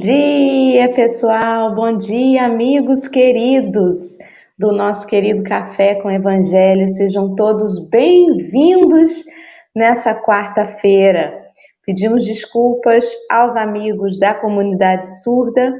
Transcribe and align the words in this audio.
Dia, 0.00 0.94
pessoal. 0.94 1.74
Bom 1.74 1.94
dia, 1.94 2.46
amigos 2.46 3.06
queridos 3.06 4.16
do 4.58 4.72
nosso 4.72 5.06
querido 5.06 5.42
Café 5.42 5.96
com 5.96 6.10
Evangelho. 6.10 6.88
Sejam 6.88 7.34
todos 7.34 7.90
bem-vindos 7.90 9.22
nessa 9.76 10.14
quarta-feira. 10.14 11.38
Pedimos 11.84 12.24
desculpas 12.24 13.04
aos 13.30 13.54
amigos 13.56 14.18
da 14.18 14.32
comunidade 14.32 15.04
surda, 15.22 15.70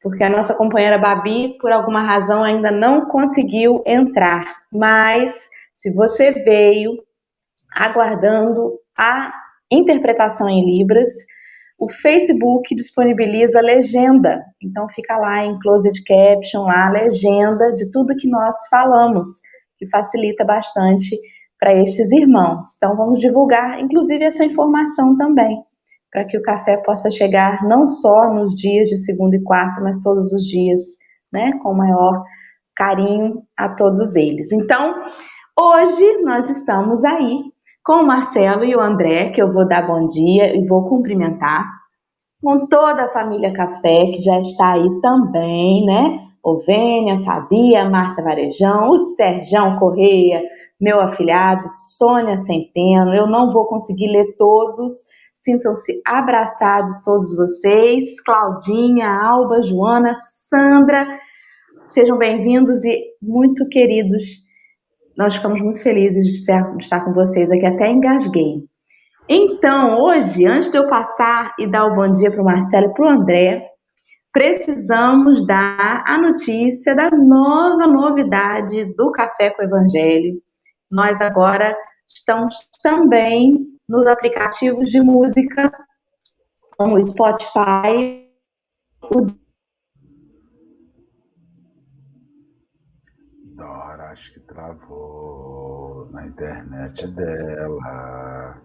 porque 0.00 0.22
a 0.22 0.30
nossa 0.30 0.54
companheira 0.54 0.96
Babi, 0.96 1.58
por 1.60 1.72
alguma 1.72 2.00
razão, 2.00 2.44
ainda 2.44 2.70
não 2.70 3.06
conseguiu 3.06 3.82
entrar. 3.84 4.44
Mas, 4.72 5.48
se 5.72 5.90
você 5.90 6.30
veio 6.30 6.92
aguardando 7.74 8.78
a 8.96 9.32
interpretação 9.68 10.48
em 10.48 10.64
Libras, 10.64 11.08
o 11.84 11.88
Facebook 11.90 12.74
disponibiliza 12.74 13.60
legenda, 13.60 14.42
então 14.62 14.88
fica 14.88 15.18
lá 15.18 15.44
em 15.44 15.58
closed 15.58 16.02
caption, 16.04 16.62
lá 16.62 16.86
a 16.86 16.90
legenda 16.90 17.72
de 17.74 17.90
tudo 17.90 18.16
que 18.16 18.28
nós 18.28 18.54
falamos, 18.70 19.26
que 19.76 19.86
facilita 19.90 20.44
bastante 20.44 21.18
para 21.60 21.74
estes 21.74 22.10
irmãos. 22.10 22.74
Então 22.76 22.96
vamos 22.96 23.20
divulgar, 23.20 23.78
inclusive, 23.80 24.24
essa 24.24 24.44
informação 24.44 25.14
também, 25.16 25.58
para 26.10 26.24
que 26.24 26.38
o 26.38 26.42
café 26.42 26.78
possa 26.78 27.10
chegar 27.10 27.62
não 27.64 27.86
só 27.86 28.32
nos 28.32 28.54
dias 28.54 28.88
de 28.88 28.96
segunda 28.96 29.36
e 29.36 29.42
quarta, 29.42 29.82
mas 29.82 29.98
todos 29.98 30.32
os 30.32 30.44
dias, 30.44 30.80
né, 31.30 31.52
com 31.62 31.74
maior 31.74 32.24
carinho 32.74 33.42
a 33.56 33.68
todos 33.68 34.16
eles. 34.16 34.52
Então, 34.52 34.94
hoje 35.60 36.22
nós 36.22 36.48
estamos 36.48 37.04
aí 37.04 37.52
com 37.84 37.96
o 37.96 38.06
Marcelo 38.06 38.64
e 38.64 38.74
o 38.74 38.80
André, 38.80 39.30
que 39.30 39.42
eu 39.42 39.52
vou 39.52 39.68
dar 39.68 39.86
bom 39.86 40.06
dia 40.06 40.56
e 40.56 40.66
vou 40.66 40.88
cumprimentar, 40.88 41.66
com 42.44 42.66
toda 42.66 43.06
a 43.06 43.10
família 43.10 43.52
Café, 43.52 44.04
que 44.12 44.20
já 44.20 44.38
está 44.38 44.74
aí 44.74 45.00
também, 45.00 45.86
né? 45.86 46.18
Ovênia, 46.44 47.24
Fabia, 47.24 47.88
Márcia 47.88 48.22
Varejão, 48.22 48.90
o 48.90 48.98
Serjão 48.98 49.78
Correia, 49.78 50.42
meu 50.78 51.00
afilhado, 51.00 51.62
Sônia 51.96 52.36
Centeno. 52.36 53.14
Eu 53.14 53.26
não 53.26 53.50
vou 53.50 53.66
conseguir 53.66 54.08
ler 54.08 54.36
todos, 54.36 54.92
sintam-se 55.32 56.02
abraçados 56.06 57.02
todos 57.02 57.34
vocês. 57.34 58.20
Claudinha, 58.20 59.08
Alba, 59.08 59.62
Joana, 59.62 60.12
Sandra, 60.14 61.06
sejam 61.88 62.18
bem-vindos 62.18 62.84
e 62.84 63.02
muito 63.22 63.66
queridos 63.70 64.44
nós 65.16 65.36
ficamos 65.36 65.60
muito 65.60 65.80
felizes 65.80 66.24
de 66.24 66.32
estar, 66.32 66.76
de 66.76 66.82
estar 66.82 67.04
com 67.04 67.12
vocês 67.12 67.50
aqui, 67.50 67.64
até 67.64 67.90
engasguei. 67.90 68.64
Então, 69.28 70.02
hoje, 70.02 70.46
antes 70.46 70.70
de 70.70 70.76
eu 70.76 70.86
passar 70.86 71.54
e 71.58 71.66
dar 71.66 71.86
o 71.86 71.94
bom 71.94 72.12
dia 72.12 72.30
para 72.30 72.42
o 72.42 72.44
Marcelo 72.44 72.86
e 72.86 72.94
para 72.94 73.06
o 73.06 73.08
André, 73.08 73.70
precisamos 74.32 75.46
dar 75.46 76.04
a 76.06 76.18
notícia 76.18 76.94
da 76.94 77.10
nova 77.10 77.86
novidade 77.86 78.84
do 78.94 79.10
Café 79.12 79.50
com 79.50 79.62
o 79.62 79.64
Evangelho. 79.64 80.42
Nós 80.90 81.20
agora 81.22 81.74
estamos 82.06 82.54
também 82.82 83.66
nos 83.88 84.06
aplicativos 84.06 84.90
de 84.90 85.00
música, 85.00 85.72
como 86.76 86.96
o 86.96 87.02
Spotify, 87.02 88.28
o 89.02 89.26
acho 94.14 94.32
que 94.32 94.40
travou 94.40 96.08
na 96.12 96.24
internet 96.24 97.04
dela. 97.08 98.62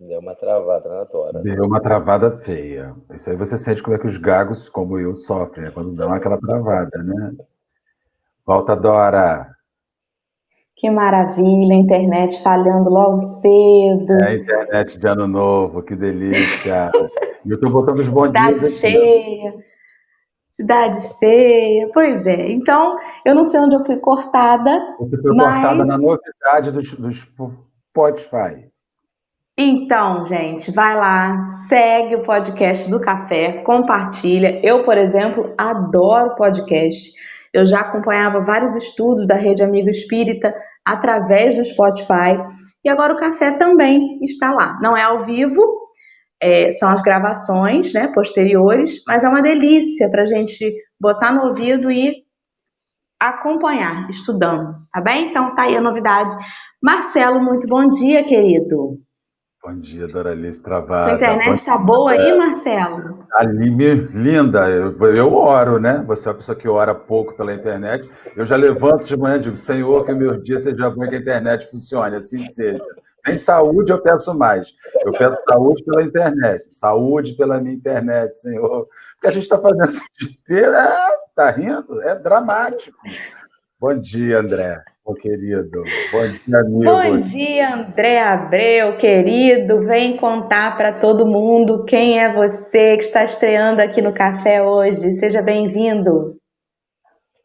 Deu 0.00 0.20
uma 0.20 0.34
travada 0.34 0.88
na 0.88 1.04
tora. 1.06 1.40
Deu 1.40 1.64
uma 1.64 1.80
travada 1.80 2.38
feia. 2.38 2.94
Isso 3.14 3.30
aí 3.30 3.36
você 3.36 3.58
sente 3.58 3.82
como 3.82 3.96
é 3.96 3.98
que 3.98 4.06
os 4.06 4.16
gagos, 4.16 4.68
como 4.68 4.98
eu, 4.98 5.16
sofrem, 5.16 5.64
né? 5.64 5.70
quando 5.72 5.94
dão 5.94 6.12
aquela 6.12 6.38
travada, 6.38 7.02
né? 7.02 7.32
Volta, 8.46 8.76
Dora! 8.76 9.50
Que 10.76 10.88
maravilha, 10.88 11.74
a 11.74 11.78
internet 11.78 12.40
falhando 12.42 12.88
logo 12.88 13.26
cedo. 13.40 14.12
É 14.22 14.28
a 14.28 14.34
internet 14.34 14.98
de 14.98 15.06
ano 15.08 15.26
novo, 15.26 15.82
que 15.82 15.96
delícia. 15.96 16.90
E 17.46 17.50
eu 17.50 17.54
estou 17.54 17.70
botando 17.70 18.00
os 18.00 18.08
bons 18.08 18.32
dias 18.32 18.62
aqui. 18.62 18.72
cheia 18.72 19.54
cidade 20.60 21.00
cheia, 21.18 21.88
pois 21.94 22.26
é. 22.26 22.50
Então, 22.50 22.96
eu 23.24 23.34
não 23.34 23.44
sei 23.44 23.60
onde 23.60 23.76
eu 23.76 23.84
fui 23.84 23.96
cortada. 23.98 24.96
Você 24.98 25.22
foi 25.22 25.36
mas... 25.36 25.62
cortada 25.62 25.84
na 25.84 25.96
novidade 25.96 26.72
dos, 26.72 26.92
dos 26.94 27.32
Spotify. 27.90 28.68
Então, 29.60 30.24
gente, 30.24 30.70
vai 30.70 30.94
lá, 30.96 31.42
segue 31.66 32.14
o 32.14 32.22
podcast 32.22 32.88
do 32.88 33.00
Café, 33.00 33.54
compartilha. 33.64 34.60
Eu, 34.64 34.84
por 34.84 34.96
exemplo, 34.96 35.52
adoro 35.58 36.36
podcast. 36.36 37.10
Eu 37.52 37.66
já 37.66 37.80
acompanhava 37.80 38.44
vários 38.44 38.76
estudos 38.76 39.26
da 39.26 39.34
Rede 39.34 39.64
Amigo 39.64 39.90
Espírita 39.90 40.54
através 40.84 41.56
do 41.56 41.64
Spotify. 41.64 42.38
E 42.84 42.88
agora 42.88 43.14
o 43.14 43.18
Café 43.18 43.50
também 43.58 44.20
está 44.22 44.52
lá. 44.52 44.78
Não 44.80 44.96
é 44.96 45.02
ao 45.02 45.24
vivo, 45.24 45.60
é, 46.40 46.70
são 46.74 46.88
as 46.88 47.02
gravações 47.02 47.92
né, 47.92 48.12
posteriores, 48.14 49.02
mas 49.08 49.24
é 49.24 49.28
uma 49.28 49.42
delícia 49.42 50.08
para 50.08 50.22
a 50.22 50.26
gente 50.26 50.72
botar 51.00 51.32
no 51.32 51.48
ouvido 51.48 51.90
e 51.90 52.14
acompanhar, 53.20 54.08
estudando, 54.08 54.76
tá 54.92 55.00
bem? 55.00 55.30
Então 55.30 55.52
tá 55.56 55.62
aí 55.62 55.76
a 55.76 55.80
novidade. 55.80 56.32
Marcelo, 56.80 57.42
muito 57.42 57.66
bom 57.66 57.88
dia, 57.88 58.22
querido. 58.22 59.07
Bom 59.68 59.80
dia, 59.80 60.08
Doralice 60.08 60.62
Travada. 60.62 61.10
Sua 61.10 61.14
internet 61.16 61.56
está 61.56 61.76
boa 61.76 62.12
aí, 62.12 62.34
Marcelo? 62.38 63.26
Ali, 63.34 63.68
linda. 63.68 64.66
Eu, 64.70 64.98
eu, 65.14 65.34
oro, 65.34 65.78
né? 65.78 66.02
Você 66.06 66.26
é 66.26 66.30
uma 66.30 66.38
pessoa 66.38 66.56
que 66.56 66.66
ora 66.66 66.94
pouco 66.94 67.36
pela 67.36 67.52
internet. 67.52 68.08
Eu 68.34 68.46
já 68.46 68.56
levanto 68.56 69.04
de 69.04 69.14
manhã 69.14 69.36
e 69.36 69.40
digo, 69.40 69.56
Senhor, 69.56 70.06
que 70.06 70.14
meu 70.14 70.40
dia 70.40 70.58
seja 70.58 70.88
bom 70.88 71.06
que 71.06 71.16
a 71.16 71.18
internet 71.18 71.70
funcione, 71.70 72.16
assim 72.16 72.48
seja. 72.48 72.82
Nem 73.26 73.36
saúde 73.36 73.92
eu 73.92 74.00
peço 74.00 74.32
mais. 74.32 74.72
Eu 75.04 75.12
peço 75.12 75.36
saúde 75.46 75.84
pela 75.84 76.02
internet. 76.02 76.64
Saúde 76.70 77.36
pela 77.36 77.60
minha 77.60 77.74
internet, 77.74 78.38
Senhor. 78.38 78.88
Porque 79.16 79.26
a 79.26 79.30
gente 79.32 79.42
está 79.42 79.58
fazendo 79.58 79.84
isso 79.84 80.02
o 80.02 80.18
dia 80.18 80.30
inteiro. 80.30 80.72
É, 80.72 81.16
tá 81.36 81.50
rindo? 81.50 82.00
É 82.00 82.14
dramático. 82.14 82.96
Bom 83.78 83.94
dia, 83.94 84.40
André, 84.40 84.82
meu 85.08 85.14
querido. 85.16 85.82
Bom 86.12 86.28
dia, 86.28 86.58
amigo. 86.60 86.84
Bom 86.84 87.18
dia, 87.18 87.74
André 87.74 88.20
Abreu, 88.20 88.98
querido. 88.98 89.80
Vem 89.86 90.16
contar 90.16 90.76
para 90.76 91.00
todo 91.00 91.26
mundo 91.26 91.84
quem 91.84 92.20
é 92.20 92.32
você 92.32 92.96
que 92.96 93.04
está 93.04 93.24
estreando 93.24 93.80
aqui 93.80 94.02
no 94.02 94.12
café 94.12 94.62
hoje. 94.62 95.10
Seja 95.12 95.40
bem-vindo. 95.40 96.36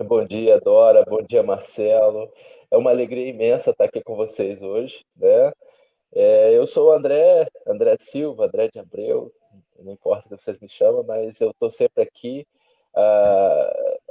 Bom 0.03 0.25
dia, 0.25 0.59
Dora. 0.59 1.06
Bom 1.07 1.22
dia, 1.23 1.41
Marcelo. 1.41 2.29
É 2.69 2.75
uma 2.75 2.90
alegria 2.90 3.29
imensa 3.29 3.72
estar 3.72 3.85
aqui 3.85 4.03
com 4.03 4.16
vocês 4.16 4.62
hoje, 4.62 5.06
né? 5.16 5.52
É, 6.13 6.56
eu 6.56 6.68
sou 6.68 6.90
o 6.90 6.91
André, 6.91 7.47
André 7.66 7.96
Silva, 8.00 8.46
André 8.46 8.69
de 8.72 8.79
Abreu, 8.79 9.31
não 9.79 9.94
importa 9.94 10.28
o 10.28 10.38
que 10.38 10.44
vocês 10.44 10.59
me 10.59 10.69
chamam, 10.69 11.03
mas 11.03 11.41
eu 11.41 11.50
estou 11.52 11.72
sempre 11.72 12.03
aqui 12.03 12.46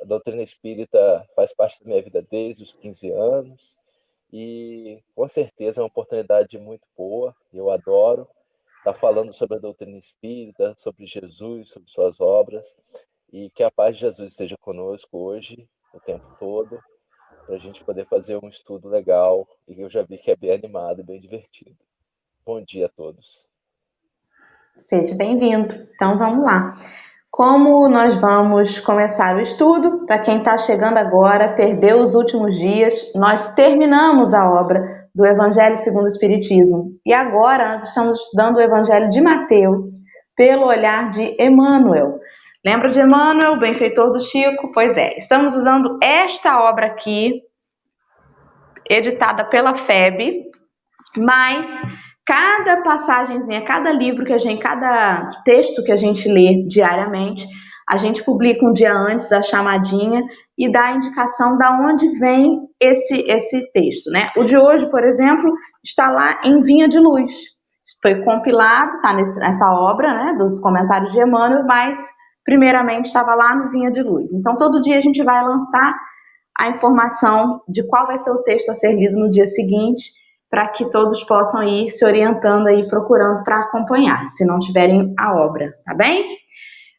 a 0.03 0.05
doutrina 0.05 0.43
espírita 0.43 1.27
faz 1.35 1.55
parte 1.55 1.81
da 1.81 1.89
minha 1.89 2.03
vida 2.03 2.27
desde 2.29 2.65
os 2.65 2.75
15 2.75 3.11
anos 3.13 3.79
e 4.32 5.00
com 5.15 5.29
certeza 5.29 5.81
é 5.81 5.82
uma 5.82 5.87
oportunidade 5.87 6.59
muito 6.59 6.87
boa. 6.97 7.35
Eu 7.53 7.71
adoro 7.71 8.26
estar 8.79 8.94
falando 8.94 9.32
sobre 9.32 9.59
a 9.59 9.61
doutrina 9.61 9.97
espírita, 9.97 10.75
sobre 10.76 11.06
Jesus, 11.06 11.71
sobre 11.71 11.88
suas 11.88 12.21
obras 12.21 12.67
e 13.32 13.49
que 13.50 13.62
a 13.62 13.71
paz 13.71 13.94
de 13.94 14.00
Jesus 14.00 14.32
esteja 14.32 14.56
conosco 14.61 15.19
hoje, 15.19 15.69
o 15.94 16.00
tempo 16.00 16.26
todo, 16.38 16.81
para 17.47 17.55
a 17.55 17.59
gente 17.59 17.85
poder 17.85 18.05
fazer 18.06 18.37
um 18.43 18.49
estudo 18.49 18.88
legal 18.88 19.49
e 19.69 19.81
eu 19.81 19.88
já 19.88 20.03
vi 20.03 20.19
que 20.19 20.32
é 20.32 20.37
bem 20.37 20.53
animado 20.53 21.00
e 21.00 21.05
bem 21.05 21.21
divertido. 21.21 21.79
Bom 22.44 22.61
dia 22.61 22.87
a 22.87 22.88
todos. 22.88 23.47
Seja 24.88 25.15
bem-vindo. 25.15 25.88
Então 25.94 26.19
vamos 26.19 26.44
lá. 26.44 26.75
Como 27.32 27.88
nós 27.88 28.20
vamos 28.20 28.79
começar 28.81 29.34
o 29.34 29.40
estudo, 29.40 30.05
para 30.05 30.19
quem 30.19 30.40
está 30.40 30.58
chegando 30.58 30.99
agora, 30.99 31.55
perdeu 31.55 32.00
os 32.00 32.14
últimos 32.14 32.55
dias, 32.55 33.11
nós 33.14 33.55
terminamos 33.55 34.34
a 34.34 34.46
obra 34.46 35.08
do 35.14 35.25
Evangelho 35.25 35.75
segundo 35.76 36.05
o 36.05 36.08
Espiritismo. 36.08 36.90
E 37.06 37.12
agora 37.14 37.70
nós 37.70 37.84
estamos 37.84 38.20
estudando 38.20 38.56
o 38.56 38.61
Evangelho 38.61 39.08
de 39.08 39.23
Mateus 39.23 39.82
pelo 40.37 40.67
olhar 40.67 41.11
de 41.11 41.34
Emmanuel. 41.43 42.20
Lembra 42.62 42.90
de 42.90 43.00
Emmanuel, 43.00 43.58
benfeitor 43.58 44.12
do 44.12 44.20
Chico? 44.20 44.70
Pois 44.75 44.99
é, 44.99 45.17
estamos 45.17 45.56
usando 45.56 45.99
esta 46.02 46.62
obra 46.62 46.85
aqui, 46.85 47.40
editada 48.90 49.43
pela 49.44 49.78
FEB, 49.78 50.43
mas 51.17 51.82
cada 52.27 52.83
passagemzinha, 52.83 53.65
cada 53.65 53.93
livro 53.93 54.25
que 54.25 54.33
a 54.33 54.39
gente, 54.39 54.63
cada 54.63 55.43
texto 55.45 55.83
que 55.83 55.93
a 55.93 55.97
gente 55.97 56.29
lê 56.29 56.65
diariamente, 56.67 57.47
a 57.89 57.97
gente 57.97 58.25
publica 58.25 58.65
um 58.65 58.73
dia 58.73 58.95
antes 58.95 59.33
a 59.33 59.43
chamadinha 59.43 60.23
e 60.57 60.71
dá 60.71 60.87
a 60.87 60.95
indicação 60.95 61.59
da 61.59 61.79
onde 61.81 62.09
vem 62.19 62.61
esse 62.81 63.25
esse 63.29 63.71
texto, 63.73 64.11
né? 64.11 64.31
O 64.37 64.45
de 64.45 64.57
hoje, 64.57 64.89
por 64.91 65.05
exemplo, 65.05 65.53
está 65.85 66.11
lá 66.11 66.41
em 66.45 66.63
Vinha 66.63 66.89
de 66.89 66.99
Luz. 66.99 67.33
foi 68.01 68.23
compilado, 68.25 69.01
tá 69.01 69.15
nessa 69.15 69.73
obra, 69.75 70.13
né, 70.13 70.35
dos 70.37 70.59
comentários 70.59 71.13
de 71.13 71.21
Emmanuel, 71.21 71.65
mas 71.67 72.01
primeiramente 72.45 73.07
estava 73.07 73.35
lá 73.35 73.55
no 73.55 73.71
Vinha 73.71 73.91
de 73.91 74.03
Luz. 74.03 74.27
Então, 74.33 74.57
todo 74.57 74.81
dia 74.81 74.97
a 74.97 75.01
gente 75.01 75.23
vai 75.23 75.45
lançar 75.45 75.95
a 76.59 76.69
informação 76.69 77.61
de 77.69 77.87
qual 77.87 78.07
vai 78.07 78.19
ser 78.19 78.31
o 78.31 78.43
texto 78.43 78.71
a 78.71 78.75
ser 78.75 78.93
lido 78.93 79.19
no 79.19 79.31
dia 79.31 79.47
seguinte, 79.47 80.13
para 80.52 80.69
que 80.69 80.90
todos 80.90 81.25
possam 81.25 81.62
ir 81.62 81.90
se 81.90 82.04
orientando 82.04 82.66
aí, 82.66 82.87
procurando 82.87 83.43
para 83.43 83.62
acompanhar, 83.62 84.28
se 84.28 84.44
não 84.44 84.58
tiverem 84.58 85.14
a 85.19 85.34
obra, 85.34 85.72
tá 85.82 85.94
bem? 85.94 86.37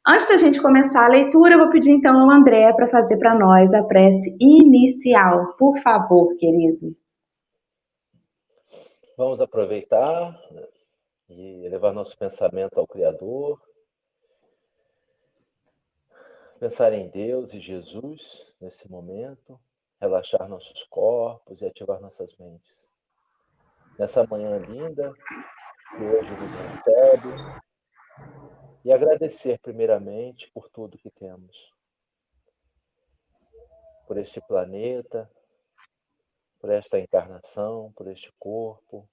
Antes 0.05 0.27
da 0.27 0.37
gente 0.37 0.59
começar 0.59 1.05
a 1.05 1.09
leitura, 1.09 1.53
eu 1.53 1.59
vou 1.59 1.69
pedir 1.69 1.91
então 1.91 2.19
ao 2.19 2.31
André 2.31 2.73
para 2.73 2.89
fazer 2.89 3.17
para 3.17 3.35
nós 3.35 3.71
a 3.75 3.83
prece 3.83 4.35
inicial. 4.39 5.53
Por 5.55 5.77
favor, 5.81 6.35
querido. 6.37 6.95
Vamos 9.15 9.39
aproveitar 9.39 10.35
e 11.29 11.69
levar 11.69 11.93
nosso 11.93 12.17
pensamento 12.17 12.79
ao 12.79 12.87
Criador, 12.87 13.61
Pensar 16.59 16.93
em 16.93 17.09
Deus 17.09 17.53
e 17.53 17.59
Jesus 17.59 18.47
nesse 18.61 18.89
momento, 18.89 19.59
relaxar 19.99 20.47
nossos 20.47 20.83
corpos 20.83 21.61
e 21.61 21.65
ativar 21.65 21.99
nossas 21.99 22.33
mentes. 22.37 22.82
Nessa 23.97 24.25
manhã 24.25 24.57
linda 24.57 25.13
que 25.95 26.03
hoje 26.03 26.31
nos 26.31 26.53
recebe, 26.53 27.63
e 28.83 28.91
agradecer 28.91 29.59
primeiramente 29.59 30.51
por 30.51 30.69
tudo 30.69 30.97
que 30.97 31.09
temos. 31.11 31.71
Por 34.05 34.17
este 34.17 34.41
planeta, 34.41 35.29
por 36.59 36.69
esta 36.69 36.99
encarnação, 36.99 37.93
por 37.93 38.07
este 38.07 38.31
corpo, 38.37 39.09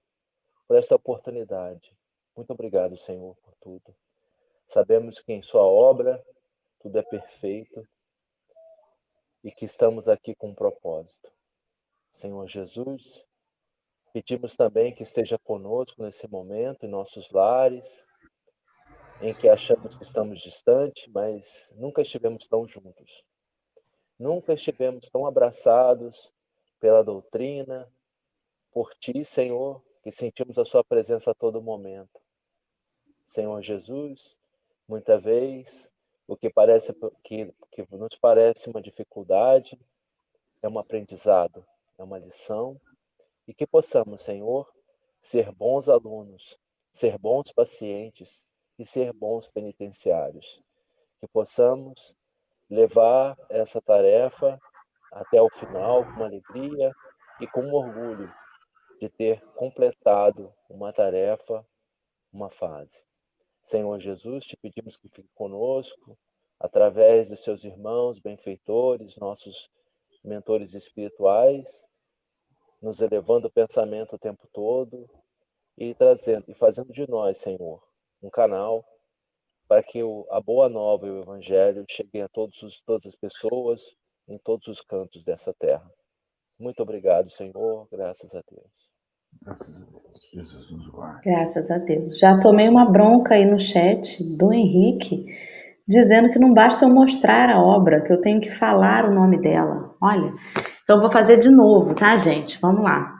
por 0.67 0.77
esta 0.77 0.97
oportunidade. 0.97 1.97
Muito 2.37 2.53
obrigado, 2.53 2.97
Senhor, 2.97 3.37
por 3.37 3.55
tudo. 3.61 3.95
Sabemos 4.67 5.21
que 5.21 5.33
em 5.33 5.43
Sua 5.43 5.63
obra 5.63 6.25
tudo 6.81 6.99
é 6.99 7.03
perfeito 7.03 7.87
e 9.45 9.53
que 9.53 9.65
estamos 9.65 10.09
aqui 10.09 10.35
com 10.35 10.49
um 10.49 10.55
propósito. 10.55 11.33
Senhor 12.15 12.47
Jesus, 12.49 13.27
pedimos 14.13 14.57
também 14.57 14.95
que 14.95 15.03
esteja 15.03 15.39
conosco 15.39 16.03
nesse 16.03 16.29
momento, 16.29 16.85
em 16.85 16.89
nossos 16.89 17.31
lares, 17.31 18.07
em 19.21 19.35
que 19.35 19.49
achamos 19.49 19.97
que 19.97 20.03
estamos 20.03 20.41
distantes, 20.41 21.07
mas 21.09 21.73
nunca 21.77 22.03
estivemos 22.03 22.47
tão 22.47 22.67
juntos. 22.67 23.25
Nunca 24.19 24.53
estivemos 24.55 25.09
tão 25.11 25.27
abraçados 25.27 26.33
pela 26.79 27.03
doutrina, 27.03 27.91
por 28.73 28.95
Ti, 28.95 29.25
Senhor, 29.25 29.83
que 30.03 30.11
sentimos 30.11 30.59
a 30.59 30.65
Sua 30.65 30.85
presença 30.85 31.31
a 31.33 31.35
todo 31.35 31.63
momento. 31.63 32.21
Senhor 33.27 33.61
Jesus, 33.63 34.37
muita 34.89 35.19
vez 35.19 35.93
o 36.27 36.37
que 36.37 36.51
parece 36.51 36.95
que, 37.23 37.53
que 37.71 37.87
nos 37.91 38.17
parece 38.21 38.71
uma 38.71 38.81
dificuldade 38.81 39.79
é 40.63 40.69
um 40.69 40.79
aprendizado, 40.79 41.65
é 41.99 42.03
uma 42.03 42.19
lição 42.19 42.81
e 43.51 43.55
que 43.55 43.67
possamos, 43.67 44.23
Senhor, 44.23 44.73
ser 45.21 45.51
bons 45.51 45.89
alunos, 45.89 46.57
ser 46.93 47.19
bons 47.19 47.53
pacientes 47.53 48.47
e 48.79 48.87
ser 48.87 49.13
bons 49.13 49.51
penitenciários. 49.51 50.63
Que 51.19 51.27
possamos 51.27 52.15
levar 52.71 53.37
essa 53.49 53.83
tarefa 53.83 54.57
até 55.11 55.43
o 55.43 55.51
final 55.51 56.05
com 56.15 56.23
alegria 56.23 56.93
e 57.41 57.47
com 57.49 57.73
orgulho 57.73 58.33
de 59.01 59.09
ter 59.09 59.45
completado 59.57 60.55
uma 60.69 60.93
tarefa, 60.93 61.67
uma 62.33 62.51
fase. 62.51 63.03
Senhor 63.65 63.99
Jesus, 63.99 64.47
te 64.47 64.57
pedimos 64.59 64.97
que 64.97 65.09
fique 65.09 65.29
conosco, 65.35 66.17
através 66.61 67.31
de 67.31 67.37
seus 67.37 67.65
irmãos, 67.65 68.21
benfeitores, 68.21 69.17
nossos 69.17 69.69
mentores 70.23 70.73
espirituais, 70.73 71.90
nos 72.81 73.01
elevando 73.01 73.49
o 73.49 73.53
pensamento 73.53 74.15
o 74.15 74.19
tempo 74.19 74.49
todo 74.53 75.09
e 75.77 75.95
trazendo 75.95 76.45
e 76.49 76.55
fazendo 76.55 76.93
de 76.93 77.09
nós, 77.09 77.39
Senhor, 77.39 77.83
um 78.23 78.31
canal 78.31 78.85
para 79.69 79.83
que 79.83 80.03
o, 80.03 80.27
a 80.31 80.41
boa 80.41 80.69
nova 80.69 81.07
e 81.07 81.11
o 81.11 81.23
evangelho 81.23 81.85
cheguem 81.89 82.23
a 82.23 82.29
todos 82.29 82.61
os, 82.63 82.81
todas 82.85 83.07
as 83.07 83.15
pessoas 83.15 83.81
em 84.29 84.39
todos 84.39 84.67
os 84.69 84.81
cantos 84.81 85.25
dessa 85.25 85.55
terra. 85.59 85.89
Muito 86.59 86.83
obrigado, 86.83 87.31
Senhor, 87.31 87.89
graças 87.91 88.35
a 88.35 88.43
Deus. 88.51 88.91
Graças 89.43 89.81
a 89.81 89.87
Deus. 89.87 90.31
Jesus 90.33 90.71
nos 90.71 90.89
guarde. 90.89 91.23
Graças 91.25 91.71
a 91.71 91.79
Deus. 91.79 92.19
Já 92.19 92.39
tomei 92.39 92.69
uma 92.69 92.91
bronca 92.91 93.35
aí 93.35 93.45
no 93.45 93.61
chat 93.61 94.23
do 94.37 94.53
Henrique, 94.53 95.27
dizendo 95.87 96.31
que 96.31 96.39
não 96.39 96.53
basta 96.53 96.85
eu 96.85 96.91
mostrar 96.91 97.49
a 97.49 97.63
obra, 97.63 98.03
que 98.03 98.13
eu 98.13 98.21
tenho 98.21 98.41
que 98.41 98.51
falar 98.51 99.07
o 99.07 99.15
nome 99.15 99.41
dela. 99.41 99.95
Olha, 100.03 100.33
então 100.91 101.01
vou 101.01 101.13
fazer 101.13 101.37
de 101.37 101.49
novo, 101.49 101.95
tá, 101.95 102.19
gente? 102.19 102.61
Vamos 102.61 102.83
lá. 102.83 103.15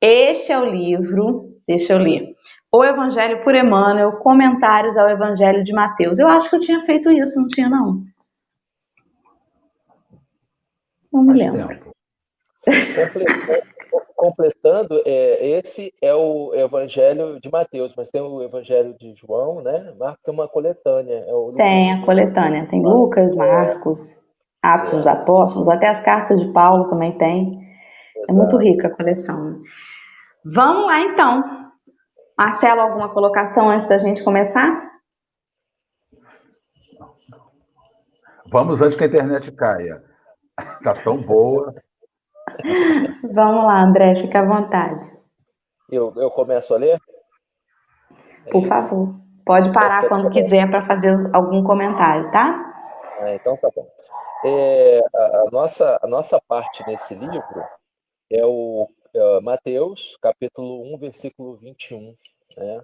Este 0.00 0.50
é 0.50 0.58
o 0.58 0.64
livro, 0.64 1.54
deixa 1.68 1.92
eu 1.92 1.98
ler. 1.98 2.34
O 2.72 2.82
Evangelho 2.82 3.44
por 3.44 3.54
Emmanuel, 3.54 4.12
comentários 4.12 4.96
ao 4.96 5.06
Evangelho 5.06 5.62
de 5.62 5.74
Mateus. 5.74 6.18
Eu 6.18 6.26
acho 6.26 6.48
que 6.48 6.56
eu 6.56 6.60
tinha 6.60 6.82
feito 6.86 7.10
isso, 7.10 7.38
não 7.38 7.46
tinha, 7.48 7.68
não? 7.68 8.02
Não 11.12 11.22
me 11.22 11.34
lembro. 11.34 11.78
completando, 14.16 15.02
é, 15.04 15.58
esse 15.58 15.92
é 16.00 16.14
o 16.14 16.54
Evangelho 16.54 17.38
de 17.38 17.50
Mateus, 17.50 17.92
mas 17.94 18.08
tem 18.08 18.22
o 18.22 18.42
Evangelho 18.42 18.96
de 18.98 19.14
João, 19.14 19.60
né? 19.60 19.92
Marcos 19.98 20.22
tem 20.24 20.32
uma 20.32 20.48
coletânea. 20.48 21.26
É 21.28 21.52
tem 21.56 21.92
a 21.92 22.06
coletânea, 22.06 22.66
tem 22.66 22.82
Lucas, 22.82 23.34
Marcos, 23.34 24.18
Atos 24.74 24.92
dos 24.92 25.06
Apóstolos, 25.06 25.68
até 25.68 25.88
as 25.88 26.00
cartas 26.00 26.40
de 26.40 26.52
Paulo 26.52 26.88
também 26.88 27.16
tem. 27.16 27.60
Exato. 28.16 28.30
É 28.30 28.32
muito 28.32 28.56
rica 28.56 28.88
a 28.88 28.94
coleção. 28.94 29.42
Né? 29.42 29.58
Vamos 30.44 30.86
lá 30.86 31.00
então. 31.00 31.42
Marcelo, 32.38 32.80
alguma 32.80 33.08
colocação 33.12 33.68
antes 33.68 33.88
da 33.88 33.98
gente 33.98 34.22
começar? 34.22 34.86
Vamos 38.50 38.80
antes 38.80 38.96
que 38.96 39.04
a 39.04 39.06
internet 39.06 39.50
caia. 39.52 40.02
Tá 40.82 40.94
tão 40.94 41.18
boa. 41.18 41.74
Vamos 43.22 43.64
lá, 43.66 43.82
André, 43.82 44.22
fica 44.22 44.40
à 44.40 44.44
vontade. 44.46 45.06
Eu, 45.90 46.12
eu 46.16 46.30
começo 46.30 46.74
a 46.74 46.78
ler? 46.78 46.98
É 48.46 48.50
Por 48.50 48.66
favor. 48.66 49.14
Pode 49.44 49.72
parar 49.72 49.98
então, 49.98 50.08
quando 50.08 50.24
tá 50.24 50.30
quiser 50.30 50.68
para 50.70 50.86
fazer 50.86 51.14
algum 51.32 51.62
comentário, 51.62 52.30
tá? 52.30 52.72
É, 53.20 53.34
então 53.36 53.56
tá 53.58 53.68
bom. 53.74 53.86
É, 54.46 55.00
a, 55.00 55.50
nossa, 55.50 55.98
a 56.02 56.06
nossa 56.06 56.40
parte 56.40 56.86
nesse 56.86 57.14
livro 57.14 57.60
é 58.30 58.44
o 58.44 58.88
é 59.14 59.40
Mateus, 59.40 60.16
capítulo 60.20 60.94
1, 60.94 60.98
versículo 60.98 61.56
21. 61.56 62.14
Né? 62.56 62.82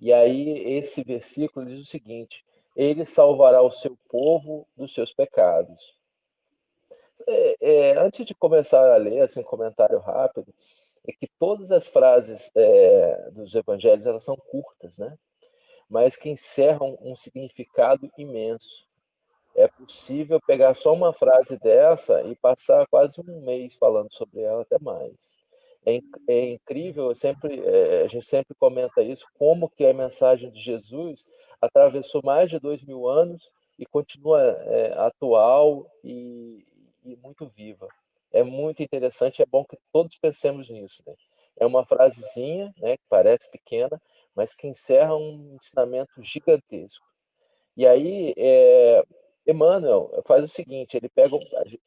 E 0.00 0.12
aí, 0.12 0.50
esse 0.76 1.02
versículo 1.02 1.66
diz 1.66 1.80
o 1.80 1.90
seguinte: 1.90 2.44
Ele 2.76 3.04
salvará 3.04 3.60
o 3.62 3.70
seu 3.70 3.98
povo 4.08 4.66
dos 4.76 4.94
seus 4.94 5.12
pecados 5.12 5.98
é, 7.26 7.56
é, 7.60 7.98
antes 7.98 8.24
de 8.24 8.34
começar 8.34 8.92
a 8.92 8.96
ler, 8.96 9.20
assim, 9.22 9.42
comentário 9.42 9.98
rápido, 9.98 10.54
é 11.06 11.12
que 11.12 11.28
todas 11.38 11.72
as 11.72 11.86
frases 11.86 12.50
é, 12.54 13.30
dos 13.30 13.54
evangelhos 13.54 14.06
elas 14.06 14.24
são 14.24 14.36
curtas, 14.36 14.98
né? 14.98 15.16
Mas 15.88 16.16
que 16.16 16.28
encerram 16.28 16.98
um 17.00 17.16
significado 17.16 18.10
imenso. 18.16 18.86
É 19.58 19.66
possível 19.66 20.40
pegar 20.46 20.72
só 20.74 20.94
uma 20.94 21.12
frase 21.12 21.58
dessa 21.58 22.22
e 22.22 22.36
passar 22.36 22.86
quase 22.86 23.20
um 23.20 23.40
mês 23.40 23.74
falando 23.74 24.06
sobre 24.12 24.40
ela, 24.40 24.62
até 24.62 24.78
mais. 24.78 25.36
É, 25.84 25.98
é 26.28 26.50
incrível, 26.50 27.12
sempre, 27.12 27.60
é, 27.66 28.02
a 28.04 28.06
gente 28.06 28.24
sempre 28.24 28.54
comenta 28.54 29.02
isso, 29.02 29.26
como 29.34 29.68
que 29.68 29.84
a 29.84 29.92
mensagem 29.92 30.48
de 30.52 30.60
Jesus 30.60 31.26
atravessou 31.60 32.20
mais 32.22 32.48
de 32.48 32.60
dois 32.60 32.84
mil 32.84 33.08
anos 33.08 33.50
e 33.76 33.84
continua 33.84 34.40
é, 34.40 34.92
atual 34.96 35.90
e, 36.04 36.64
e 37.04 37.16
muito 37.16 37.44
viva. 37.48 37.88
É 38.30 38.44
muito 38.44 38.80
interessante, 38.80 39.42
é 39.42 39.46
bom 39.46 39.64
que 39.64 39.76
todos 39.92 40.16
pensemos 40.16 40.70
nisso. 40.70 41.02
Né? 41.04 41.14
É 41.56 41.66
uma 41.66 41.84
frasezinha, 41.84 42.72
né, 42.78 42.96
que 42.96 43.04
parece 43.08 43.50
pequena, 43.50 44.00
mas 44.36 44.54
que 44.54 44.68
encerra 44.68 45.16
um 45.16 45.56
ensinamento 45.56 46.22
gigantesco. 46.22 47.04
E 47.76 47.84
aí, 47.86 48.34
é, 48.36 49.02
Emmanuel 49.48 50.22
faz 50.26 50.44
o 50.44 50.48
seguinte: 50.48 50.96
ele 50.96 51.08
pega, 51.08 51.36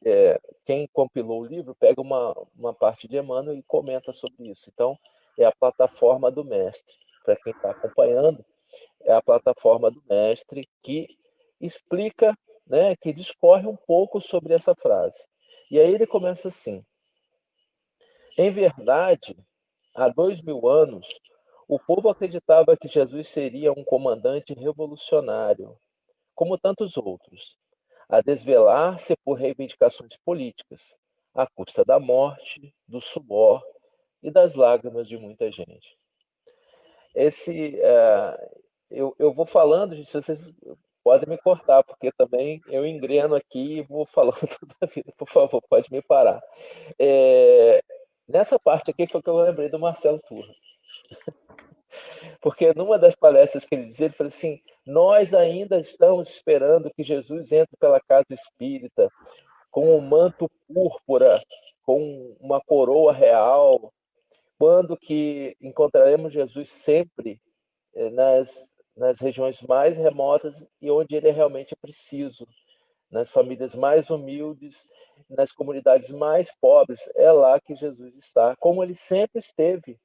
é, 0.04 0.40
quem 0.64 0.88
compilou 0.92 1.42
o 1.42 1.46
livro, 1.46 1.76
pega 1.76 2.00
uma, 2.00 2.34
uma 2.58 2.74
parte 2.74 3.06
de 3.06 3.16
Emmanuel 3.16 3.56
e 3.56 3.62
comenta 3.62 4.12
sobre 4.12 4.48
isso. 4.48 4.68
Então, 4.68 4.98
é 5.38 5.44
a 5.44 5.52
plataforma 5.52 6.30
do 6.30 6.44
mestre. 6.44 6.96
Para 7.24 7.36
quem 7.36 7.52
está 7.52 7.70
acompanhando, 7.70 8.44
é 9.02 9.12
a 9.12 9.22
plataforma 9.22 9.92
do 9.92 10.02
mestre 10.08 10.68
que 10.82 11.06
explica 11.60 12.36
né, 12.66 12.96
que 12.96 13.12
discorre 13.12 13.66
um 13.66 13.76
pouco 13.76 14.20
sobre 14.20 14.54
essa 14.54 14.74
frase. 14.74 15.24
E 15.70 15.78
aí 15.78 15.94
ele 15.94 16.06
começa 16.06 16.48
assim: 16.48 16.84
Em 18.36 18.50
verdade, 18.50 19.36
há 19.94 20.08
dois 20.08 20.42
mil 20.42 20.68
anos, 20.68 21.06
o 21.68 21.78
povo 21.78 22.08
acreditava 22.08 22.76
que 22.76 22.88
Jesus 22.88 23.28
seria 23.28 23.72
um 23.72 23.84
comandante 23.84 24.52
revolucionário, 24.52 25.78
como 26.34 26.58
tantos 26.58 26.96
outros, 26.96 27.58
a 28.08 28.20
desvelar-se 28.20 29.16
por 29.24 29.38
reivindicações 29.38 30.16
políticas, 30.24 30.96
à 31.34 31.46
custa 31.46 31.84
da 31.84 31.98
morte, 31.98 32.74
do 32.86 33.00
suor 33.00 33.62
e 34.22 34.30
das 34.30 34.54
lágrimas 34.54 35.08
de 35.08 35.16
muita 35.16 35.50
gente. 35.50 35.96
Esse, 37.14 37.76
uh, 37.76 38.60
eu, 38.90 39.14
eu 39.18 39.32
vou 39.32 39.46
falando, 39.46 39.96
gente, 39.96 40.10
vocês 40.10 40.38
podem 41.02 41.28
me 41.28 41.38
cortar, 41.38 41.82
porque 41.82 42.12
também 42.12 42.60
eu 42.68 42.86
engreno 42.86 43.34
aqui 43.34 43.78
e 43.78 43.82
vou 43.82 44.06
falando 44.06 44.40
toda 44.60 44.74
a 44.80 44.86
vida, 44.86 45.12
por 45.16 45.28
favor, 45.28 45.62
pode 45.68 45.90
me 45.90 46.00
parar. 46.02 46.42
É, 46.98 47.82
nessa 48.28 48.58
parte 48.58 48.90
aqui 48.90 49.06
foi 49.06 49.22
que 49.22 49.28
eu 49.28 49.36
lembrei 49.36 49.68
do 49.68 49.78
Marcelo 49.78 50.20
Turra. 50.28 50.54
Porque 52.40 52.72
numa 52.74 52.98
das 52.98 53.14
palestras 53.14 53.64
que 53.64 53.74
ele 53.74 53.86
dizia, 53.86 54.06
ele 54.06 54.14
falou 54.14 54.28
assim: 54.28 54.60
Nós 54.86 55.34
ainda 55.34 55.80
estamos 55.80 56.28
esperando 56.28 56.90
que 56.94 57.02
Jesus 57.02 57.52
entre 57.52 57.76
pela 57.78 58.00
casa 58.00 58.26
espírita 58.30 59.08
com 59.70 59.96
um 59.96 60.00
manto 60.00 60.50
púrpura, 60.68 61.40
com 61.82 62.36
uma 62.40 62.60
coroa 62.60 63.12
real. 63.12 63.92
Quando 64.58 64.96
que 64.96 65.56
encontraremos 65.60 66.32
Jesus 66.32 66.70
sempre 66.70 67.40
eh, 67.94 68.10
nas, 68.10 68.74
nas 68.96 69.18
regiões 69.18 69.60
mais 69.62 69.96
remotas 69.96 70.68
e 70.80 70.90
onde 70.90 71.16
ele 71.16 71.28
é 71.28 71.32
realmente 71.32 71.74
preciso, 71.74 72.46
nas 73.10 73.30
famílias 73.30 73.74
mais 73.74 74.08
humildes, 74.08 74.88
nas 75.28 75.52
comunidades 75.52 76.10
mais 76.10 76.54
pobres, 76.60 77.00
é 77.14 77.30
lá 77.30 77.60
que 77.60 77.74
Jesus 77.74 78.16
está, 78.16 78.56
como 78.56 78.82
ele 78.82 78.94
sempre 78.94 79.38
esteve 79.38 79.98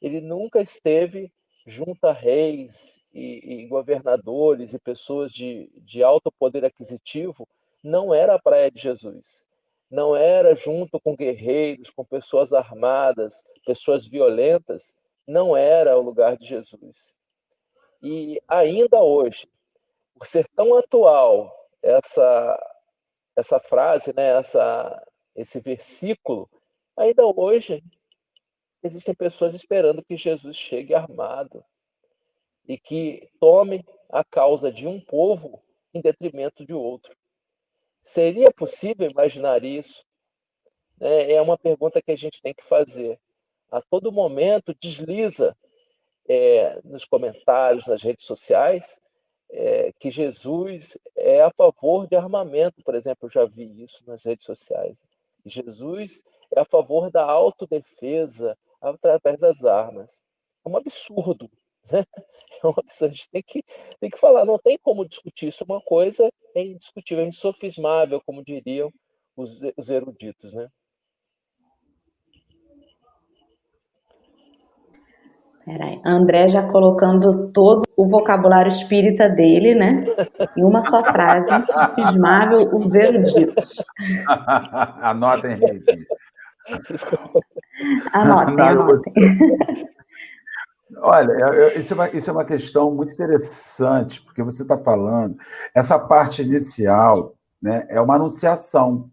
ele 0.00 0.20
nunca 0.20 0.60
esteve 0.60 1.32
junto 1.66 2.04
a 2.06 2.12
reis 2.12 3.04
e, 3.12 3.62
e 3.62 3.66
governadores 3.66 4.72
e 4.72 4.78
pessoas 4.78 5.32
de, 5.32 5.70
de 5.76 6.02
alto 6.02 6.32
poder 6.32 6.64
aquisitivo, 6.64 7.46
não 7.82 8.14
era 8.14 8.34
a 8.34 8.38
praia 8.38 8.70
de 8.70 8.80
Jesus. 8.80 9.44
Não 9.90 10.14
era 10.14 10.54
junto 10.54 11.00
com 11.00 11.16
guerreiros, 11.16 11.90
com 11.90 12.04
pessoas 12.04 12.52
armadas, 12.52 13.42
pessoas 13.66 14.06
violentas, 14.06 14.96
não 15.26 15.56
era 15.56 15.98
o 15.98 16.02
lugar 16.02 16.36
de 16.36 16.46
Jesus. 16.46 17.14
E 18.02 18.40
ainda 18.46 19.00
hoje, 19.00 19.48
por 20.14 20.26
ser 20.26 20.46
tão 20.54 20.76
atual 20.76 21.52
essa 21.82 22.58
essa 23.36 23.58
frase, 23.58 24.12
né, 24.14 24.38
essa 24.38 25.02
esse 25.34 25.60
versículo, 25.60 26.48
ainda 26.96 27.24
hoje 27.26 27.82
existem 28.82 29.14
pessoas 29.14 29.54
esperando 29.54 30.04
que 30.04 30.16
Jesus 30.16 30.56
chegue 30.56 30.94
armado 30.94 31.64
e 32.66 32.78
que 32.78 33.28
tome 33.38 33.84
a 34.08 34.24
causa 34.24 34.70
de 34.70 34.86
um 34.86 35.00
povo 35.00 35.62
em 35.92 36.00
detrimento 36.00 36.64
de 36.64 36.72
outro. 36.72 37.16
Seria 38.02 38.50
possível 38.50 39.10
imaginar 39.10 39.64
isso? 39.64 40.04
É, 41.00 41.34
é 41.34 41.42
uma 41.42 41.58
pergunta 41.58 42.02
que 42.02 42.12
a 42.12 42.16
gente 42.16 42.40
tem 42.42 42.54
que 42.54 42.64
fazer. 42.64 43.18
A 43.70 43.80
todo 43.80 44.12
momento 44.12 44.74
desliza 44.74 45.56
é, 46.28 46.80
nos 46.84 47.04
comentários, 47.04 47.86
nas 47.86 48.02
redes 48.02 48.24
sociais, 48.24 49.00
é, 49.50 49.92
que 49.98 50.10
Jesus 50.10 50.98
é 51.16 51.42
a 51.42 51.50
favor 51.50 52.06
de 52.06 52.16
armamento, 52.16 52.82
por 52.84 52.94
exemplo, 52.94 53.26
eu 53.26 53.30
já 53.30 53.44
vi 53.44 53.82
isso 53.82 54.02
nas 54.06 54.24
redes 54.24 54.44
sociais. 54.44 55.08
Jesus 55.44 56.24
é 56.54 56.60
a 56.60 56.64
favor 56.64 57.10
da 57.10 57.24
autodefesa, 57.24 58.56
através 58.80 59.40
das 59.40 59.64
armas. 59.64 60.18
É 60.64 60.68
um 60.68 60.76
absurdo. 60.76 61.50
Né? 61.90 62.04
É 62.62 62.66
um 62.66 62.74
absurdo. 62.76 63.12
A 63.12 63.14
gente 63.14 63.30
tem 63.30 63.42
que, 63.42 63.64
tem 64.00 64.10
que 64.10 64.18
falar, 64.18 64.44
não 64.44 64.58
tem 64.58 64.78
como 64.78 65.08
discutir 65.08 65.48
isso. 65.48 65.64
Uma 65.64 65.80
coisa 65.80 66.30
é 66.54 66.62
indiscutível, 66.62 67.24
é 67.24 67.28
insofismável, 67.28 68.20
como 68.24 68.44
diriam 68.44 68.92
os, 69.36 69.60
os 69.76 69.90
eruditos. 69.90 70.54
Né? 70.54 70.68
Peraí, 75.64 76.00
André 76.04 76.48
já 76.48 76.66
colocando 76.70 77.52
todo 77.52 77.84
o 77.96 78.08
vocabulário 78.08 78.72
espírita 78.72 79.28
dele, 79.28 79.74
né? 79.74 80.04
Em 80.56 80.64
uma 80.64 80.82
só 80.82 81.04
frase, 81.04 81.54
insofismável, 81.54 82.74
os 82.74 82.94
eruditos. 82.94 83.84
Anotem, 84.26 85.52
Henrique. 85.52 86.06
Anotem, 88.12 88.56
anotem. 88.60 89.12
Olha, 91.02 91.78
isso 91.78 91.92
é, 91.92 91.96
uma, 91.96 92.08
isso 92.10 92.30
é 92.30 92.32
uma 92.32 92.44
questão 92.44 92.92
muito 92.92 93.12
interessante, 93.12 94.20
porque 94.22 94.42
você 94.42 94.62
está 94.62 94.76
falando, 94.76 95.36
essa 95.74 95.98
parte 95.98 96.42
inicial 96.42 97.34
né, 97.62 97.86
é 97.88 98.00
uma 98.00 98.16
anunciação. 98.16 99.08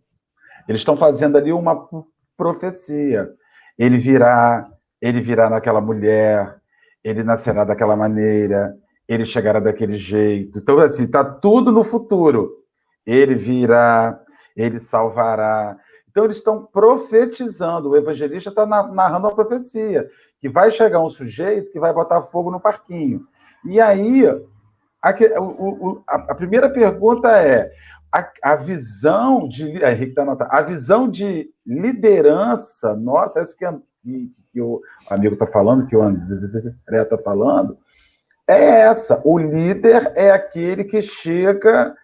Eles 0.67 0.81
estão 0.81 0.97
fazendo 0.97 1.37
ali 1.37 1.53
uma 1.53 1.87
profecia. 2.35 3.29
Ele 3.77 3.97
virá, 3.97 4.67
ele 5.01 5.21
virá 5.21 5.49
naquela 5.49 5.79
mulher, 5.79 6.57
ele 7.03 7.23
nascerá 7.23 7.63
daquela 7.63 7.95
maneira, 7.95 8.75
ele 9.07 9.23
chegará 9.25 9.59
daquele 9.59 9.95
jeito. 9.95 10.59
Então, 10.59 10.79
assim, 10.79 11.03
está 11.03 11.23
tudo 11.23 11.71
no 11.71 11.83
futuro. 11.83 12.51
Ele 13.05 13.35
virá, 13.35 14.19
ele 14.55 14.79
salvará, 14.79 15.77
então, 16.17 16.25
eles 16.25 16.37
estão 16.37 16.65
profetizando. 16.65 17.89
O 17.89 17.95
evangelista 17.95 18.49
está 18.49 18.65
narrando 18.65 19.27
uma 19.27 19.35
profecia, 19.35 20.09
que 20.41 20.49
vai 20.49 20.71
chegar 20.71 20.99
um 20.99 21.11
sujeito 21.11 21.71
que 21.71 21.79
vai 21.79 21.93
botar 21.93 22.23
fogo 22.23 22.49
no 22.49 22.59
parquinho. 22.59 23.27
E 23.63 23.79
aí, 23.79 24.25
a, 24.99 25.09
a, 25.09 26.15
a 26.15 26.35
primeira 26.35 26.71
pergunta 26.71 27.29
é: 27.39 27.71
a, 28.11 28.31
a 28.41 28.55
visão 28.55 29.47
de. 29.47 29.83
A, 29.85 29.91
Henrique 29.91 30.15
tá 30.15 30.23
anotando, 30.23 30.49
a 30.51 30.61
visão 30.63 31.07
de 31.07 31.51
liderança, 31.63 32.95
nossa, 32.95 33.39
essa 33.39 33.55
que, 33.55 33.63
é, 33.63 33.75
que, 34.01 34.31
que 34.51 34.59
o 34.59 34.81
amigo 35.11 35.35
está 35.35 35.45
falando, 35.45 35.85
que 35.85 35.95
o 35.95 36.01
André 36.01 36.73
está 36.93 37.19
falando, 37.19 37.77
é 38.47 38.79
essa. 38.79 39.21
O 39.23 39.37
líder 39.37 40.11
é 40.15 40.31
aquele 40.31 40.83
que 40.83 40.99
chega 41.03 41.95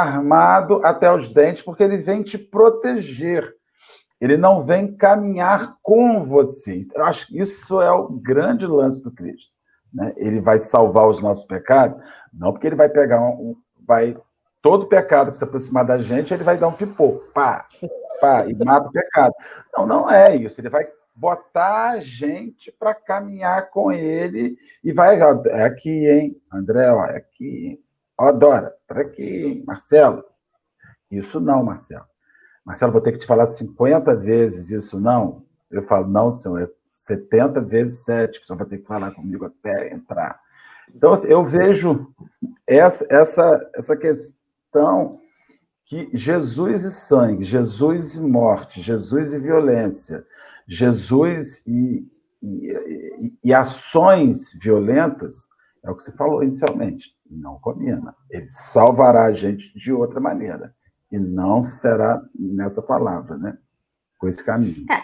armado 0.00 0.80
até 0.84 1.12
os 1.12 1.28
dentes, 1.28 1.62
porque 1.62 1.82
ele 1.82 1.96
vem 1.96 2.22
te 2.22 2.38
proteger. 2.38 3.54
Ele 4.20 4.36
não 4.36 4.62
vem 4.62 4.96
caminhar 4.96 5.76
com 5.82 6.22
você. 6.24 6.86
Eu 6.94 7.04
acho 7.04 7.26
que 7.26 7.38
isso 7.38 7.80
é 7.80 7.90
o 7.90 8.08
grande 8.08 8.66
lance 8.66 9.02
do 9.02 9.12
Cristo. 9.12 9.56
Né? 9.92 10.12
Ele 10.16 10.40
vai 10.40 10.58
salvar 10.58 11.08
os 11.08 11.20
nossos 11.20 11.44
pecados, 11.44 12.00
não 12.32 12.52
porque 12.52 12.66
ele 12.66 12.76
vai 12.76 12.88
pegar 12.88 13.20
um, 13.20 13.56
vai 13.86 14.16
todo 14.60 14.88
pecado 14.88 15.30
que 15.30 15.36
se 15.36 15.44
aproximar 15.44 15.84
da 15.84 15.98
gente, 15.98 16.32
ele 16.32 16.42
vai 16.42 16.56
dar 16.56 16.68
um 16.68 16.72
pipoco, 16.72 17.30
pá, 17.34 17.68
pá, 18.18 18.46
e 18.46 18.54
mata 18.64 18.88
o 18.88 18.92
pecado. 18.92 19.34
Não, 19.76 19.86
não 19.86 20.10
é 20.10 20.34
isso. 20.34 20.58
Ele 20.60 20.70
vai 20.70 20.88
botar 21.14 21.90
a 21.90 22.00
gente 22.00 22.72
para 22.72 22.94
caminhar 22.94 23.70
com 23.70 23.92
ele 23.92 24.56
e 24.82 24.92
vai, 24.92 25.20
é 25.20 25.64
aqui, 25.64 26.08
hein, 26.08 26.36
André, 26.52 26.90
ó, 26.90 27.04
é 27.04 27.18
aqui, 27.18 27.66
hein? 27.68 27.83
Ó, 28.18 28.30
Dora, 28.32 28.74
para 28.86 29.02
aqui, 29.02 29.62
Marcelo. 29.66 30.24
Isso 31.10 31.40
não, 31.40 31.64
Marcelo. 31.64 32.06
Marcelo, 32.64 32.92
vou 32.92 33.00
ter 33.00 33.12
que 33.12 33.18
te 33.18 33.26
falar 33.26 33.46
50 33.46 34.16
vezes 34.16 34.70
isso 34.70 35.00
não. 35.00 35.44
Eu 35.70 35.82
falo, 35.82 36.06
não, 36.06 36.30
senhor, 36.30 36.62
é 36.62 36.68
70 36.90 37.60
vezes 37.62 38.04
7, 38.04 38.40
que 38.40 38.46
senhor 38.46 38.58
vai 38.58 38.66
ter 38.66 38.78
que 38.78 38.86
falar 38.86 39.12
comigo 39.12 39.44
até 39.44 39.92
entrar. 39.92 40.40
Então, 40.94 41.12
assim, 41.12 41.28
eu 41.28 41.44
vejo 41.44 42.08
essa, 42.66 43.06
essa, 43.10 43.70
essa 43.74 43.96
questão 43.96 45.20
que 45.84 46.08
Jesus 46.14 46.84
e 46.84 46.90
sangue, 46.90 47.44
Jesus 47.44 48.16
e 48.16 48.20
morte, 48.20 48.80
Jesus 48.80 49.32
e 49.32 49.40
violência, 49.40 50.24
Jesus 50.66 51.62
e, 51.66 52.08
e, 52.42 52.72
e, 52.72 53.38
e 53.44 53.54
ações 53.54 54.52
violentas, 54.60 55.48
é 55.84 55.90
o 55.90 55.94
que 55.94 56.02
você 56.02 56.12
falou 56.12 56.42
inicialmente 56.42 57.14
não 57.30 57.58
combina. 57.58 58.14
Ele 58.30 58.48
salvará 58.48 59.24
a 59.24 59.32
gente 59.32 59.76
de 59.76 59.92
outra 59.92 60.20
maneira. 60.20 60.72
E 61.10 61.18
não 61.18 61.62
será 61.62 62.20
nessa 62.34 62.82
palavra, 62.82 63.36
né? 63.36 63.56
Com 64.18 64.28
esse 64.28 64.44
caminho. 64.44 64.84
É. 64.90 65.02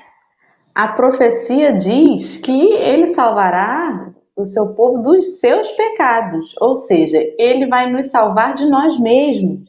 A 0.75 0.89
profecia 0.89 1.75
diz 1.75 2.39
que 2.39 2.73
ele 2.75 3.09
salvará 3.09 4.13
o 4.37 4.47
seu 4.47 4.75
povo 4.75 5.03
dos 5.03 5.41
seus 5.41 5.71
pecados. 5.73 6.55
Ou 6.61 6.75
seja, 6.77 7.19
ele 7.39 7.67
vai 7.67 7.91
nos 7.91 8.11
salvar 8.11 8.55
de 8.55 8.67
nós 8.67 8.99
mesmos. 8.99 9.69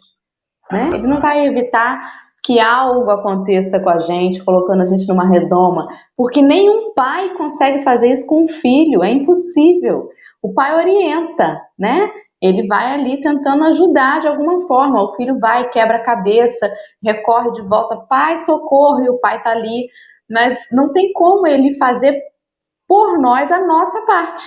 Né? 0.71 0.89
Ele 0.93 1.07
não 1.07 1.21
vai 1.21 1.45
evitar 1.45 2.21
que 2.43 2.59
algo 2.59 3.09
aconteça 3.11 3.79
com 3.79 3.89
a 3.89 3.99
gente, 3.99 4.43
colocando 4.43 4.81
a 4.81 4.87
gente 4.87 5.07
numa 5.07 5.29
redoma, 5.29 5.87
porque 6.17 6.41
nenhum 6.41 6.91
pai 6.93 7.29
consegue 7.35 7.83
fazer 7.83 8.11
isso 8.11 8.25
com 8.25 8.45
um 8.45 8.47
filho, 8.47 9.03
é 9.03 9.11
impossível. 9.11 10.09
O 10.41 10.53
pai 10.53 10.75
orienta, 10.75 11.61
né? 11.77 12.11
ele 12.41 12.65
vai 12.67 12.93
ali 12.93 13.21
tentando 13.21 13.63
ajudar 13.65 14.19
de 14.21 14.27
alguma 14.27 14.67
forma. 14.67 15.03
O 15.03 15.13
filho 15.15 15.37
vai, 15.39 15.69
quebra 15.69 15.97
a 15.97 16.03
cabeça, 16.03 16.71
recorre 17.03 17.51
de 17.51 17.61
volta, 17.61 17.97
pai, 18.09 18.39
socorro, 18.39 19.03
e 19.03 19.09
o 19.09 19.19
pai 19.19 19.37
está 19.37 19.51
ali. 19.51 19.87
Mas 20.29 20.59
não 20.71 20.91
tem 20.91 21.13
como 21.13 21.45
ele 21.45 21.77
fazer 21.77 22.19
por 22.87 23.19
nós 23.21 23.51
a 23.51 23.59
nossa 23.65 24.05
parte. 24.05 24.43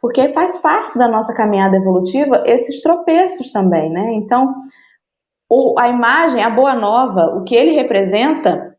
porque 0.00 0.34
faz 0.34 0.58
parte 0.58 0.98
da 0.98 1.08
nossa 1.08 1.34
caminhada 1.34 1.76
evolutiva 1.78 2.42
esses 2.44 2.82
tropeços 2.82 3.50
também, 3.50 3.90
né? 3.90 4.12
Então, 4.16 4.54
a 5.78 5.88
imagem, 5.88 6.42
a 6.42 6.50
boa 6.50 6.74
nova, 6.74 7.34
o 7.36 7.42
que 7.42 7.54
ele 7.56 7.74
representa, 7.74 8.73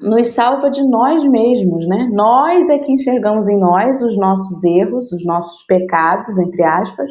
nos 0.00 0.28
salva 0.28 0.70
de 0.70 0.82
nós 0.84 1.24
mesmos, 1.24 1.86
né? 1.88 2.08
Nós 2.12 2.68
é 2.70 2.78
que 2.78 2.92
enxergamos 2.92 3.48
em 3.48 3.58
nós 3.58 4.00
os 4.02 4.16
nossos 4.16 4.64
erros, 4.64 5.12
os 5.12 5.24
nossos 5.24 5.64
pecados, 5.66 6.38
entre 6.38 6.62
aspas, 6.62 7.10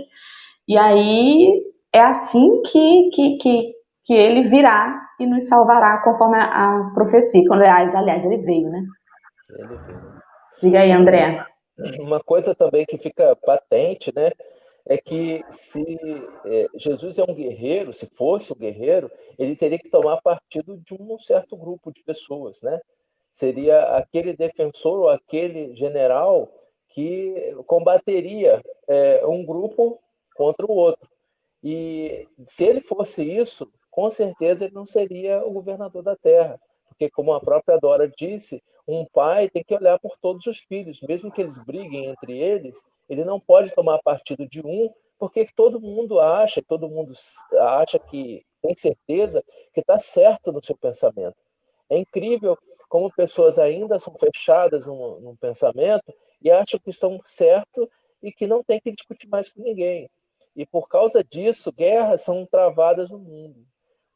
e 0.67 0.77
aí 0.77 1.63
é 1.94 2.01
assim 2.01 2.62
que, 2.63 3.10
que, 3.13 3.38
que, 3.38 3.74
que 4.06 4.13
ele 4.13 4.50
virá 4.50 5.01
e 5.20 5.25
nos 5.25 5.48
salvará, 5.48 6.01
conforme 6.03 6.38
a, 6.38 6.44
a 6.44 6.91
profecia. 6.94 7.44
Quando, 7.48 7.62
aliás, 7.62 7.96
aliás, 7.96 8.25
ele 8.25 8.38
veio, 8.38 8.70
né? 8.70 8.84
Ele 9.50 9.67
veio. 9.67 10.08
Diga 10.62 10.79
aí, 10.79 10.91
André. 10.91 11.46
Uma 12.00 12.20
coisa 12.20 12.56
também 12.56 12.86
que 12.86 12.98
fica 12.98 13.36
patente, 13.46 14.12
né? 14.15 14.32
É 14.89 14.98
que 14.98 15.44
se 15.50 15.84
é, 16.46 16.67
Jesus 16.75 17.17
é 17.17 17.24
um 17.24 17.34
guerreiro, 17.34 17.94
se 17.94 18.06
fosse 18.08 18.53
um 18.53 18.56
guerreiro, 18.56 19.12
ele 19.38 19.56
teria 19.56 19.77
que 19.77 19.89
tomar 19.89 20.22
partido 20.22 20.77
de 20.77 20.94
um 20.94 21.20
certo 21.20 21.58
grupo 21.58 21.91
de 21.91 22.03
pessoas, 22.03 22.62
né? 22.62 22.79
Seria 23.32 23.98
aquele 23.98 24.34
defensor 24.34 25.00
ou 25.00 25.10
aquele 25.10 25.75
general 25.75 26.50
que 26.89 27.53
combateria 27.65 28.62
é, 28.88 29.25
um 29.27 29.46
grupo 29.46 30.00
contra 30.36 30.65
o 30.65 30.72
outro. 30.72 31.10
E 31.63 32.27
se 32.46 32.65
ele 32.65 32.79
fosse 32.79 33.24
isso, 33.24 33.70
com 33.91 34.10
certeza 34.10 34.65
ele 34.65 34.74
não 34.74 34.86
seria 34.86 35.46
o 35.46 35.51
governador 35.51 36.03
da 36.03 36.15
terra, 36.15 36.60
porque 36.88 37.10
como 37.10 37.34
a 37.34 37.41
própria 37.41 37.77
Dora 37.77 38.08
disse, 38.08 38.63
um 38.88 39.06
pai 39.06 39.50
tem 39.50 39.63
que 39.63 39.75
olhar 39.75 40.00
por 40.00 40.17
todos 40.17 40.46
os 40.48 40.60
filhos, 40.60 41.01
mesmo 41.01 41.32
que 41.32 41.41
eles 41.41 41.62
briguem 41.65 42.06
entre 42.06 42.38
eles, 42.38 42.77
ele 43.10 43.24
não 43.24 43.40
pode 43.40 43.74
tomar 43.74 44.02
partido 44.02 44.48
de 44.48 44.62
um, 44.66 44.94
porque 45.18 45.48
todo 45.56 45.80
mundo 45.80 46.20
acha, 46.20 46.62
todo 46.62 46.90
mundo 46.90 47.14
acha 47.60 47.98
que 47.98 48.46
tem 48.62 48.76
certeza 48.76 49.44
que 49.74 49.80
está 49.80 49.98
certo 50.00 50.52
no 50.52 50.64
seu 50.64 50.78
pensamento. 50.78 51.38
É 51.90 51.98
incrível 51.98 52.58
como 52.90 53.12
pessoas 53.12 53.58
ainda 53.58 54.00
são 54.00 54.16
fechadas 54.16 54.86
num, 54.86 55.20
num 55.20 55.36
pensamento 55.36 56.14
e 56.42 56.52
acham 56.52 56.80
que 56.80 56.90
estão 56.90 57.20
certo 57.26 57.90
e 58.22 58.32
que 58.32 58.46
não 58.46 58.64
tem 58.64 58.80
que 58.80 58.92
discutir 58.92 59.28
mais 59.28 59.50
com 59.50 59.62
ninguém. 59.62 60.10
E 60.56 60.66
por 60.66 60.88
causa 60.88 61.24
disso, 61.24 61.72
guerras 61.72 62.24
são 62.24 62.46
travadas 62.46 63.10
no 63.10 63.20
mundo 63.20 63.66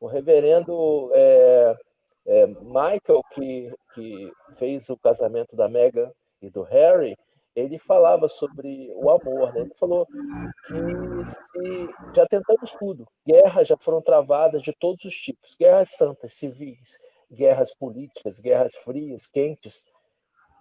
o 0.01 0.07
reverendo 0.07 1.11
é, 1.13 1.77
é, 2.25 2.47
Michael, 2.47 3.23
que, 3.31 3.71
que 3.93 4.33
fez 4.57 4.89
o 4.89 4.97
casamento 4.97 5.55
da 5.55 5.69
Meghan 5.69 6.11
e 6.41 6.49
do 6.49 6.63
Harry, 6.63 7.15
ele 7.55 7.77
falava 7.77 8.27
sobre 8.27 8.91
o 8.95 9.09
amor, 9.09 9.53
né? 9.53 9.61
Ele 9.61 9.73
falou 9.75 10.05
que 10.05 11.25
se 11.25 11.89
já 12.15 12.25
tentamos 12.25 12.71
tudo, 12.71 13.05
guerras 13.27 13.67
já 13.67 13.77
foram 13.77 14.01
travadas 14.01 14.61
de 14.61 14.73
todos 14.73 15.03
os 15.05 15.15
tipos, 15.15 15.55
guerras 15.55 15.89
santas, 15.89 16.33
civis, 16.33 17.03
guerras 17.31 17.75
políticas, 17.75 18.39
guerras 18.39 18.75
frias, 18.75 19.27
quentes, 19.27 19.83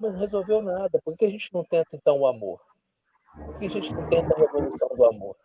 mas 0.01 0.13
não 0.13 0.21
resolveu 0.21 0.63
nada. 0.63 1.01
Por 1.05 1.17
que 1.17 1.27
a 1.27 1.31
gente 1.31 1.53
não 1.53 1.65
tenta 1.65 1.91
então 1.95 2.19
o 2.19 2.27
amor? 2.27 2.61
Por 3.35 3.59
que 3.59 3.67
a 3.67 3.71
gente 3.71 3.95
não 3.95 4.09
tenta 4.09 4.35
a 4.35 4.39
revolução 4.39 4.89
do 4.89 5.05
amor? 5.05 5.37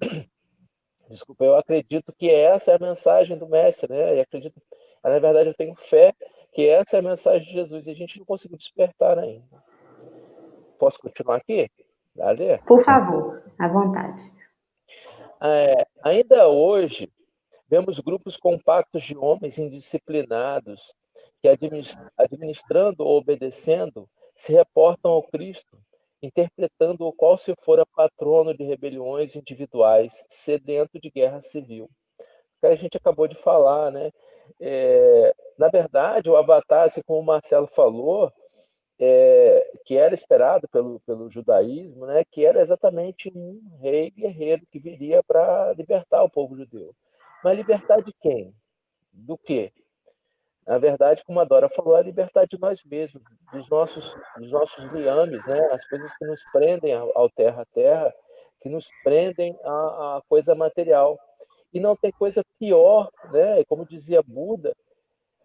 Desculpa, 1.08 1.44
eu 1.44 1.56
acredito 1.56 2.12
que 2.12 2.30
essa 2.30 2.72
é 2.72 2.76
a 2.76 2.78
mensagem 2.78 3.36
do 3.36 3.46
mestre, 3.46 3.92
né? 3.92 4.16
E 4.16 4.20
acredito, 4.20 4.60
na 5.02 5.18
verdade, 5.18 5.50
eu 5.50 5.54
tenho 5.54 5.74
fé 5.74 6.14
que 6.52 6.66
essa 6.66 6.96
é 6.96 7.00
a 7.00 7.02
mensagem 7.02 7.46
de 7.46 7.52
Jesus 7.52 7.86
e 7.86 7.90
a 7.90 7.94
gente 7.94 8.18
não 8.18 8.24
conseguiu 8.24 8.56
despertar 8.56 9.18
ainda. 9.18 9.62
Posso 10.84 10.98
continuar 10.98 11.36
aqui? 11.36 11.70
Dale? 12.14 12.58
Por 12.66 12.84
favor, 12.84 13.42
à 13.58 13.68
vontade. 13.68 14.22
É, 15.42 15.86
ainda 16.02 16.46
hoje, 16.46 17.10
vemos 17.66 18.00
grupos 18.00 18.36
compactos 18.36 19.02
de 19.02 19.16
homens 19.16 19.56
indisciplinados 19.56 20.94
que, 21.40 21.48
administrando 21.48 23.02
ou 23.02 23.16
obedecendo, 23.16 24.06
se 24.36 24.52
reportam 24.52 25.12
ao 25.12 25.22
Cristo 25.22 25.78
interpretando 26.22 27.06
o 27.06 27.14
qual 27.14 27.38
se 27.38 27.54
fora 27.62 27.86
patrono 27.86 28.54
de 28.54 28.62
rebeliões 28.62 29.34
individuais, 29.36 30.22
sedento 30.28 31.00
de 31.00 31.08
guerra 31.08 31.40
civil. 31.40 31.88
Que 32.60 32.66
a 32.66 32.76
gente 32.76 32.98
acabou 32.98 33.26
de 33.26 33.36
falar, 33.36 33.90
né? 33.90 34.10
É, 34.60 35.34
na 35.56 35.68
verdade, 35.70 36.28
o 36.28 36.36
Avatar, 36.36 36.84
assim 36.84 37.00
como 37.06 37.20
o 37.20 37.24
Marcelo 37.24 37.66
falou, 37.68 38.30
é, 38.98 39.72
que 39.84 39.96
era 39.96 40.14
esperado 40.14 40.68
pelo, 40.68 41.00
pelo 41.00 41.30
judaísmo, 41.30 42.06
né, 42.06 42.24
que 42.24 42.44
era 42.44 42.60
exatamente 42.60 43.30
um 43.34 43.78
rei 43.80 44.10
guerreiro 44.10 44.66
que 44.70 44.78
viria 44.78 45.22
para 45.22 45.72
libertar 45.72 46.22
o 46.22 46.30
povo 46.30 46.56
judeu. 46.56 46.94
Mas 47.42 47.56
libertar 47.56 48.02
de 48.02 48.12
quem? 48.20 48.54
Do 49.12 49.36
quê? 49.36 49.72
Na 50.66 50.78
verdade, 50.78 51.22
como 51.24 51.40
a 51.40 51.44
Dora 51.44 51.68
falou, 51.68 51.96
é 51.96 52.00
a 52.00 52.02
libertar 52.02 52.46
de 52.46 52.58
nós 52.58 52.82
mesmos, 52.84 53.22
dos 53.52 53.68
nossos, 53.68 54.16
dos 54.38 54.50
nossos 54.50 54.84
liames, 54.92 55.44
né? 55.46 55.60
as 55.70 55.86
coisas 55.86 56.10
que 56.16 56.24
nos 56.24 56.42
prendem 56.52 56.94
ao 56.94 57.28
terra 57.28 57.62
a 57.62 57.66
terra, 57.66 58.14
que 58.62 58.70
nos 58.70 58.88
prendem 59.02 59.58
à, 59.62 60.16
à 60.16 60.22
coisa 60.26 60.54
material. 60.54 61.18
E 61.72 61.78
não 61.78 61.94
tem 61.94 62.10
coisa 62.12 62.42
pior, 62.58 63.10
né? 63.30 63.62
como 63.64 63.84
dizia 63.84 64.22
Buda, 64.22 64.74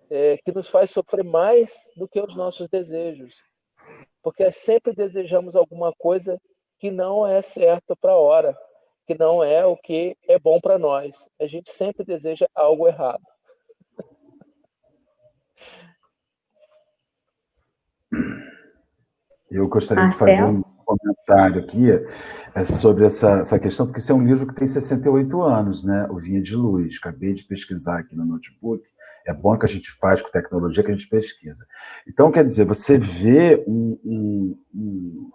é, 0.09 0.37
que 0.37 0.51
nos 0.51 0.67
faz 0.67 0.91
sofrer 0.91 1.23
mais 1.23 1.71
do 1.95 2.07
que 2.07 2.19
os 2.19 2.35
nossos 2.35 2.67
desejos. 2.67 3.35
Porque 4.21 4.51
sempre 4.51 4.93
desejamos 4.93 5.55
alguma 5.55 5.93
coisa 5.97 6.39
que 6.79 6.91
não 6.91 7.27
é 7.27 7.41
certo 7.41 7.95
para 7.95 8.13
a 8.13 8.17
hora, 8.17 8.57
que 9.05 9.15
não 9.15 9.43
é 9.43 9.65
o 9.65 9.75
que 9.75 10.17
é 10.27 10.39
bom 10.39 10.59
para 10.59 10.77
nós. 10.79 11.29
A 11.39 11.47
gente 11.47 11.71
sempre 11.71 12.03
deseja 12.05 12.47
algo 12.55 12.87
errado. 12.87 13.23
Eu 19.51 19.67
gostaria 19.67 20.07
de 20.09 20.15
fazer 20.15 20.43
um 20.43 20.61
comentário 20.97 21.62
aqui 21.62 21.91
é, 22.56 22.65
sobre 22.65 23.06
essa, 23.06 23.41
essa 23.41 23.60
questão, 23.60 23.86
porque 23.86 23.99
esse 23.99 24.12
é 24.12 24.15
um 24.15 24.25
livro 24.25 24.47
que 24.47 24.56
tem 24.56 24.65
68 24.65 25.41
anos, 25.41 25.84
né? 25.84 26.08
O 26.10 26.17
Vinha 26.17 26.41
de 26.41 26.56
Luz. 26.56 26.97
Acabei 26.99 27.34
de 27.34 27.43
pesquisar 27.43 27.99
aqui 27.99 28.15
no 28.15 28.25
notebook. 28.25 28.84
É 29.28 29.34
bom 29.34 29.58
que 29.58 29.65
a 29.65 29.69
gente 29.69 29.91
faz 29.91 30.21
com 30.21 30.32
tecnologia 30.32 30.84
que 30.84 30.89
a 30.89 30.93
gente 30.93 31.08
pesquisa. 31.08 31.65
Então, 32.08 32.32
quer 32.32 32.43
dizer, 32.43 32.65
você 32.65 32.97
vê 32.97 33.63
um, 33.67 33.99
um, 34.73 35.30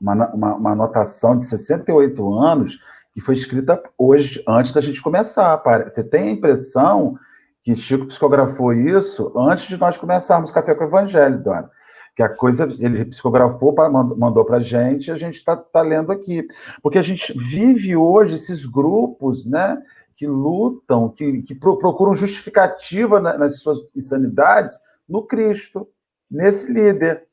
uma, 0.00 0.32
uma, 0.32 0.54
uma 0.54 0.72
anotação 0.72 1.36
de 1.38 1.44
68 1.44 2.38
anos 2.38 2.78
que 3.12 3.20
foi 3.20 3.34
escrita 3.34 3.80
hoje, 3.98 4.42
antes 4.48 4.72
da 4.72 4.80
gente 4.80 5.02
começar. 5.02 5.62
Você 5.92 6.02
tem 6.02 6.28
a 6.28 6.32
impressão 6.32 7.16
que 7.62 7.76
Chico 7.76 8.06
psicografou 8.06 8.72
isso 8.72 9.32
antes 9.36 9.66
de 9.66 9.76
nós 9.76 9.96
começarmos 9.96 10.50
o 10.50 10.54
Café 10.54 10.74
com 10.74 10.84
o 10.84 10.86
Evangelho, 10.88 11.42
Dona 11.42 11.70
que 12.14 12.22
a 12.22 12.28
coisa 12.28 12.68
ele 12.78 13.04
psicografou, 13.06 13.74
mandou 14.16 14.44
para 14.44 14.58
a 14.58 14.62
gente, 14.62 15.10
a 15.10 15.16
gente 15.16 15.34
está 15.34 15.56
tá 15.56 15.82
lendo 15.82 16.12
aqui. 16.12 16.46
Porque 16.82 16.98
a 16.98 17.02
gente 17.02 17.36
vive 17.36 17.96
hoje 17.96 18.36
esses 18.36 18.64
grupos 18.64 19.44
né, 19.46 19.82
que 20.16 20.26
lutam, 20.26 21.08
que, 21.08 21.42
que 21.42 21.54
procuram 21.54 22.14
justificativa 22.14 23.20
nas 23.20 23.60
suas 23.60 23.78
insanidades 23.96 24.78
no 25.08 25.26
Cristo, 25.26 25.88
nesse 26.30 26.72
líder. 26.72 27.24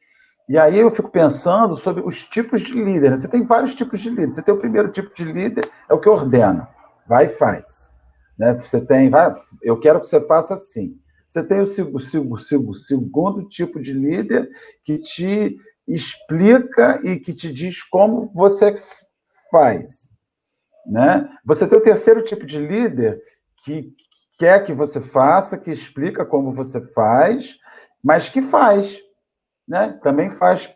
E 0.49 0.57
aí 0.57 0.79
eu 0.79 0.89
fico 0.89 1.09
pensando 1.09 1.77
sobre 1.77 2.03
os 2.03 2.23
tipos 2.23 2.61
de 2.61 2.73
líder. 2.73 3.11
Né? 3.11 3.17
Você 3.17 3.27
tem 3.27 3.45
vários 3.45 3.75
tipos 3.75 3.99
de 3.99 4.09
líder. 4.09 4.33
Você 4.33 4.41
tem 4.41 4.53
o 4.53 4.59
primeiro 4.59 4.91
tipo 4.91 5.13
de 5.15 5.23
líder, 5.23 5.69
é 5.87 5.93
o 5.93 5.99
que 5.99 6.09
ordena. 6.09 6.67
Vai 7.07 7.27
e 7.27 7.29
faz. 7.29 7.93
Né? 8.37 8.53
Você 8.55 8.81
tem, 8.81 9.09
vai, 9.09 9.33
eu 9.61 9.79
quero 9.79 9.99
que 9.99 10.07
você 10.07 10.19
faça 10.21 10.55
assim. 10.55 10.99
Você 11.31 11.43
tem 11.45 11.61
o, 11.61 11.63
o, 11.63 12.69
o 12.69 12.75
segundo 12.75 13.47
tipo 13.47 13.81
de 13.81 13.93
líder 13.93 14.49
que 14.83 14.97
te 14.97 15.55
explica 15.87 16.99
e 17.05 17.17
que 17.17 17.33
te 17.33 17.53
diz 17.53 17.81
como 17.83 18.29
você 18.35 18.77
faz. 19.49 20.13
Né? 20.85 21.29
Você 21.45 21.65
tem 21.65 21.79
o 21.79 21.83
terceiro 21.83 22.21
tipo 22.21 22.45
de 22.45 22.59
líder 22.59 23.23
que 23.63 23.95
quer 24.37 24.65
que 24.65 24.73
você 24.73 24.99
faça, 24.99 25.57
que 25.57 25.71
explica 25.71 26.25
como 26.25 26.51
você 26.51 26.85
faz, 26.87 27.55
mas 28.03 28.27
que 28.27 28.41
faz. 28.41 28.99
Né? 29.65 29.97
Também 30.03 30.31
faz 30.31 30.69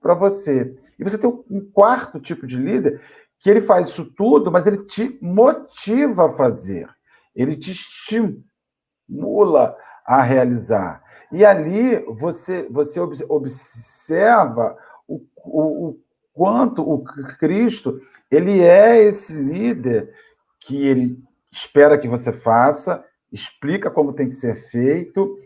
para 0.00 0.14
você. 0.14 0.74
E 0.98 1.04
você 1.04 1.18
tem 1.18 1.30
um 1.30 1.70
quarto 1.72 2.18
tipo 2.18 2.48
de 2.48 2.56
líder 2.56 3.00
que 3.38 3.48
ele 3.48 3.60
faz 3.60 3.90
isso 3.90 4.12
tudo, 4.16 4.50
mas 4.50 4.66
ele 4.66 4.86
te 4.86 5.16
motiva 5.22 6.26
a 6.26 6.32
fazer. 6.32 6.88
Ele 7.32 7.56
te 7.56 7.70
estimula 7.70 9.76
a 10.10 10.22
realizar. 10.22 11.04
E 11.30 11.44
ali 11.44 12.00
você, 12.18 12.66
você 12.68 12.98
observa 12.98 14.76
o, 15.06 15.24
o, 15.36 15.88
o 15.88 16.00
quanto 16.32 16.82
o 16.82 17.04
Cristo 17.38 18.00
ele 18.28 18.60
é 18.60 19.00
esse 19.00 19.32
líder 19.32 20.12
que 20.58 20.84
ele 20.84 21.16
espera 21.52 21.96
que 21.96 22.08
você 22.08 22.32
faça, 22.32 23.04
explica 23.30 23.88
como 23.88 24.12
tem 24.12 24.28
que 24.28 24.34
ser 24.34 24.56
feito, 24.56 25.38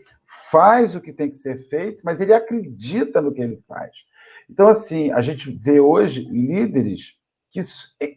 faz 0.49 0.95
o 0.95 1.01
que 1.01 1.13
tem 1.13 1.29
que 1.29 1.35
ser 1.35 1.57
feito, 1.69 2.01
mas 2.03 2.19
ele 2.19 2.33
acredita 2.33 3.21
no 3.21 3.31
que 3.31 3.41
ele 3.43 3.61
faz. 3.67 3.91
Então, 4.49 4.67
assim, 4.67 5.11
a 5.11 5.21
gente 5.21 5.51
vê 5.51 5.79
hoje 5.79 6.21
líderes 6.21 7.13
que 7.51 7.61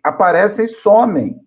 aparecem 0.02 0.64
e 0.64 0.68
somem. 0.70 1.38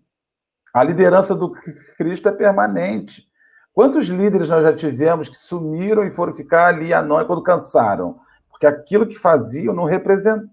A 0.72 0.84
liderança 0.84 1.34
do 1.34 1.54
Cristo 1.98 2.30
é 2.30 2.32
permanente. 2.32 3.31
Quantos 3.74 4.08
líderes 4.08 4.50
nós 4.50 4.64
já 4.64 4.76
tivemos 4.76 5.30
que 5.30 5.38
sumiram 5.38 6.04
e 6.04 6.12
foram 6.12 6.34
ficar 6.34 6.68
ali 6.68 6.94
à 6.94 7.02
noite 7.02 7.28
quando 7.28 7.44
cansaram? 7.44 8.20
Porque 8.50 8.68
aquilo 8.68 9.08
que 9.08 9.18
faziam 9.18 9.74
não 9.74 9.86
representavam 9.86 10.52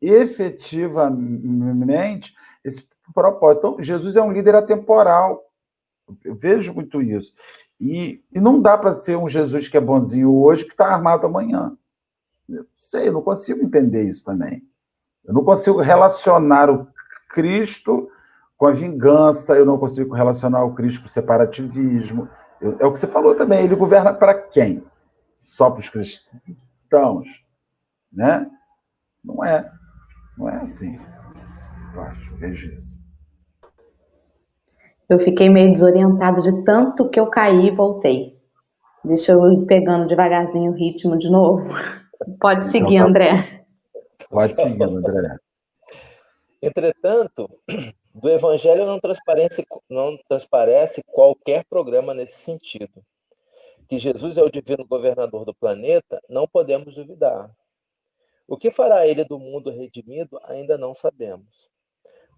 efetivamente 0.00 2.34
esse 2.64 2.88
propósito. 3.14 3.58
Então, 3.58 3.82
Jesus 3.82 4.16
é 4.16 4.22
um 4.22 4.32
líder 4.32 4.54
atemporal. 4.54 5.42
Eu 6.24 6.34
vejo 6.34 6.74
muito 6.74 7.00
isso. 7.00 7.32
E, 7.80 8.22
e 8.32 8.40
não 8.40 8.60
dá 8.60 8.76
para 8.76 8.92
ser 8.92 9.16
um 9.16 9.28
Jesus 9.28 9.68
que 9.68 9.76
é 9.76 9.80
bonzinho 9.80 10.34
hoje 10.34 10.64
que 10.64 10.72
está 10.72 10.88
armado 10.88 11.26
amanhã. 11.26 11.76
Eu 12.48 12.66
sei, 12.74 13.08
eu 13.08 13.12
não 13.12 13.22
consigo 13.22 13.62
entender 13.62 14.04
isso 14.04 14.24
também. 14.24 14.62
Eu 15.24 15.32
não 15.32 15.44
consigo 15.44 15.80
relacionar 15.80 16.70
o 16.70 16.86
Cristo 17.30 18.10
com 18.60 18.66
a 18.66 18.72
vingança, 18.72 19.56
eu 19.56 19.64
não 19.64 19.78
consigo 19.78 20.14
relacionar 20.14 20.62
o 20.62 20.74
Cristo 20.74 21.00
com 21.00 21.06
o 21.06 21.10
separativismo. 21.10 22.28
Eu, 22.60 22.76
é 22.78 22.84
o 22.84 22.92
que 22.92 23.00
você 23.00 23.06
falou 23.06 23.34
também, 23.34 23.64
ele 23.64 23.74
governa 23.74 24.12
para 24.12 24.34
quem? 24.34 24.84
Só 25.42 25.70
para 25.70 25.80
os 25.80 25.88
cristãos? 25.88 27.26
Né? 28.12 28.46
Não 29.24 29.42
é. 29.42 29.66
Não 30.36 30.46
é 30.46 30.56
assim. 30.56 31.00
Eu 31.94 32.02
acho, 32.02 32.36
vejo 32.36 32.70
isso. 32.74 33.00
Eu 35.08 35.18
fiquei 35.18 35.48
meio 35.48 35.72
desorientada 35.72 36.42
de 36.42 36.62
tanto 36.62 37.08
que 37.08 37.18
eu 37.18 37.28
caí 37.28 37.68
e 37.68 37.74
voltei. 37.74 38.38
Deixa 39.02 39.32
eu 39.32 39.52
ir 39.54 39.64
pegando 39.64 40.06
devagarzinho 40.06 40.72
o 40.72 40.74
ritmo 40.74 41.16
de 41.16 41.30
novo. 41.30 41.64
Pode 42.38 42.60
então 42.60 42.70
seguir, 42.72 42.96
então, 42.96 43.04
tá... 43.04 43.08
André. 43.08 43.64
Pode 44.28 44.54
seguir, 44.54 44.82
André. 44.82 45.36
Entretanto, 46.60 47.48
do 48.14 48.28
Evangelho 48.28 48.86
não 48.86 48.98
transparece, 48.98 49.64
não 49.88 50.16
transparece 50.28 51.02
qualquer 51.04 51.64
programa 51.64 52.14
nesse 52.14 52.38
sentido. 52.38 53.04
Que 53.88 53.98
Jesus 53.98 54.36
é 54.36 54.42
o 54.42 54.50
divino 54.50 54.86
governador 54.86 55.44
do 55.44 55.54
planeta, 55.54 56.20
não 56.28 56.46
podemos 56.46 56.94
duvidar. 56.94 57.50
O 58.46 58.56
que 58.56 58.70
fará 58.70 59.06
ele 59.06 59.24
do 59.24 59.38
mundo 59.38 59.70
redimido, 59.70 60.40
ainda 60.44 60.76
não 60.76 60.94
sabemos 60.94 61.70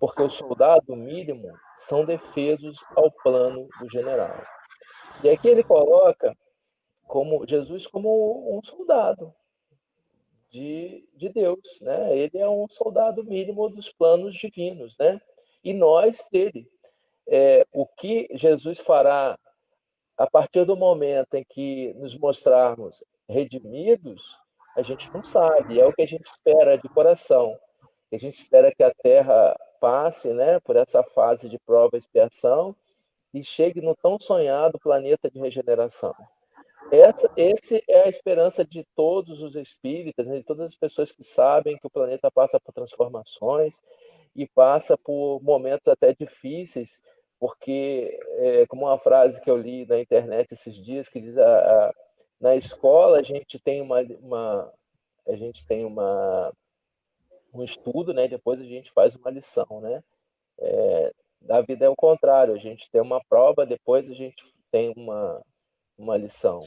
porque 0.03 0.21
o 0.21 0.29
soldado 0.29 0.97
mínimo 0.97 1.57
são 1.77 2.05
defesos 2.05 2.85
ao 2.97 3.09
plano 3.09 3.69
do 3.79 3.89
general. 3.89 4.45
E 5.23 5.31
aqui 5.31 5.47
ele 5.47 5.63
coloca 5.63 6.37
como 7.05 7.47
Jesus 7.47 7.87
como 7.87 8.59
um 8.59 8.61
soldado 8.65 9.33
de, 10.51 11.09
de 11.15 11.29
Deus, 11.29 11.81
né? 11.83 12.19
Ele 12.19 12.37
é 12.37 12.49
um 12.49 12.67
soldado 12.69 13.23
mínimo 13.23 13.69
dos 13.69 13.93
planos 13.93 14.35
divinos, 14.35 14.99
né? 14.99 15.21
E 15.63 15.73
nós 15.73 16.29
dele. 16.31 16.69
É, 17.29 17.65
o 17.73 17.87
que 17.87 18.29
Jesus 18.33 18.79
fará 18.79 19.39
a 20.19 20.31
partir 20.31 20.65
do 20.65 20.77
momento 20.77 21.35
em 21.35 21.45
que 21.45 21.95
nos 21.95 22.17
mostrarmos 22.17 23.03
redimidos, 23.29 24.39
a 24.77 24.83
gente 24.83 25.13
não 25.13 25.25
sabe. 25.25 25.81
É 25.81 25.87
o 25.87 25.93
que 25.93 26.03
a 26.03 26.07
gente 26.07 26.27
espera 26.27 26.77
de 26.77 26.89
coração. 26.89 27.59
A 28.13 28.17
gente 28.17 28.41
espera 28.41 28.73
que 28.75 28.83
a 28.83 28.93
terra 28.93 29.57
passe 29.81 30.33
né, 30.35 30.61
por 30.61 30.77
essa 30.77 31.03
fase 31.03 31.49
de 31.49 31.59
prova 31.59 31.91
e 31.95 31.99
expiação 31.99 32.77
e 33.33 33.43
chegue 33.43 33.81
no 33.81 33.97
tão 33.97 34.19
sonhado 34.21 34.79
planeta 34.79 35.31
de 35.31 35.41
regeneração. 35.41 36.15
Essa 36.91 37.33
esse 37.37 37.83
é 37.89 38.03
a 38.03 38.09
esperança 38.09 38.65
de 38.65 38.85
todos 38.95 39.43
os 39.43 39.57
espíritas, 39.57 40.27
né, 40.27 40.39
de 40.39 40.45
todas 40.45 40.67
as 40.67 40.75
pessoas 40.75 41.11
que 41.11 41.25
sabem 41.25 41.79
que 41.79 41.87
o 41.87 41.91
planeta 41.91 42.31
passa 42.31 42.61
por 42.61 42.73
transformações 42.73 43.83
e 44.35 44.47
passa 44.47 44.97
por 44.97 45.41
momentos 45.43 45.89
até 45.89 46.15
difíceis, 46.15 47.03
porque, 47.39 48.19
é, 48.39 48.67
como 48.67 48.87
uma 48.87 48.99
frase 48.99 49.43
que 49.43 49.51
eu 49.51 49.57
li 49.57 49.85
na 49.87 49.99
internet 49.99 50.53
esses 50.53 50.75
dias, 50.75 51.09
que 51.09 51.21
diz: 51.21 51.37
a, 51.37 51.89
a 51.89 51.95
na 52.41 52.57
escola 52.57 53.19
a 53.19 53.23
gente 53.23 53.59
tem 53.61 53.81
uma, 53.81 54.01
uma 54.21 54.73
a 55.29 55.37
gente 55.37 55.65
tem 55.67 55.85
uma 55.85 56.53
um 57.55 57.63
estudo, 57.63 58.15
né? 58.15 58.27
Depois 58.27 58.61
a 58.61 58.65
gente 58.65 58.91
faz 58.93 59.15
uma 59.15 59.31
lição, 59.31 59.81
né? 59.81 60.03
É, 60.59 61.13
da 61.41 61.61
vida 61.61 61.85
é 61.85 61.89
o 61.89 61.97
contrário, 61.97 62.55
a 62.55 62.59
gente 62.59 62.91
tem 62.91 63.01
uma 63.01 63.23
prova, 63.29 63.67
depois 63.67 64.11
a 64.11 64.15
gente 64.15 64.45
tem 64.71 64.93
uma, 64.97 65.43
uma 65.99 66.17
lição. 66.17 66.61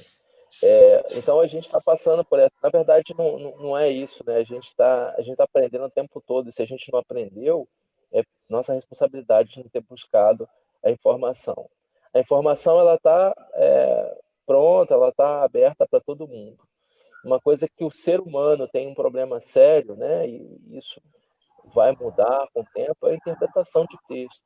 É, 0.64 1.04
então 1.16 1.40
a 1.40 1.48
gente 1.48 1.66
está 1.66 1.82
passando 1.82 2.24
por 2.24 2.40
essa. 2.40 2.54
Na 2.62 2.70
verdade, 2.70 3.14
não, 3.18 3.40
não 3.40 3.78
é 3.78 3.90
isso, 3.90 4.24
né? 4.26 4.38
A 4.38 4.44
gente 4.44 4.66
está 4.66 5.12
tá 5.12 5.44
aprendendo 5.44 5.86
o 5.86 5.92
tempo 5.92 6.22
todo. 6.26 6.50
E 6.50 6.52
se 6.52 6.62
a 6.62 6.66
gente 6.66 6.92
não 6.92 7.00
aprendeu, 7.00 7.68
é 8.14 8.24
nossa 8.50 8.74
responsabilidade 8.74 9.52
de 9.52 9.60
não 9.60 9.70
ter 9.70 9.82
buscado 9.82 10.48
a 10.84 10.92
informação. 10.92 11.70
A 12.14 12.20
informação 12.20 12.80
ela 12.80 12.96
está 12.96 13.34
é, 13.54 14.18
pronta, 14.46 14.94
ela 14.94 15.10
está 15.10 15.44
aberta 15.44 15.88
para 15.88 16.00
todo 16.00 16.28
mundo 16.28 16.60
uma 17.26 17.40
coisa 17.40 17.68
que 17.68 17.84
o 17.84 17.92
ser 17.92 18.22
humano 18.22 18.68
tem 18.68 18.88
um 18.88 18.94
problema 18.94 19.40
sério, 19.40 19.96
né? 19.96 20.30
E 20.30 20.78
isso 20.78 21.02
vai 21.74 21.92
mudar 21.94 22.48
com 22.54 22.62
o 22.62 22.68
tempo 22.74 23.08
é 23.08 23.12
a 23.12 23.16
interpretação 23.16 23.86
de 23.86 23.98
texto. 24.08 24.44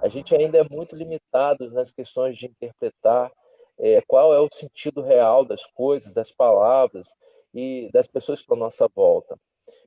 A 0.00 0.08
gente 0.08 0.34
ainda 0.34 0.58
é 0.58 0.66
muito 0.68 0.96
limitado 0.96 1.70
nas 1.70 1.92
questões 1.92 2.36
de 2.38 2.46
interpretar 2.46 3.30
é, 3.78 4.00
qual 4.06 4.32
é 4.34 4.40
o 4.40 4.48
sentido 4.52 5.02
real 5.02 5.44
das 5.44 5.64
coisas, 5.66 6.14
das 6.14 6.30
palavras 6.30 7.08
e 7.52 7.90
das 7.92 8.06
pessoas 8.06 8.38
que 8.38 8.44
estão 8.44 8.56
à 8.56 8.60
nossa 8.60 8.88
volta, 8.88 9.38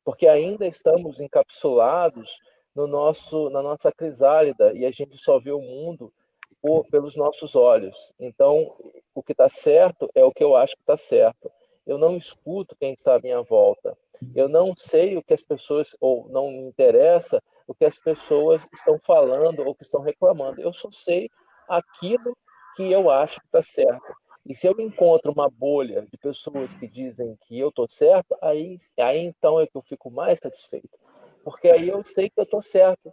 porque 0.03 0.27
ainda 0.27 0.65
estamos 0.67 1.19
encapsulados 1.19 2.37
no 2.75 2.87
nosso 2.87 3.49
na 3.49 3.61
nossa 3.61 3.91
crisálida 3.91 4.71
e 4.73 4.85
a 4.85 4.91
gente 4.91 5.17
só 5.17 5.39
vê 5.39 5.51
o 5.51 5.61
mundo 5.61 6.13
por, 6.61 6.85
pelos 6.89 7.15
nossos 7.15 7.55
olhos. 7.55 7.95
Então, 8.19 8.75
o 9.13 9.23
que 9.23 9.31
está 9.31 9.49
certo 9.49 10.09
é 10.13 10.23
o 10.23 10.31
que 10.31 10.43
eu 10.43 10.55
acho 10.55 10.75
que 10.75 10.81
está 10.81 10.97
certo 10.97 11.51
eu 11.87 11.97
não 11.97 12.17
escuto 12.17 12.75
quem 12.75 12.93
está 12.93 13.15
à 13.15 13.19
minha 13.19 13.41
volta. 13.41 13.97
Eu 14.35 14.49
não 14.49 14.73
sei 14.75 15.15
o 15.15 15.23
que 15.23 15.33
as 15.33 15.41
pessoas, 15.41 15.95
ou 16.01 16.27
não 16.29 16.51
me 16.51 16.59
interessa 16.59 17.41
o 17.65 17.73
que 17.73 17.85
as 17.85 17.97
pessoas 17.97 18.61
estão 18.73 18.99
falando 18.99 19.65
ou 19.65 19.73
que 19.73 19.83
estão 19.83 20.01
reclamando. 20.01 20.61
Eu 20.61 20.73
só 20.73 20.91
sei 20.91 21.29
aquilo 21.67 22.37
que 22.77 22.91
eu 22.91 23.09
acho 23.09 23.41
que 23.41 23.47
está 23.47 23.61
certo. 23.61 24.15
E 24.45 24.53
se 24.53 24.67
eu 24.67 24.75
encontro 24.79 25.31
uma 25.31 25.49
bolha 25.49 26.03
de 26.03 26.17
pessoas 26.17 26.73
que 26.73 26.87
dizem 26.87 27.35
que 27.41 27.59
eu 27.59 27.69
estou 27.69 27.89
certo, 27.89 28.37
aí, 28.41 28.77
aí 28.97 29.17
então 29.17 29.59
é 29.59 29.65
que 29.65 29.75
eu 29.75 29.81
fico 29.81 30.11
mais 30.11 30.39
satisfeito. 30.39 30.97
Porque 31.43 31.67
aí 31.67 31.89
eu 31.89 32.05
sei 32.05 32.29
que 32.29 32.39
eu 32.39 32.43
estou 32.43 32.61
certo, 32.61 33.11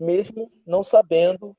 mesmo 0.00 0.50
não 0.66 0.82
sabendo 0.82 1.54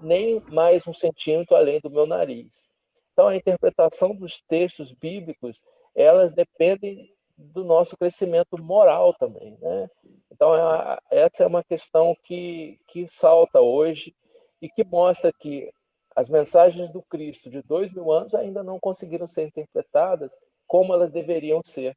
nem 0.00 0.40
mais 0.48 0.86
um 0.86 0.94
centímetro 0.94 1.56
além 1.56 1.80
do 1.80 1.90
meu 1.90 2.06
nariz. 2.06 2.70
Então, 3.12 3.28
a 3.28 3.36
interpretação 3.36 4.14
dos 4.14 4.42
textos 4.42 4.92
bíblicos 4.92 5.62
elas 5.94 6.34
dependem 6.34 7.10
do 7.36 7.64
nosso 7.64 7.96
crescimento 7.96 8.62
moral 8.62 9.12
também, 9.14 9.56
né? 9.60 9.88
Então 10.30 10.54
é, 10.54 10.98
essa 11.10 11.42
é 11.42 11.46
uma 11.46 11.64
questão 11.64 12.14
que 12.22 12.78
que 12.86 13.08
salta 13.08 13.60
hoje 13.60 14.14
e 14.60 14.68
que 14.68 14.84
mostra 14.84 15.32
que 15.32 15.70
as 16.16 16.30
mensagens 16.30 16.90
do 16.90 17.02
Cristo 17.02 17.50
de 17.50 17.62
dois 17.62 17.92
mil 17.92 18.10
anos 18.10 18.34
ainda 18.34 18.62
não 18.62 18.80
conseguiram 18.80 19.28
ser 19.28 19.46
interpretadas 19.46 20.32
como 20.66 20.94
elas 20.94 21.12
deveriam 21.12 21.60
ser. 21.62 21.94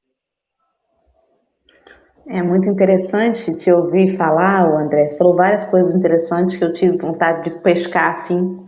É 2.28 2.44
muito 2.44 2.68
interessante 2.68 3.58
te 3.58 3.72
ouvir 3.72 4.18
falar, 4.18 4.66
André. 4.66 5.08
Você 5.08 5.18
falou 5.18 5.36
várias 5.36 5.64
coisas 5.64 5.96
interessantes 5.96 6.58
que 6.58 6.64
eu 6.64 6.74
tive 6.74 6.98
vontade 6.98 7.50
de 7.50 7.62
pescar 7.62 8.12
assim. 8.12 8.60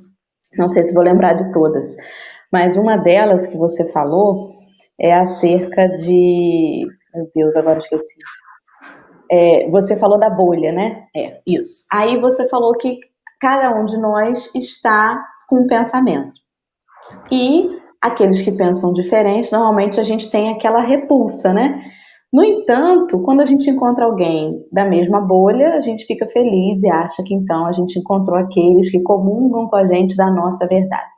Não 0.57 0.69
sei 0.69 0.83
se 0.85 0.93
vou 0.93 1.03
lembrar 1.03 1.33
de 1.33 1.51
todas, 1.51 1.95
mas 2.51 2.77
uma 2.77 2.97
delas 2.97 3.45
que 3.45 3.57
você 3.57 3.87
falou 3.91 4.53
é 4.97 5.13
acerca 5.13 5.87
de. 5.89 6.87
Meu 7.13 7.29
Deus, 7.35 7.55
agora 7.57 7.77
esqueci. 7.77 8.19
É, 9.29 9.69
você 9.69 9.97
falou 9.97 10.17
da 10.17 10.29
bolha, 10.29 10.71
né? 10.71 11.07
É, 11.15 11.41
isso. 11.45 11.85
Aí 11.91 12.19
você 12.19 12.47
falou 12.49 12.77
que 12.77 12.99
cada 13.39 13.73
um 13.73 13.85
de 13.85 13.97
nós 13.97 14.49
está 14.55 15.23
com 15.51 15.63
um 15.63 15.67
pensamento. 15.67 16.31
E 17.29 17.69
aqueles 18.01 18.41
que 18.41 18.53
pensam 18.53 18.93
diferente, 18.93 19.51
normalmente 19.51 19.99
a 19.99 20.03
gente 20.03 20.31
tem 20.31 20.49
aquela 20.49 20.79
repulsa, 20.79 21.53
né? 21.53 21.83
No 22.33 22.41
entanto, 22.41 23.21
quando 23.21 23.41
a 23.41 23.45
gente 23.45 23.69
encontra 23.69 24.05
alguém 24.05 24.65
da 24.71 24.85
mesma 24.85 25.19
bolha, 25.19 25.73
a 25.73 25.81
gente 25.81 26.05
fica 26.05 26.25
feliz 26.27 26.81
e 26.81 26.89
acha 26.89 27.21
que 27.21 27.33
então 27.33 27.65
a 27.65 27.73
gente 27.73 27.99
encontrou 27.99 28.37
aqueles 28.37 28.89
que 28.89 29.01
comungam 29.01 29.67
com 29.67 29.75
a 29.75 29.85
gente 29.85 30.15
da 30.15 30.31
nossa 30.31 30.65
verdade. 30.65 31.11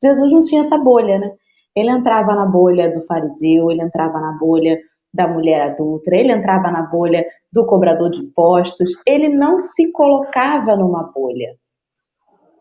Jesus 0.00 0.32
não 0.32 0.40
tinha 0.40 0.60
essa 0.60 0.78
bolha, 0.78 1.18
né? 1.18 1.32
Ele 1.74 1.90
entrava 1.90 2.36
na 2.36 2.46
bolha 2.46 2.88
do 2.92 3.04
fariseu, 3.06 3.72
ele 3.72 3.82
entrava 3.82 4.20
na 4.20 4.38
bolha 4.38 4.78
da 5.12 5.26
mulher 5.26 5.72
adulta, 5.72 6.14
ele 6.14 6.30
entrava 6.30 6.70
na 6.70 6.82
bolha 6.82 7.26
do 7.52 7.66
cobrador 7.66 8.10
de 8.10 8.20
impostos, 8.20 8.92
ele 9.04 9.28
não 9.28 9.58
se 9.58 9.90
colocava 9.90 10.76
numa 10.76 11.10
bolha. 11.12 11.48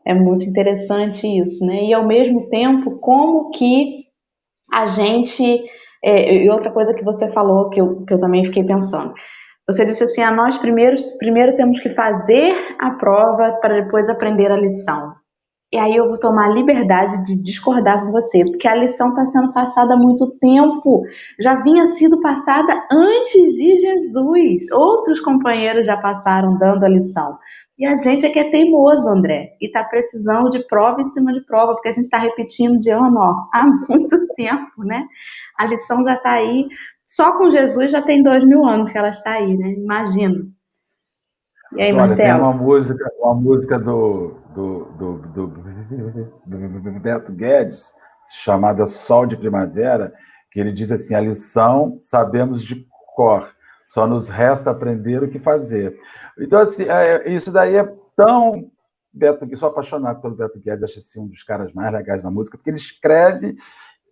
É 0.09 0.13
muito 0.15 0.43
interessante 0.43 1.27
isso, 1.27 1.63
né? 1.63 1.83
E 1.83 1.93
ao 1.93 2.03
mesmo 2.03 2.49
tempo, 2.49 2.97
como 2.97 3.51
que 3.51 4.05
a 4.73 4.87
gente. 4.87 5.43
É, 6.03 6.33
e 6.33 6.49
outra 6.49 6.71
coisa 6.71 6.95
que 6.95 7.03
você 7.03 7.29
falou, 7.31 7.69
que 7.69 7.79
eu, 7.79 8.03
que 8.05 8.15
eu 8.15 8.19
também 8.19 8.43
fiquei 8.43 8.63
pensando. 8.63 9.13
Você 9.67 9.85
disse 9.85 10.03
assim: 10.03 10.23
a 10.23 10.29
ah, 10.29 10.35
nós 10.35 10.57
primeiro, 10.57 10.95
primeiro 11.19 11.55
temos 11.55 11.79
que 11.79 11.91
fazer 11.91 12.55
a 12.79 12.89
prova 12.95 13.59
para 13.61 13.83
depois 13.83 14.09
aprender 14.09 14.51
a 14.51 14.57
lição. 14.57 15.13
E 15.71 15.77
aí 15.77 15.95
eu 15.95 16.07
vou 16.07 16.19
tomar 16.19 16.47
a 16.47 16.53
liberdade 16.53 17.23
de 17.23 17.35
discordar 17.35 18.03
com 18.03 18.11
você, 18.11 18.43
porque 18.43 18.67
a 18.67 18.75
lição 18.75 19.09
está 19.09 19.23
sendo 19.25 19.53
passada 19.53 19.93
há 19.93 19.97
muito 19.97 20.31
tempo. 20.39 21.03
Já 21.39 21.61
vinha 21.61 21.85
sido 21.85 22.19
passada 22.21 22.73
antes 22.91 23.53
de 23.53 23.77
Jesus. 23.77 24.71
Outros 24.71 25.19
companheiros 25.19 25.85
já 25.85 25.95
passaram 25.95 26.57
dando 26.57 26.85
a 26.85 26.89
lição. 26.89 27.37
E 27.77 27.85
a 27.85 27.95
gente 27.95 28.25
é 28.25 28.29
que 28.29 28.39
é 28.39 28.49
teimoso, 28.49 29.09
André, 29.09 29.55
e 29.61 29.67
está 29.67 29.83
precisando 29.83 30.49
de 30.49 30.65
prova 30.67 31.01
em 31.01 31.05
cima 31.05 31.31
de 31.31 31.45
prova, 31.45 31.73
porque 31.73 31.89
a 31.89 31.93
gente 31.93 32.05
está 32.05 32.17
repetindo 32.17 32.79
de 32.79 32.91
ano 32.91 33.17
ó, 33.19 33.47
há 33.53 33.63
muito 33.63 34.17
tempo, 34.35 34.83
né? 34.83 35.05
A 35.57 35.67
lição 35.67 36.03
já 36.03 36.15
está 36.15 36.31
aí. 36.31 36.65
Só 37.05 37.37
com 37.37 37.49
Jesus 37.49 37.91
já 37.91 38.01
tem 38.01 38.23
dois 38.23 38.43
mil 38.43 38.65
anos 38.65 38.89
que 38.89 38.97
ela 38.97 39.09
está 39.09 39.33
aí, 39.33 39.55
né? 39.55 39.69
Imagino. 39.77 40.58
E 41.73 41.81
aí, 41.81 41.91
Olha, 41.91 42.07
Marcelo? 42.07 42.17
Tem 42.17 42.33
uma 42.33 42.53
música, 42.53 43.11
uma 43.19 43.35
música 43.35 43.79
do, 43.79 44.35
do, 44.53 44.85
do, 44.85 45.17
do, 45.17 45.47
do 45.47 46.99
Beto 46.99 47.31
Guedes, 47.31 47.93
chamada 48.33 48.87
Sol 48.87 49.25
de 49.25 49.37
Primavera, 49.37 50.13
que 50.51 50.59
ele 50.59 50.71
diz 50.71 50.91
assim: 50.91 51.13
a 51.13 51.21
lição 51.21 51.97
sabemos 52.01 52.63
de 52.63 52.87
cor, 53.15 53.51
só 53.87 54.07
nos 54.07 54.29
resta 54.29 54.71
aprender 54.71 55.23
o 55.23 55.29
que 55.29 55.39
fazer. 55.39 55.97
Então, 56.39 56.59
assim, 56.61 56.85
é, 56.89 57.29
isso 57.29 57.51
daí 57.51 57.75
é 57.75 57.95
tão. 58.15 58.71
Beto, 59.11 59.47
eu 59.49 59.57
sou 59.57 59.69
apaixonado 59.69 60.21
pelo 60.21 60.35
Beto 60.35 60.59
Guedes, 60.59 60.83
acho 60.83 60.99
assim, 60.99 61.19
um 61.19 61.27
dos 61.27 61.43
caras 61.43 61.73
mais 61.73 61.91
legais 61.91 62.23
da 62.23 62.29
música, 62.29 62.57
porque 62.57 62.69
ele 62.69 62.77
escreve 62.77 63.55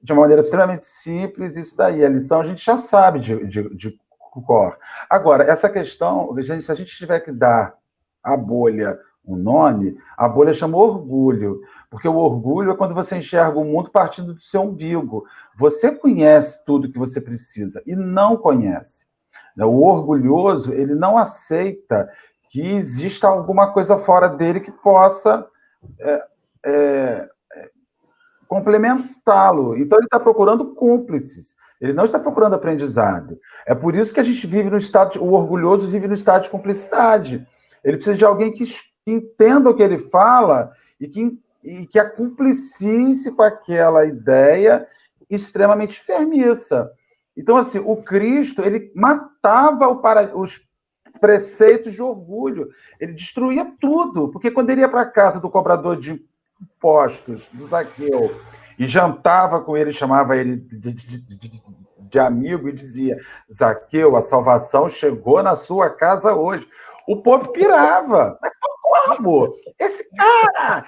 de 0.01 0.13
uma 0.13 0.21
maneira 0.21 0.41
extremamente 0.41 0.85
simples 0.85 1.55
isso 1.55 1.75
daí. 1.77 2.03
A 2.03 2.09
lição 2.09 2.41
a 2.41 2.47
gente 2.47 2.63
já 2.63 2.77
sabe 2.77 3.19
de, 3.19 3.45
de, 3.45 3.75
de 3.75 3.99
cor. 4.41 4.77
Agora, 5.09 5.43
essa 5.43 5.69
questão, 5.69 6.35
gente, 6.39 6.63
se 6.63 6.71
a 6.71 6.75
gente 6.75 6.95
tiver 6.95 7.19
que 7.19 7.31
dar 7.31 7.75
a 8.23 8.35
bolha 8.35 8.99
um 9.25 9.35
nome, 9.35 9.97
a 10.17 10.29
bolha 10.29 10.53
chama 10.53 10.77
orgulho, 10.77 11.59
porque 11.89 12.07
o 12.07 12.15
orgulho 12.15 12.71
é 12.71 12.77
quando 12.77 12.95
você 12.95 13.17
enxerga 13.17 13.59
o 13.59 13.65
mundo 13.65 13.91
partindo 13.91 14.33
do 14.33 14.39
seu 14.39 14.61
umbigo. 14.61 15.25
Você 15.57 15.91
conhece 15.91 16.63
tudo 16.65 16.89
que 16.89 16.97
você 16.97 17.19
precisa 17.19 17.83
e 17.85 17.95
não 17.95 18.37
conhece. 18.37 19.05
O 19.57 19.85
orgulhoso, 19.85 20.71
ele 20.71 20.95
não 20.95 21.17
aceita 21.17 22.09
que 22.49 22.61
exista 22.61 23.27
alguma 23.27 23.73
coisa 23.73 23.97
fora 23.97 24.29
dele 24.29 24.61
que 24.61 24.71
possa 24.71 25.45
é, 25.99 26.27
é, 26.65 27.29
complementá-lo. 28.47 29.75
Então, 29.77 29.97
ele 29.97 30.05
está 30.05 30.19
procurando 30.19 30.73
cúmplices. 30.73 31.55
Ele 31.79 31.93
não 31.93 32.05
está 32.05 32.19
procurando 32.19 32.55
aprendizado. 32.55 33.39
É 33.65 33.75
por 33.75 33.95
isso 33.95 34.13
que 34.13 34.19
a 34.19 34.23
gente 34.23 34.45
vive 34.47 34.69
no 34.69 34.77
estado, 34.77 35.13
de, 35.13 35.19
o 35.19 35.31
orgulhoso 35.33 35.87
vive 35.87 36.07
no 36.07 36.15
estado 36.15 36.43
de 36.43 36.49
cumplicidade. 36.49 37.47
Ele 37.83 37.97
precisa 37.97 38.17
de 38.17 38.25
alguém 38.25 38.51
que 38.51 38.65
entenda 39.05 39.69
o 39.69 39.75
que 39.75 39.83
ele 39.83 39.97
fala 39.97 40.71
e 40.99 41.07
que, 41.07 41.39
e 41.63 41.85
que 41.87 41.99
a 41.99 42.09
cumplicice 42.09 43.31
com 43.31 43.43
aquela 43.43 44.05
ideia 44.05 44.87
extremamente 45.29 45.99
fermiça. 45.99 46.91
Então, 47.35 47.55
assim, 47.55 47.79
o 47.79 47.97
Cristo, 47.97 48.63
ele 48.63 48.91
matava 48.95 49.93
para, 49.95 50.35
os 50.35 50.59
preceitos 51.17 51.93
de 51.93 52.01
orgulho. 52.01 52.69
Ele 52.99 53.13
destruía 53.13 53.71
tudo. 53.79 54.29
Porque 54.29 54.51
quando 54.51 54.69
ele 54.69 54.81
ia 54.81 54.89
para 54.89 55.01
a 55.01 55.09
casa 55.09 55.39
do 55.39 55.49
cobrador 55.49 55.99
de 55.99 56.23
impostos, 56.61 57.49
do 57.49 57.63
Zaqueu, 57.63 58.31
e 58.77 58.85
jantava 58.85 59.61
com 59.61 59.75
ele, 59.75 59.91
chamava 59.91 60.37
ele 60.37 60.57
de, 60.57 60.91
de, 60.93 61.17
de, 61.17 61.63
de, 61.99 62.19
amigo 62.19 62.69
e 62.69 62.73
dizia: 62.73 63.17
Zaqueu, 63.51 64.15
a 64.15 64.21
salvação 64.21 64.87
chegou 64.87 65.41
na 65.41 65.55
sua 65.55 65.89
casa 65.89 66.35
hoje. 66.35 66.67
O 67.07 67.21
povo 67.21 67.51
pirava. 67.51 68.37
Mas 68.41 69.17
como? 69.17 69.55
Esse 69.79 70.07
cara 70.15 70.85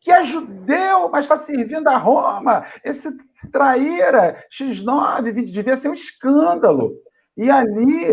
que 0.00 0.10
é 0.10 0.24
judeu, 0.24 1.08
mas 1.08 1.24
está 1.24 1.36
servindo 1.36 1.86
a 1.88 1.96
Roma, 1.96 2.64
esse 2.84 3.08
traíra 3.52 4.44
X9 4.52 5.52
devia 5.52 5.76
ser 5.76 5.88
um 5.88 5.94
escândalo. 5.94 6.92
E 7.36 7.50
ali 7.50 8.10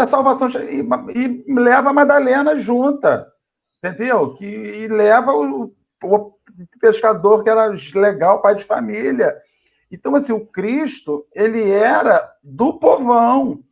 a 0.00 0.06
salvação 0.06 0.48
e, 0.48 0.80
e 1.16 1.54
leva 1.54 1.90
a 1.90 1.92
Madalena 1.92 2.54
junta, 2.56 3.26
entendeu? 3.78 4.34
Que 4.34 4.44
e 4.44 4.88
leva 4.88 5.32
o, 5.32 5.72
o 6.04 6.32
pescador 6.80 7.42
que 7.42 7.50
era 7.50 7.74
legal, 7.94 8.40
pai 8.40 8.54
de 8.54 8.64
família. 8.64 9.36
Então, 9.90 10.14
assim, 10.14 10.32
o 10.32 10.46
Cristo, 10.46 11.26
ele 11.34 11.68
era 11.68 12.32
do 12.42 12.78
povão. 12.78 13.62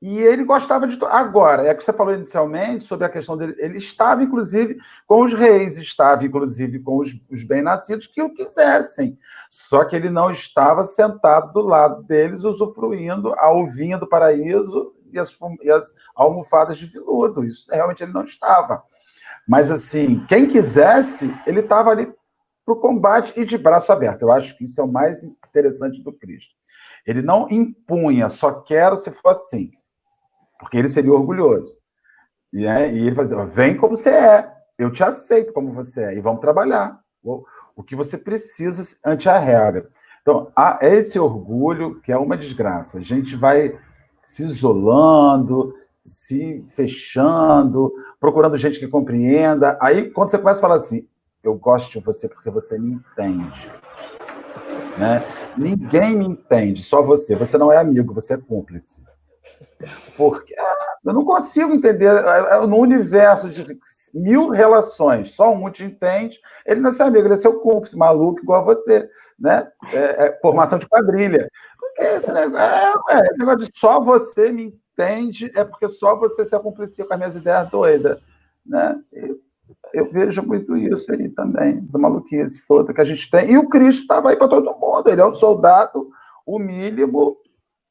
E 0.00 0.20
ele 0.20 0.44
gostava 0.44 0.86
de. 0.86 0.98
Agora, 1.06 1.66
é 1.66 1.74
que 1.74 1.82
você 1.82 1.92
falou 1.92 2.14
inicialmente 2.14 2.84
sobre 2.84 3.06
a 3.06 3.08
questão 3.08 3.36
dele. 3.36 3.54
Ele 3.58 3.78
estava, 3.78 4.22
inclusive, 4.22 4.76
com 5.06 5.22
os 5.22 5.32
reis, 5.32 5.78
estava, 5.78 6.24
inclusive, 6.24 6.78
com 6.80 6.98
os, 6.98 7.14
os 7.30 7.42
bem-nascidos 7.42 8.06
que 8.06 8.22
o 8.22 8.32
quisessem. 8.32 9.18
Só 9.48 9.84
que 9.84 9.96
ele 9.96 10.10
não 10.10 10.30
estava 10.30 10.84
sentado 10.84 11.52
do 11.52 11.60
lado 11.60 12.02
deles, 12.02 12.44
usufruindo 12.44 13.34
a 13.38 13.50
uvinha 13.50 13.96
do 13.96 14.06
paraíso 14.06 14.94
e 15.10 15.18
as, 15.18 15.36
e 15.62 15.70
as 15.70 15.94
almofadas 16.14 16.76
de 16.76 16.84
veludo. 16.84 17.42
Isso 17.42 17.66
realmente 17.70 18.02
ele 18.02 18.12
não 18.12 18.24
estava. 18.24 18.82
Mas, 19.48 19.70
assim, 19.70 20.24
quem 20.28 20.46
quisesse, 20.46 21.34
ele 21.46 21.60
estava 21.60 21.90
ali 21.90 22.12
para 22.66 22.74
o 22.74 22.80
combate 22.80 23.32
e 23.36 23.44
de 23.44 23.56
braço 23.56 23.92
aberto. 23.92 24.22
Eu 24.22 24.32
acho 24.32 24.58
que 24.58 24.64
isso 24.64 24.80
é 24.80 24.84
o 24.84 24.92
mais 24.92 25.22
interessante 25.22 26.02
do 26.02 26.12
Cristo. 26.12 26.52
Ele 27.06 27.22
não 27.22 27.48
impunha, 27.48 28.28
só 28.28 28.50
quero 28.50 28.98
se 28.98 29.12
for 29.12 29.28
assim, 29.30 29.70
porque 30.58 30.76
ele 30.76 30.88
seria 30.88 31.12
orgulhoso. 31.12 31.78
E, 32.52 32.66
é, 32.66 32.92
e 32.92 33.06
ele 33.06 33.14
fazia, 33.14 33.44
vem 33.46 33.76
como 33.76 33.96
você 33.96 34.10
é, 34.10 34.52
eu 34.76 34.90
te 34.90 35.04
aceito 35.04 35.52
como 35.52 35.72
você 35.72 36.02
é, 36.02 36.16
e 36.16 36.20
vamos 36.20 36.40
trabalhar. 36.40 36.98
O, 37.22 37.44
o 37.76 37.82
que 37.84 37.94
você 37.94 38.18
precisa 38.18 38.82
ante 39.04 39.28
a 39.28 39.38
regra. 39.38 39.88
Então, 40.22 40.50
há 40.56 40.80
esse 40.82 41.18
orgulho 41.20 42.00
que 42.00 42.10
é 42.10 42.18
uma 42.18 42.36
desgraça. 42.36 42.98
A 42.98 43.02
gente 43.02 43.36
vai 43.36 43.78
se 44.22 44.42
isolando, 44.42 45.72
se 46.02 46.64
fechando, 46.68 47.92
procurando 48.18 48.56
gente 48.56 48.80
que 48.80 48.88
compreenda. 48.88 49.78
Aí, 49.80 50.10
quando 50.10 50.30
você 50.30 50.38
começa 50.38 50.58
a 50.58 50.62
falar 50.62 50.74
assim, 50.76 51.06
eu 51.48 51.54
gosto 51.54 51.92
de 51.92 52.04
você 52.04 52.28
porque 52.28 52.50
você 52.50 52.78
me 52.78 52.94
entende. 52.94 53.70
Né? 54.98 55.22
Ninguém 55.56 56.16
me 56.16 56.26
entende, 56.26 56.82
só 56.82 57.02
você. 57.02 57.36
Você 57.36 57.58
não 57.58 57.72
é 57.72 57.76
amigo, 57.76 58.14
você 58.14 58.34
é 58.34 58.38
cúmplice. 58.38 59.02
Porque 60.16 60.54
ah, 60.58 60.96
eu 61.04 61.12
não 61.12 61.24
consigo 61.24 61.72
entender. 61.72 62.06
É, 62.06 62.56
é, 62.56 62.66
no 62.66 62.78
universo 62.78 63.48
de 63.48 63.64
mil 64.14 64.48
relações, 64.48 65.32
só 65.32 65.52
um 65.52 65.70
te 65.70 65.84
entende. 65.84 66.40
Ele 66.64 66.80
não 66.80 66.90
é 66.90 66.92
seu 66.92 67.06
amigo, 67.06 67.26
ele 67.26 67.34
é 67.34 67.38
seu 67.38 67.60
cúmplice, 67.60 67.96
maluco 67.96 68.40
igual 68.40 68.62
a 68.62 68.64
você. 68.64 69.08
Né? 69.38 69.70
É, 69.92 70.26
é 70.26 70.38
formação 70.40 70.78
de 70.78 70.88
quadrilha. 70.88 71.50
Esse 71.98 72.32
negócio, 72.32 73.02
é, 73.10 73.20
esse 73.20 73.38
negócio 73.38 73.60
de 73.60 73.70
só 73.74 74.00
você 74.00 74.52
me 74.52 74.64
entende 74.64 75.50
é 75.54 75.64
porque 75.64 75.88
só 75.88 76.16
você 76.16 76.44
se 76.44 76.54
acumplicia 76.54 77.04
com 77.04 77.12
as 77.12 77.18
minhas 77.18 77.36
ideias 77.36 77.70
doidas. 77.70 78.18
Né? 78.64 78.98
E, 79.12 79.45
eu 79.92 80.10
vejo 80.10 80.42
muito 80.42 80.76
isso 80.76 81.12
aí 81.12 81.28
também, 81.30 81.82
essa 81.84 81.98
maluquice 81.98 82.66
toda 82.66 82.92
que 82.92 83.00
a 83.00 83.04
gente 83.04 83.30
tem. 83.30 83.52
E 83.52 83.58
o 83.58 83.68
Cristo 83.68 84.02
estava 84.02 84.30
aí 84.30 84.36
para 84.36 84.48
todo 84.48 84.76
mundo, 84.78 85.08
ele 85.08 85.20
é 85.20 85.26
um 85.26 85.34
soldado, 85.34 86.10
o 86.44 86.58
mínimo, 86.58 87.36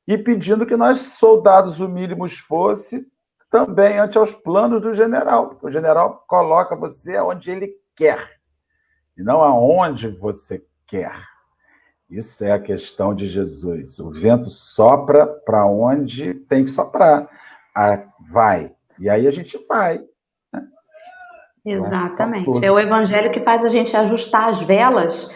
e 0.07 0.17
pedindo 0.17 0.65
que 0.65 0.75
nós, 0.75 0.99
soldados, 0.99 1.79
o 1.79 1.87
mínimos, 1.87 2.37
fosse 2.37 3.07
também 3.49 3.97
ante 3.99 4.17
aos 4.17 4.33
planos 4.33 4.81
do 4.81 4.93
general. 4.93 5.57
O 5.61 5.71
general 5.71 6.23
coloca 6.27 6.75
você 6.75 7.15
aonde 7.15 7.49
ele 7.49 7.73
quer, 7.95 8.39
e 9.17 9.23
não 9.23 9.41
aonde 9.41 10.07
você 10.07 10.63
quer. 10.87 11.15
Isso 12.09 12.43
é 12.43 12.51
a 12.51 12.59
questão 12.59 13.15
de 13.15 13.25
Jesus. 13.25 13.99
O 13.99 14.11
vento 14.11 14.49
sopra 14.49 15.25
para 15.25 15.65
onde 15.65 16.35
tem 16.35 16.63
que 16.63 16.69
soprar. 16.69 17.27
Ah, 17.75 18.07
vai. 18.19 18.75
E 18.99 19.09
aí 19.09 19.27
a 19.27 19.31
gente 19.31 19.57
vai. 19.67 20.03
Exatamente. 21.65 22.63
É 22.63 22.71
o 22.71 22.79
evangelho 22.79 23.31
que 23.31 23.41
faz 23.41 23.65
a 23.65 23.69
gente 23.69 23.95
ajustar 23.97 24.49
as 24.49 24.61
velas 24.61 25.27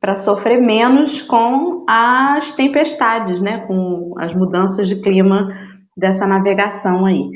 para 0.00 0.16
sofrer 0.16 0.60
menos 0.60 1.22
com 1.22 1.84
as 1.88 2.50
tempestades, 2.52 3.40
né? 3.40 3.64
Com 3.66 4.14
as 4.18 4.34
mudanças 4.34 4.88
de 4.88 5.00
clima 5.00 5.48
dessa 5.96 6.26
navegação 6.26 7.06
aí. 7.06 7.30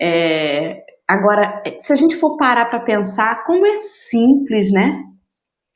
É, 0.00 0.82
agora, 1.08 1.62
se 1.78 1.92
a 1.92 1.96
gente 1.96 2.16
for 2.16 2.36
parar 2.36 2.66
para 2.66 2.80
pensar, 2.80 3.44
como 3.44 3.64
é 3.64 3.76
simples, 3.76 4.70
né? 4.70 5.04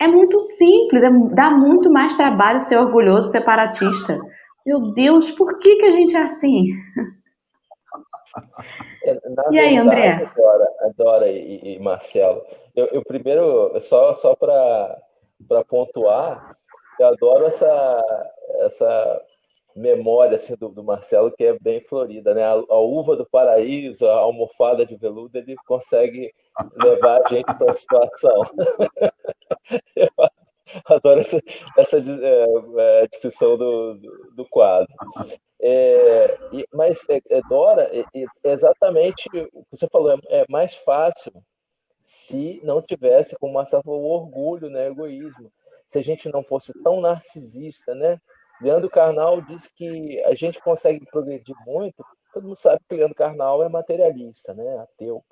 É 0.01 0.09
muito 0.09 0.39
simples, 0.41 1.03
é, 1.03 1.11
dá 1.35 1.51
muito 1.51 1.91
mais 1.91 2.15
trabalho 2.15 2.61
ser 2.61 2.77
orgulhoso, 2.77 3.31
separatista. 3.31 4.19
Meu 4.67 4.93
Deus, 4.93 5.31
por 5.31 5.57
que, 5.59 5.77
que 5.77 5.87
a 5.87 5.93
gente 5.93 6.17
é 6.17 6.23
assim? 6.23 6.65
É, 9.05 9.19
e 9.51 9.59
aí, 9.59 9.77
André? 9.77 10.31
Dora, 10.37 10.69
Dora 10.97 11.29
e, 11.29 11.75
e 11.75 11.79
Marcelo, 11.79 12.45
eu, 12.75 12.87
eu, 12.87 13.03
primeiro, 13.05 13.79
só, 13.81 14.15
só 14.15 14.35
para 14.35 15.65
pontuar, 15.69 16.53
eu 16.99 17.07
adoro 17.09 17.47
essa, 17.47 18.03
essa 18.61 19.23
memória 19.75 20.37
assim, 20.37 20.57
do, 20.57 20.69
do, 20.69 20.85
Marcelo 20.85 21.33
que 21.33 21.45
é 21.45 21.59
bem 21.59 21.81
florida, 21.81 22.35
né? 22.35 22.45
A, 22.45 22.53
a, 22.53 22.79
uva 22.79 23.17
do 23.17 23.27
paraíso, 23.27 24.07
a 24.09 24.15
almofada 24.15 24.85
de 24.85 24.97
veludo, 24.97 25.37
ele 25.37 25.57
consegue 25.67 26.33
levar 26.77 27.23
a 27.23 27.29
gente 27.29 27.55
para 27.55 27.71
a 27.71 27.75
situação. 27.75 28.43
Eu 29.97 30.09
adoro 30.87 31.21
essa, 31.21 31.41
essa 31.77 31.99
é, 31.99 33.03
é, 33.03 33.07
descrição 33.09 33.57
do, 33.57 33.95
do, 33.95 34.33
do 34.37 34.47
quadro. 34.49 34.89
É, 35.63 36.39
e, 36.53 36.67
mas, 36.73 37.09
é, 37.09 37.21
é 37.31 37.41
Dora, 37.49 37.89
é, 37.97 38.05
exatamente 38.43 39.29
o 39.53 39.65
que 39.65 39.71
você 39.71 39.87
falou, 39.87 40.19
é, 40.29 40.45
mais 40.49 40.75
fácil 40.75 41.33
se 42.03 42.61
não 42.65 42.83
tivesse, 42.83 43.39
como 43.39 43.55
Marcelo 43.55 43.85
falou, 43.85 44.03
orgulho, 44.03 44.69
né, 44.69 44.89
egoísmo. 44.89 45.53
Se 45.87 45.99
a 45.99 46.03
gente 46.03 46.29
não 46.29 46.43
fosse 46.43 46.73
tão 46.83 47.01
narcisista, 47.01 47.95
né? 47.95 48.19
Leandro 48.61 48.91
Carnal 48.91 49.41
diz 49.43 49.71
que 49.71 50.23
a 50.25 50.35
gente 50.35 50.61
consegue 50.61 51.05
progredir 51.07 51.55
muito. 51.67 52.05
Todo 52.33 52.45
mundo 52.45 52.57
sabe 52.57 52.81
que 52.89 52.95
Leandro 52.95 53.15
Carnal 53.15 53.63
é 53.63 53.69
materialista, 53.69 54.55
né? 54.55 54.79
ateu. 54.79 55.23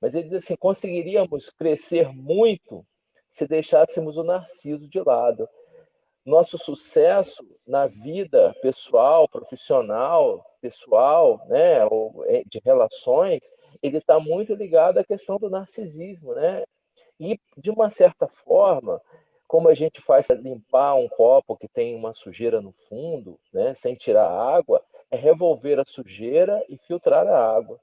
Mas 0.00 0.14
ele 0.14 0.28
diz 0.28 0.38
assim: 0.38 0.56
conseguiríamos 0.56 1.50
crescer 1.50 2.08
muito 2.08 2.84
se 3.30 3.46
deixássemos 3.46 4.16
o 4.16 4.24
narciso 4.24 4.88
de 4.88 5.00
lado. 5.00 5.48
Nosso 6.28 6.58
sucesso 6.58 7.42
na 7.66 7.86
vida 7.86 8.54
pessoal, 8.60 9.26
profissional, 9.26 10.44
pessoal, 10.60 11.40
né, 11.46 11.82
ou 11.86 12.22
é, 12.26 12.42
de 12.44 12.60
relações, 12.62 13.40
ele 13.82 13.96
está 13.96 14.20
muito 14.20 14.52
ligado 14.52 14.98
à 14.98 15.04
questão 15.04 15.38
do 15.38 15.48
narcisismo, 15.48 16.34
né? 16.34 16.64
E 17.18 17.40
de 17.56 17.70
uma 17.70 17.88
certa 17.88 18.28
forma, 18.28 19.00
como 19.46 19.70
a 19.70 19.74
gente 19.74 20.02
faz 20.02 20.26
para 20.26 20.36
limpar 20.36 20.96
um 20.96 21.08
copo 21.08 21.56
que 21.56 21.66
tem 21.66 21.94
uma 21.94 22.12
sujeira 22.12 22.60
no 22.60 22.72
fundo, 22.90 23.40
né, 23.50 23.74
sem 23.74 23.94
tirar 23.94 24.28
água, 24.28 24.84
é 25.10 25.16
revolver 25.16 25.80
a 25.80 25.84
sujeira 25.86 26.62
e 26.68 26.76
filtrar 26.76 27.26
a 27.26 27.56
água. 27.56 27.80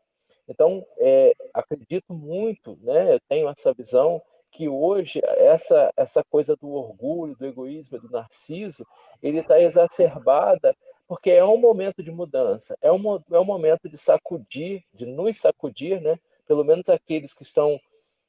Então, 0.47 0.85
é, 0.99 1.33
acredito 1.51 2.13
muito, 2.13 2.77
né, 2.83 3.15
eu 3.15 3.19
tenho 3.27 3.49
essa 3.49 3.73
visão 3.73 4.21
que 4.55 4.69
hoje 4.69 5.19
essa 5.23 5.91
essa 5.97 6.23
coisa 6.23 6.55
do 6.55 6.71
orgulho, 6.71 7.35
do 7.35 7.45
egoísmo, 7.45 7.99
do 7.99 8.09
narciso, 8.09 8.87
ele 9.21 9.39
está 9.39 9.59
exacerbada 9.59 10.73
porque 11.07 11.29
é 11.29 11.43
um 11.43 11.57
momento 11.57 12.01
de 12.01 12.09
mudança, 12.09 12.75
é 12.81 12.91
um, 12.91 13.21
é 13.31 13.39
um 13.39 13.45
momento 13.45 13.89
de 13.89 13.97
sacudir, 13.97 14.83
de 14.93 15.05
nos 15.05 15.37
sacudir, 15.37 16.01
né? 16.01 16.17
Pelo 16.47 16.63
menos 16.63 16.87
aqueles 16.89 17.33
que 17.33 17.43
estão 17.43 17.79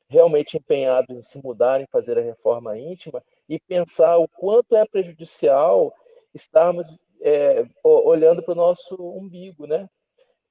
realmente 0.08 0.56
empenhados 0.56 1.16
em 1.16 1.22
se 1.22 1.42
mudar, 1.42 1.80
em 1.80 1.86
fazer 1.86 2.18
a 2.18 2.22
reforma 2.22 2.76
íntima 2.76 3.22
e 3.48 3.58
pensar 3.60 4.18
o 4.18 4.28
quanto 4.28 4.76
é 4.76 4.84
prejudicial 4.84 5.92
estarmos 6.34 6.86
é, 7.22 7.64
olhando 7.82 8.42
para 8.42 8.52
o 8.52 8.56
nosso 8.56 8.96
umbigo, 9.00 9.66
né? 9.66 9.88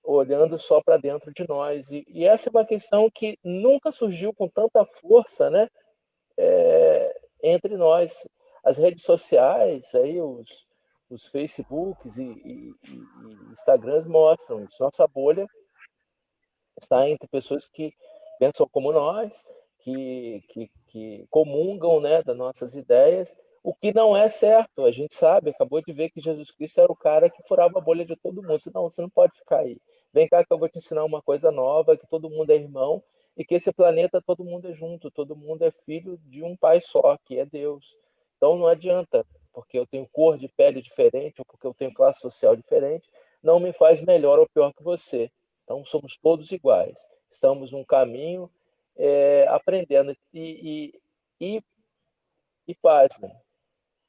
Olhando 0.05 0.57
só 0.57 0.81
para 0.81 0.97
dentro 0.97 1.33
de 1.33 1.47
nós. 1.47 1.91
E, 1.91 2.05
e, 2.07 2.25
essa 2.25 2.49
é 2.49 2.51
uma 2.51 2.65
questão 2.65 3.09
que 3.09 3.37
nunca 3.43 3.91
surgiu 3.91 4.33
com 4.33 4.47
tanta 4.47 4.85
força 4.85 5.49
né? 5.49 5.67
É, 6.37 7.19
entre 7.43 7.75
nós. 7.77 8.27
As 8.63 8.77
redes 8.77 9.03
sociais, 9.03 9.93
aí, 9.93 10.19
os, 10.19 10.67
os 11.09 11.27
Facebooks 11.27 12.17
e, 12.17 12.25
e, 12.25 12.75
e 12.83 13.53
Instagrams 13.53 14.07
mostram 14.07 14.63
isso. 14.63 14.81
Nossa 14.81 15.07
bolha 15.07 15.45
está 16.81 17.07
entre 17.07 17.27
pessoas 17.27 17.69
que 17.69 17.93
pensam 18.39 18.67
como 18.71 18.91
nós, 18.91 19.47
que, 19.79 20.43
que, 20.49 20.71
que 20.87 21.27
comungam 21.29 22.01
né, 22.01 22.23
das 22.23 22.35
nossas 22.35 22.75
ideias, 22.75 23.39
o 23.65 23.73
que 23.73 23.93
não 23.93 24.15
é 24.15 24.29
certo. 24.29 24.85
A 24.85 24.91
gente 24.91 25.15
sabe, 25.15 25.49
acabou 25.49 25.81
de 25.81 25.91
ver 25.91 26.09
que 26.09 26.21
Jesus 26.21 26.51
Cristo 26.51 26.81
era 26.81 26.91
o 26.91 26.95
cara 26.95 27.29
que 27.29 27.41
furava 27.47 27.79
a 27.79 27.81
bolha 27.81 28.05
de 28.05 28.15
todo 28.15 28.41
mundo. 28.43 28.59
Não, 28.73 28.83
você 28.83 29.01
não 29.01 29.09
pode 29.09 29.37
ficar 29.37 29.59
aí. 29.59 29.79
Vem 30.13 30.27
cá 30.27 30.45
que 30.45 30.53
eu 30.53 30.57
vou 30.57 30.69
te 30.69 30.77
ensinar 30.77 31.03
uma 31.03 31.21
coisa 31.21 31.51
nova, 31.51 31.97
que 31.97 32.07
todo 32.07 32.29
mundo 32.29 32.51
é 32.51 32.55
irmão 32.55 33.03
e 33.35 33.43
que 33.43 33.55
esse 33.55 33.73
planeta 33.73 34.21
todo 34.21 34.45
mundo 34.45 34.69
é 34.69 34.73
junto, 34.73 35.11
todo 35.11 35.35
mundo 35.35 35.63
é 35.63 35.71
filho 35.71 36.17
de 36.25 36.43
um 36.43 36.55
pai 36.55 36.79
só, 36.79 37.17
que 37.25 37.39
é 37.39 37.45
Deus. 37.45 37.97
Então 38.37 38.57
não 38.57 38.67
adianta, 38.67 39.25
porque 39.51 39.77
eu 39.77 39.87
tenho 39.87 40.07
cor 40.11 40.37
de 40.37 40.47
pele 40.47 40.81
diferente 40.81 41.39
ou 41.39 41.45
porque 41.45 41.65
eu 41.65 41.73
tenho 41.73 41.93
classe 41.93 42.21
social 42.21 42.55
diferente, 42.55 43.09
não 43.43 43.59
me 43.59 43.73
faz 43.73 44.01
melhor 44.01 44.39
ou 44.39 44.47
pior 44.47 44.71
que 44.73 44.83
você. 44.83 45.29
Então 45.63 45.83
somos 45.83 46.17
todos 46.17 46.51
iguais 46.51 46.99
estamos 47.35 47.71
num 47.71 47.83
caminho 47.83 48.49
é, 48.97 49.45
aprendendo. 49.49 50.15
E, 50.33 50.93
e, 51.39 51.55
e, 51.57 51.63
e 52.67 52.75
pasmem, 52.75 53.31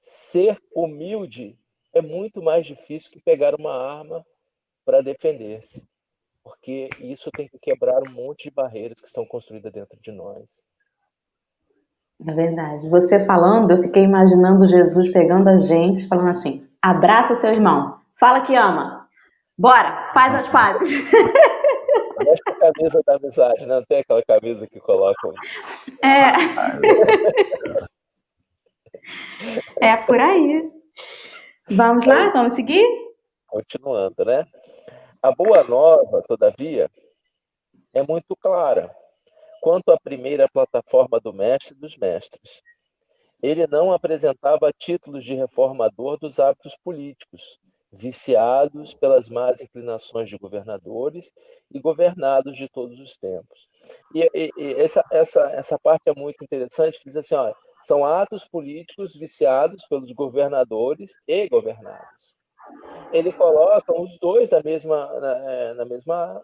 ser 0.06 0.56
humilde 0.72 1.58
é 1.92 2.00
muito 2.00 2.40
mais 2.40 2.64
difícil 2.64 3.10
que 3.10 3.20
pegar 3.20 3.56
uma 3.58 3.72
arma 3.72 4.24
para 4.84 5.02
defender-se, 5.02 5.84
porque 6.44 6.88
isso 7.00 7.28
tem 7.32 7.48
que 7.48 7.58
quebrar 7.58 8.00
um 8.08 8.12
monte 8.12 8.44
de 8.44 8.54
barreiras 8.54 9.00
que 9.00 9.08
estão 9.08 9.26
construídas 9.26 9.72
dentro 9.72 9.98
de 10.00 10.12
nós. 10.12 10.44
É 12.24 12.32
verdade. 12.32 12.88
Você 12.88 13.26
falando, 13.26 13.72
eu 13.72 13.82
fiquei 13.82 14.04
imaginando 14.04 14.68
Jesus 14.68 15.12
pegando 15.12 15.48
a 15.48 15.58
gente, 15.58 16.06
falando 16.06 16.28
assim: 16.28 16.64
abraça 16.80 17.34
seu 17.34 17.52
irmão, 17.52 18.00
fala 18.14 18.42
que 18.42 18.54
ama, 18.54 19.08
bora, 19.58 20.12
faz 20.14 20.36
as 20.36 20.48
pazes. 20.48 20.88
Mexe 22.18 22.42
a 22.46 22.54
camisa 22.54 23.02
da 23.04 23.16
amizade, 23.16 23.66
não 23.66 23.84
tem 23.84 23.98
aquela 23.98 24.22
camisa 24.22 24.66
que 24.68 24.78
colocam. 24.78 25.32
É. 26.00 26.32
é 29.80 29.96
por 30.06 30.20
aí. 30.20 30.70
Vamos 31.70 32.06
lá, 32.06 32.30
vamos 32.30 32.54
seguir? 32.54 32.86
Continuando, 33.46 34.24
né? 34.24 34.46
A 35.22 35.32
boa 35.32 35.64
nova, 35.64 36.22
todavia, 36.22 36.90
é 37.92 38.02
muito 38.02 38.36
clara 38.36 38.94
quanto 39.60 39.90
à 39.90 39.98
primeira 39.98 40.48
plataforma 40.48 41.18
do 41.18 41.32
mestre 41.32 41.74
dos 41.74 41.96
mestres. 41.96 42.62
Ele 43.42 43.66
não 43.66 43.92
apresentava 43.92 44.72
títulos 44.72 45.24
de 45.24 45.34
reformador 45.34 46.18
dos 46.18 46.38
hábitos 46.38 46.76
políticos, 46.84 47.58
viciados 47.92 48.94
pelas 48.94 49.28
más 49.28 49.60
inclinações 49.60 50.28
de 50.28 50.38
governadores 50.38 51.32
e 51.70 51.80
governados 51.80 52.56
de 52.56 52.68
todos 52.68 52.98
os 53.00 53.16
tempos. 53.16 53.68
E, 54.14 54.28
e, 54.34 54.50
e 54.56 54.74
essa, 54.74 55.02
essa, 55.10 55.50
essa 55.52 55.78
parte 55.82 56.02
é 56.06 56.14
muito 56.14 56.44
interessante, 56.44 57.00
que 57.00 57.08
diz 57.08 57.16
assim, 57.16 57.34
olha, 57.34 57.54
são 57.82 58.04
atos 58.04 58.46
políticos 58.48 59.14
viciados 59.14 59.86
pelos 59.86 60.10
governadores 60.12 61.12
e 61.26 61.48
governados. 61.48 62.36
Ele 63.12 63.32
coloca 63.32 63.92
os 64.00 64.18
dois 64.18 64.50
na 64.50 64.62
mesma, 64.62 65.20
na, 65.20 65.52
é, 65.52 65.74
na 65.74 65.84
mesma 65.84 66.42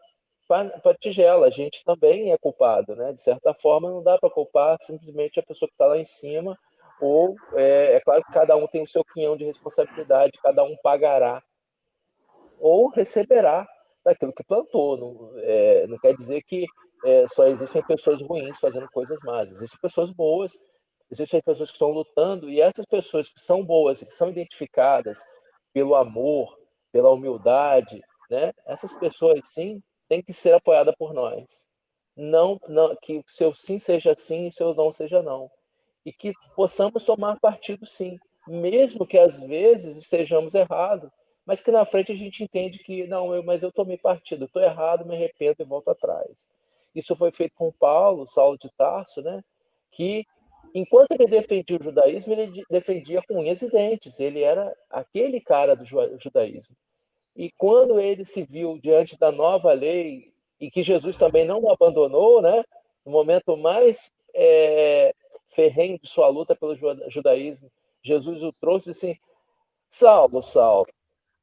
tigela. 1.00 1.46
A 1.46 1.50
gente 1.50 1.84
também 1.84 2.32
é 2.32 2.38
culpado, 2.38 2.94
né? 2.94 3.12
De 3.12 3.20
certa 3.20 3.54
forma, 3.54 3.90
não 3.90 4.02
dá 4.02 4.18
para 4.18 4.30
culpar 4.30 4.76
simplesmente 4.80 5.40
a 5.40 5.42
pessoa 5.42 5.68
que 5.68 5.74
está 5.74 5.86
lá 5.86 5.98
em 5.98 6.04
cima 6.04 6.56
ou 7.00 7.34
é, 7.54 7.94
é, 7.94 8.00
claro 8.00 8.22
que 8.22 8.32
cada 8.32 8.54
um 8.54 8.66
tem 8.68 8.82
o 8.82 8.88
seu 8.88 9.04
quinhão 9.04 9.36
de 9.36 9.44
responsabilidade, 9.44 10.38
cada 10.40 10.62
um 10.62 10.76
pagará 10.84 11.42
ou 12.60 12.88
receberá 12.90 13.66
daquilo 14.04 14.32
que 14.32 14.44
plantou. 14.44 14.96
Não, 14.96 15.32
é, 15.38 15.86
não 15.88 15.98
quer 15.98 16.14
dizer 16.14 16.42
que 16.42 16.64
é, 17.04 17.26
só 17.26 17.48
existem 17.48 17.82
pessoas 17.84 18.22
ruins 18.22 18.56
fazendo 18.60 18.88
coisas 18.92 19.18
más, 19.24 19.50
existem 19.50 19.80
pessoas 19.80 20.12
boas, 20.12 20.52
existem 21.12 21.40
pessoas 21.40 21.70
que 21.70 21.76
estão 21.76 21.90
lutando, 21.90 22.50
e 22.50 22.60
essas 22.60 22.84
pessoas 22.84 23.32
que 23.32 23.40
são 23.40 23.64
boas 23.64 24.02
e 24.02 24.06
que 24.06 24.12
são 24.12 24.30
identificadas 24.30 25.20
pelo 25.72 25.94
amor, 25.94 26.58
pela 26.90 27.10
humildade, 27.10 28.02
né? 28.28 28.52
essas 28.66 28.92
pessoas 28.94 29.40
sim 29.44 29.80
têm 30.08 30.20
que 30.20 30.32
ser 30.32 30.54
apoiadas 30.54 30.94
por 30.98 31.14
nós. 31.14 31.70
Não, 32.16 32.60
não 32.68 32.96
que 33.00 33.22
seu 33.26 33.54
sim 33.54 33.78
seja 33.78 34.14
sim 34.14 34.48
e 34.48 34.52
seu 34.52 34.74
não 34.74 34.92
seja 34.92 35.22
não 35.22 35.48
e 36.04 36.12
que 36.12 36.32
possamos 36.54 37.04
tomar 37.04 37.38
partido 37.40 37.86
sim, 37.86 38.18
mesmo 38.46 39.06
que 39.06 39.18
às 39.18 39.40
vezes 39.40 39.96
estejamos 39.96 40.54
errados, 40.54 41.10
mas 41.46 41.62
que 41.62 41.70
na 41.70 41.84
frente 41.84 42.12
a 42.12 42.14
gente 42.14 42.42
entende 42.42 42.78
que 42.78 43.06
não, 43.06 43.34
eu, 43.34 43.42
mas 43.42 43.62
eu 43.62 43.72
tomei 43.72 43.96
partido, 43.96 44.44
estou 44.44 44.62
errado, 44.62 45.06
me 45.06 45.14
arrependo 45.14 45.56
e 45.60 45.64
volto 45.64 45.90
atrás. 45.90 46.48
Isso 46.94 47.16
foi 47.16 47.32
feito 47.32 47.54
com 47.54 47.72
Paulo, 47.72 48.28
Saulo 48.28 48.58
de 48.58 48.70
Tarso, 48.76 49.22
né? 49.22 49.42
Que 49.90 50.24
enquanto 50.74 51.12
ele 51.12 51.26
defendia 51.26 51.78
o 51.78 51.82
judaísmo, 51.82 52.32
ele 52.32 52.64
defendia 52.70 53.22
com 53.22 53.38
unhas 53.38 53.62
e 53.62 53.70
dentes. 53.70 54.18
Ele 54.20 54.42
era 54.42 54.74
aquele 54.90 55.40
cara 55.40 55.74
do 55.74 55.84
judaísmo. 55.84 56.76
E 57.34 57.50
quando 57.52 57.98
ele 57.98 58.24
se 58.24 58.42
viu 58.44 58.78
diante 58.78 59.18
da 59.18 59.32
nova 59.32 59.72
lei 59.72 60.32
e 60.60 60.70
que 60.70 60.82
Jesus 60.82 61.16
também 61.16 61.44
não 61.44 61.60
o 61.60 61.72
abandonou, 61.72 62.42
né? 62.42 62.62
No 63.04 63.12
momento 63.12 63.56
mais 63.56 64.12
é, 64.34 65.14
ferrenho 65.48 65.98
de 65.98 66.08
sua 66.08 66.28
luta 66.28 66.54
pelo 66.54 66.76
judaísmo, 67.08 67.70
Jesus 68.02 68.42
o 68.42 68.52
trouxe 68.52 68.90
assim: 68.90 69.16
Saulo, 69.88 70.42
Saulo, 70.42 70.88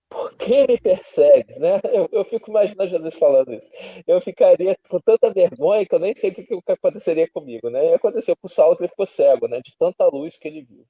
por 0.10 0.34
que 0.34 0.66
me 0.68 0.80
persegues? 0.80 1.60
Né? 1.60 1.80
Eu, 1.94 2.10
eu, 2.12 2.26
fico 2.26 2.50
imaginando 2.50 2.90
Jesus 2.90 3.16
falando 3.16 3.54
isso. 3.54 3.70
Eu 4.08 4.20
ficaria 4.20 4.76
com 4.90 5.00
tanta 5.00 5.32
vergonha 5.32 5.86
que 5.86 5.94
eu 5.94 6.00
nem 6.00 6.16
sei 6.16 6.32
o 6.32 6.34
que, 6.34 6.44
que 6.44 6.72
aconteceria 6.72 7.30
comigo. 7.30 7.70
Né? 7.70 7.92
E 7.92 7.94
aconteceu 7.94 8.36
com 8.36 8.48
Saulo 8.48 8.76
que 8.76 8.84
ele 8.84 8.90
ficou 8.90 9.06
cego, 9.06 9.48
né? 9.48 9.62
de 9.62 9.78
tanta 9.78 10.08
luz 10.08 10.38
que 10.38 10.48
ele 10.48 10.64
viu. 10.64 10.86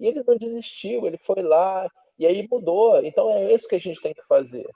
E 0.00 0.06
ele 0.06 0.22
não 0.26 0.36
desistiu, 0.36 1.06
ele 1.06 1.18
foi 1.18 1.42
lá 1.42 1.88
E 2.18 2.26
aí 2.26 2.46
mudou. 2.50 3.04
Então 3.04 3.30
é 3.30 3.52
isso 3.54 3.68
que 3.68 3.76
a 3.76 3.80
gente 3.80 4.02
tem 4.02 4.12
que 4.12 4.26
fazer. 4.26 4.68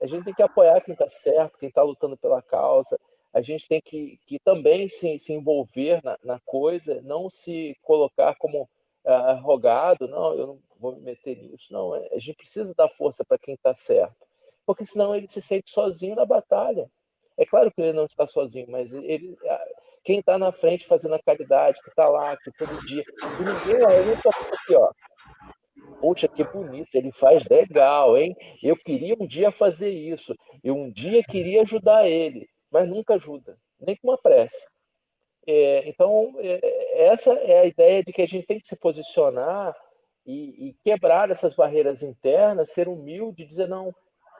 A 0.00 0.06
gente 0.06 0.24
tem 0.24 0.34
que 0.34 0.42
apoiar 0.42 0.80
quem 0.80 0.92
está 0.92 1.08
certo, 1.08 1.58
quem 1.58 1.68
está 1.68 1.82
lutando 1.82 2.16
pela 2.16 2.40
causa. 2.40 2.98
A 3.32 3.42
gente 3.42 3.68
tem 3.68 3.82
que, 3.82 4.18
que 4.26 4.38
também 4.38 4.88
se, 4.88 5.18
se 5.18 5.32
envolver 5.34 6.02
na, 6.02 6.18
na 6.24 6.40
coisa, 6.40 7.02
não 7.02 7.28
se 7.28 7.76
colocar 7.82 8.34
como 8.36 8.68
uh, 9.06 9.40
rogado, 9.40 10.08
não, 10.08 10.34
eu 10.34 10.46
não 10.48 10.58
vou 10.78 10.96
me 10.96 11.02
meter 11.02 11.36
nisso. 11.36 11.72
Não, 11.72 11.94
é, 11.94 12.08
a 12.12 12.18
gente 12.18 12.36
precisa 12.36 12.74
dar 12.74 12.88
força 12.88 13.24
para 13.24 13.38
quem 13.38 13.54
está 13.54 13.72
certo, 13.72 14.26
porque 14.66 14.84
senão 14.84 15.14
ele 15.14 15.28
se 15.28 15.40
sente 15.40 15.70
sozinho 15.70 16.16
na 16.16 16.26
batalha. 16.26 16.90
É 17.38 17.44
claro 17.44 17.70
que 17.70 17.80
ele 17.82 17.92
não 17.92 18.06
está 18.06 18.26
sozinho, 18.26 18.66
mas 18.70 18.94
ele, 18.94 19.36
quem 20.02 20.20
está 20.20 20.38
na 20.38 20.52
frente 20.52 20.86
fazendo 20.86 21.14
a 21.14 21.22
caridade, 21.22 21.82
que 21.82 21.90
está 21.90 22.08
lá, 22.08 22.34
que 22.36 22.50
todo 22.52 22.86
dia, 22.86 23.04
e 23.04 23.44
ninguém 23.44 23.82
lá, 23.82 23.94
ele 23.94 24.12
está 24.14 24.30
aqui, 24.30 24.74
ó. 24.74 24.90
Poxa, 26.00 26.28
que 26.28 26.42
bonito, 26.44 26.94
ele 26.94 27.12
faz 27.12 27.46
legal, 27.46 28.16
hein? 28.16 28.34
Eu 28.62 28.76
queria 28.76 29.14
um 29.20 29.26
dia 29.26 29.52
fazer 29.52 29.90
isso, 29.90 30.34
eu 30.64 30.74
um 30.74 30.90
dia 30.90 31.22
queria 31.22 31.62
ajudar 31.62 32.08
ele, 32.08 32.48
mas 32.70 32.88
nunca 32.88 33.14
ajuda, 33.14 33.58
nem 33.78 33.94
com 33.96 34.08
uma 34.08 34.18
prece. 34.18 34.66
É, 35.46 35.88
então, 35.88 36.34
é, 36.38 37.06
essa 37.06 37.32
é 37.34 37.60
a 37.60 37.66
ideia 37.66 38.02
de 38.02 38.12
que 38.12 38.22
a 38.22 38.26
gente 38.26 38.46
tem 38.46 38.58
que 38.58 38.66
se 38.66 38.78
posicionar 38.80 39.74
e, 40.26 40.70
e 40.70 40.76
quebrar 40.82 41.30
essas 41.30 41.54
barreiras 41.54 42.02
internas, 42.02 42.72
ser 42.72 42.88
humilde, 42.88 43.46
dizer, 43.46 43.68
não, 43.68 43.90
o 43.90 43.94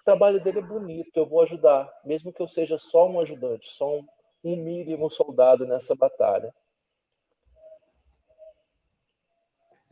trabalho 0.04 0.42
dele 0.42 0.59
é 0.59 0.62
bonito, 0.62 1.16
eu 1.16 1.26
vou 1.26 1.42
ajudar, 1.42 1.88
mesmo 2.04 2.32
que 2.32 2.42
eu 2.42 2.48
seja 2.48 2.76
só 2.76 3.09
um 3.09 3.20
ajudante, 3.20 3.68
só 3.68 3.98
um, 3.98 4.04
um 4.44 4.57
mínimo 4.57 5.09
soldado 5.09 5.64
nessa 5.64 5.94
batalha. 5.94 6.52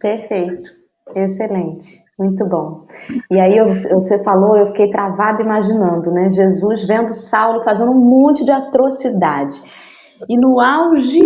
Perfeito, 0.01 0.71
excelente, 1.15 2.03
muito 2.19 2.45
bom. 2.45 2.87
E 3.31 3.41
aí 3.41 3.59
você 3.89 4.23
falou, 4.25 4.57
eu 4.57 4.67
fiquei 4.69 4.91
travado 4.91 5.43
imaginando, 5.43 6.13
né? 6.13 6.29
Jesus 6.31 6.85
vendo 6.87 7.15
Saulo 7.15 7.63
fazendo 7.63 7.93
um 7.93 8.01
monte 8.01 8.45
de 8.45 8.53
atrocidade. 8.53 9.63
E 10.29 10.39
no 10.39 10.61
auge 10.61 11.21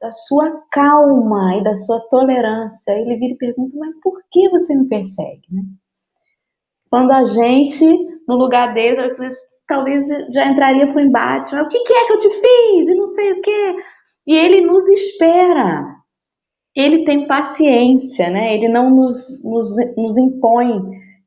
da 0.00 0.10
sua 0.12 0.62
calma 0.70 1.56
e 1.58 1.64
da 1.64 1.76
sua 1.76 2.00
tolerância, 2.10 2.92
ele 2.92 3.16
vira 3.16 3.34
e 3.34 3.38
pergunta: 3.38 3.76
Mas 3.78 3.94
por 4.02 4.20
que 4.30 4.48
você 4.50 4.74
me 4.74 4.88
persegue? 4.88 5.42
Né? 5.50 5.62
Quando 6.90 7.12
a 7.12 7.24
gente, 7.24 7.86
no 8.28 8.36
lugar 8.36 8.74
dele, 8.74 9.14
talvez 9.66 10.06
já 10.32 10.46
entraria 10.46 10.86
para 10.86 10.96
o 10.96 11.00
embate: 11.00 11.54
Mas 11.54 11.64
o 11.64 11.68
que 11.68 11.78
é 11.78 12.06
que 12.06 12.12
eu 12.12 12.18
te 12.18 12.30
fiz? 12.30 12.88
E 12.88 12.94
não 12.94 13.06
sei 13.06 13.32
o 13.32 13.40
quê. 13.40 13.74
E 14.26 14.34
ele 14.34 14.66
nos 14.66 14.88
espera. 14.88 15.84
Ele 16.74 17.04
tem 17.04 17.26
paciência, 17.26 18.30
né? 18.30 18.54
Ele 18.54 18.68
não 18.68 18.90
nos, 18.90 19.44
nos, 19.44 19.76
nos 19.96 20.16
impõe 20.16 20.80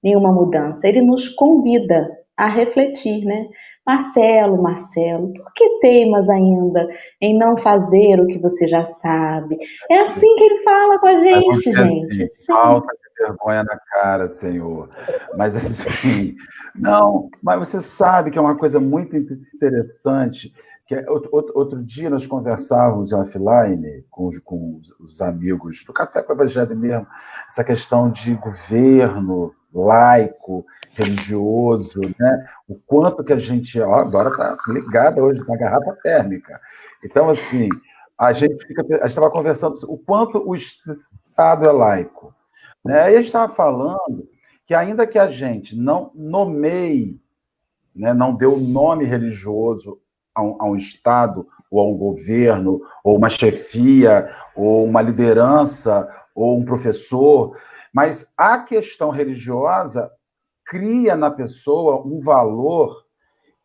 nenhuma 0.03 0.31
mudança, 0.31 0.87
ele 0.87 1.01
nos 1.01 1.29
convida 1.29 2.07
a 2.37 2.47
refletir, 2.47 3.23
né? 3.25 3.47
Marcelo, 3.85 4.61
Marcelo, 4.61 5.31
por 5.33 5.53
que 5.53 5.79
teimas 5.79 6.29
ainda 6.29 6.87
em 7.21 7.37
não 7.37 7.55
fazer 7.55 8.19
o 8.19 8.25
que 8.25 8.39
você 8.39 8.65
já 8.67 8.83
sabe? 8.83 9.57
É 9.89 9.99
assim 9.99 10.35
que 10.35 10.43
ele 10.43 10.57
fala 10.63 10.97
com 10.99 11.07
a 11.07 11.19
gente, 11.19 11.71
gente. 11.71 12.23
Assim, 12.23 12.53
falta 12.53 12.87
de 12.87 13.23
vergonha 13.23 13.63
na 13.63 13.77
cara, 13.77 14.27
Senhor. 14.27 14.89
Mas 15.37 15.55
assim, 15.55 16.33
não, 16.73 17.29
mas 17.43 17.59
você 17.59 17.79
sabe 17.79 18.31
que 18.31 18.39
é 18.39 18.41
uma 18.41 18.57
coisa 18.57 18.79
muito 18.79 19.15
interessante. 19.15 20.51
Que 20.87 20.95
é, 20.95 21.09
outro, 21.09 21.51
outro 21.55 21.83
dia 21.83 22.11
nós 22.11 22.27
conversávamos 22.27 23.11
em 23.11 23.15
offline 23.15 24.05
com, 24.09 24.27
os, 24.27 24.37
com 24.39 24.79
os 24.99 25.19
amigos 25.19 25.83
do 25.83 25.91
Café 25.91 26.21
com 26.21 26.31
o 26.31 26.35
Evangelho 26.35 26.75
mesmo, 26.75 27.07
essa 27.47 27.63
questão 27.63 28.09
de 28.11 28.35
governo, 28.35 29.51
laico, 29.75 30.65
religioso, 30.91 31.99
né? 32.17 32.45
O 32.67 32.75
quanto 32.75 33.23
que 33.23 33.33
a 33.33 33.39
gente, 33.39 33.79
ó, 33.81 33.95
agora 33.95 34.29
está 34.29 34.57
ligada 34.67 35.21
hoje 35.21 35.43
na 35.45 35.57
garrafa 35.57 35.97
térmica. 36.01 36.59
Então, 37.03 37.29
assim, 37.29 37.67
a 38.17 38.31
gente 38.31 38.65
fica, 38.65 38.81
a 38.81 38.99
gente 38.99 39.07
estava 39.09 39.29
conversando 39.29 39.75
o 39.87 39.97
quanto 39.97 40.41
o 40.47 40.55
Estado 40.55 41.67
é 41.67 41.71
laico, 41.71 42.33
né? 42.83 43.11
E 43.11 43.15
a 43.15 43.17
gente 43.17 43.25
estava 43.25 43.53
falando 43.53 44.27
que 44.65 44.73
ainda 44.73 45.05
que 45.05 45.19
a 45.19 45.27
gente 45.27 45.75
não 45.75 46.09
nomeie, 46.15 47.21
né, 47.95 48.13
não 48.13 48.33
dê 48.33 48.45
o 48.45 48.57
nome 48.57 49.05
religioso 49.05 49.99
a 50.33 50.41
um, 50.41 50.57
a 50.59 50.65
um 50.65 50.75
Estado 50.75 51.47
ou 51.69 51.79
a 51.81 51.85
um 51.85 51.97
governo, 51.97 52.81
ou 53.03 53.17
uma 53.17 53.29
chefia, 53.29 54.29
ou 54.55 54.85
uma 54.85 55.01
liderança, 55.01 56.07
ou 56.33 56.57
um 56.57 56.63
professor, 56.63 57.57
mas 57.95 58.33
a 58.35 58.57
questão 58.57 59.09
religiosa 59.09 60.11
cria 60.65 61.15
na 61.15 61.31
pessoa 61.31 62.05
um 62.05 62.19
valor 62.19 63.05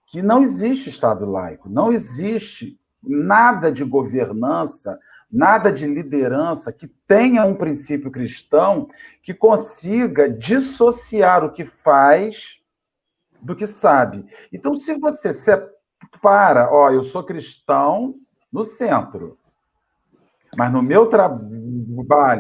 que 0.07 0.23
não 0.23 0.45
existe 0.45 0.89
Estado 0.89 1.29
laico, 1.29 1.69
não 1.69 1.93
existe 1.93 2.79
nada 3.03 3.73
de 3.73 3.85
governança, 3.85 5.01
nada 5.29 5.73
de 5.73 5.85
liderança 5.85 6.73
que 6.73 6.87
tenha 7.09 7.45
um 7.45 7.57
princípio 7.57 8.09
cristão 8.09 8.87
que 9.21 9.35
consiga 9.35 10.31
dissociar 10.31 11.45
o 11.45 11.51
que 11.51 11.65
faz 11.65 12.61
do 13.43 13.57
que 13.57 13.67
sabe. 13.67 14.25
Então, 14.53 14.77
se 14.77 14.95
você 14.95 15.35
separa, 15.35 16.69
ó, 16.71 16.89
eu 16.91 17.03
sou 17.03 17.25
cristão 17.25 18.13
no 18.53 18.63
centro, 18.63 19.37
mas 20.57 20.73
no 20.73 20.83
meu 20.83 21.07
trabalho, 21.07 21.60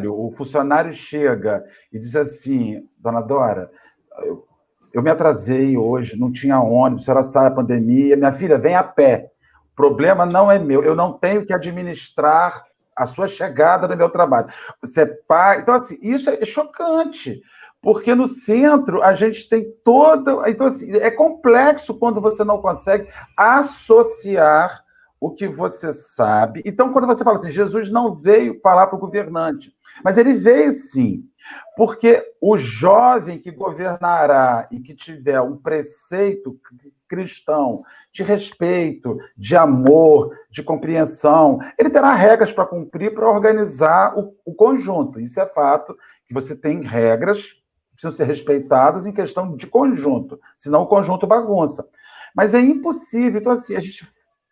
o 0.08 0.30
funcionário 0.30 0.92
chega 0.92 1.64
e 1.92 1.98
diz 1.98 2.16
assim, 2.16 2.86
dona 2.98 3.20
Dora, 3.20 3.70
eu, 4.18 4.46
eu 4.92 5.02
me 5.02 5.11
atrasei 5.11 5.76
hoje, 5.76 6.18
não 6.18 6.32
tinha 6.32 6.61
ônibus, 6.61 7.04
a 7.04 7.06
senhora 7.06 7.22
sai 7.22 7.46
a 7.46 7.50
pandemia, 7.50 8.16
minha 8.16 8.32
filha, 8.32 8.58
vem 8.58 8.74
a 8.74 8.82
pé. 8.82 9.30
O 9.72 9.76
problema 9.76 10.26
não 10.26 10.50
é 10.50 10.58
meu, 10.58 10.82
eu 10.82 10.94
não 10.94 11.12
tenho 11.12 11.46
que 11.46 11.54
administrar 11.54 12.64
a 12.96 13.06
sua 13.06 13.26
chegada 13.26 13.88
no 13.88 13.96
meu 13.96 14.11
trabalho. 14.11 14.48
Você 14.82 15.06
paga. 15.06 15.62
Então, 15.62 15.74
assim, 15.74 15.98
isso 16.02 16.28
é 16.28 16.44
chocante, 16.44 17.40
porque 17.80 18.14
no 18.14 18.26
centro 18.26 19.02
a 19.02 19.14
gente 19.14 19.48
tem 19.48 19.72
toda. 19.84 20.48
Então, 20.50 20.66
assim, 20.66 20.92
é 20.96 21.11
complexo 21.11 21.94
quando 21.94 22.20
você 22.20 22.44
não 22.44 22.61
consegue 22.61 23.08
associar 23.36 24.82
o 25.20 25.30
que 25.30 25.46
você 25.46 25.92
sabe. 25.92 26.62
Então, 26.64 26.92
quando 26.92 27.06
você 27.06 27.22
fala 27.22 27.36
assim, 27.36 27.50
Jesus 27.50 27.90
não 27.90 28.14
veio 28.14 28.58
falar 28.62 28.86
para 28.86 28.96
o 28.96 29.00
governante, 29.00 29.70
mas 30.02 30.16
ele 30.16 30.32
veio 30.32 30.72
sim, 30.72 31.28
porque 31.76 32.24
o 32.40 32.56
jovem 32.56 33.38
que 33.38 33.50
governará 33.50 34.66
e 34.70 34.80
que 34.80 34.94
tiver 34.94 35.40
um 35.42 35.58
preceito 35.58 36.58
cristão 37.06 37.82
de 38.12 38.22
respeito, 38.22 39.18
de 39.36 39.54
amor, 39.56 40.34
de 40.50 40.62
compreensão, 40.62 41.58
ele 41.78 41.90
terá 41.90 42.14
regras 42.14 42.50
para 42.50 42.64
cumprir 42.64 43.12
para 43.12 43.28
organizar 43.28 44.16
o, 44.16 44.34
o 44.44 44.54
conjunto. 44.54 45.20
Isso 45.20 45.38
é 45.38 45.46
fato, 45.46 45.94
que 46.26 46.32
você 46.32 46.56
tem 46.56 46.82
regras 46.82 47.52
que 47.52 47.60
precisam 47.92 48.12
ser 48.12 48.24
respeitadas 48.24 49.06
em 49.06 49.12
questão 49.12 49.54
de 49.54 49.66
conjunto, 49.66 50.40
senão 50.56 50.82
o 50.82 50.86
conjunto 50.86 51.26
bagunça. 51.26 51.86
Mas 52.34 52.54
é 52.54 52.60
impossível. 52.60 53.40
Então, 53.40 53.52
assim, 53.52 53.74
a 53.74 53.80
gente 53.80 54.04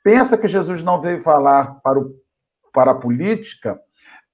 pensa 0.03 0.39
que 0.39 0.49
Jesus 0.49 0.83
não 0.83 1.01
veio 1.01 1.21
falar 1.21 1.81
para, 1.81 1.99
o, 1.99 2.15
para 2.73 2.93
a 2.93 2.95
política, 2.95 3.81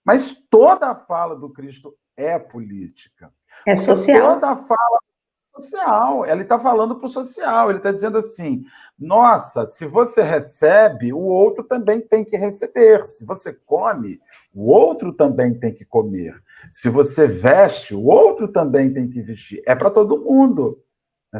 mas 0.04 0.32
toda 0.50 0.90
a 0.90 0.94
fala 0.94 1.34
do 1.34 1.50
Cristo 1.50 1.94
é 2.16 2.38
política. 2.38 3.32
É 3.66 3.74
social. 3.74 4.34
Toda 4.34 4.50
a 4.50 4.56
fala 4.56 4.98
é 4.98 5.60
social. 5.60 6.26
Ele 6.26 6.42
está 6.42 6.58
falando 6.58 6.96
para 6.96 7.06
o 7.06 7.08
social. 7.08 7.70
Ele 7.70 7.78
está 7.78 7.90
dizendo 7.90 8.18
assim: 8.18 8.64
nossa, 8.98 9.64
se 9.64 9.86
você 9.86 10.22
recebe, 10.22 11.12
o 11.12 11.18
outro 11.20 11.64
também 11.64 12.00
tem 12.00 12.24
que 12.24 12.36
receber. 12.36 13.02
Se 13.02 13.24
você 13.24 13.52
come, 13.52 14.20
o 14.52 14.70
outro 14.70 15.12
também 15.12 15.54
tem 15.54 15.72
que 15.72 15.84
comer. 15.84 16.40
Se 16.70 16.88
você 16.88 17.26
veste, 17.26 17.94
o 17.94 18.04
outro 18.04 18.48
também 18.48 18.92
tem 18.92 19.08
que 19.08 19.22
vestir. 19.22 19.62
É 19.66 19.74
para 19.74 19.90
todo 19.90 20.20
mundo. 20.20 20.82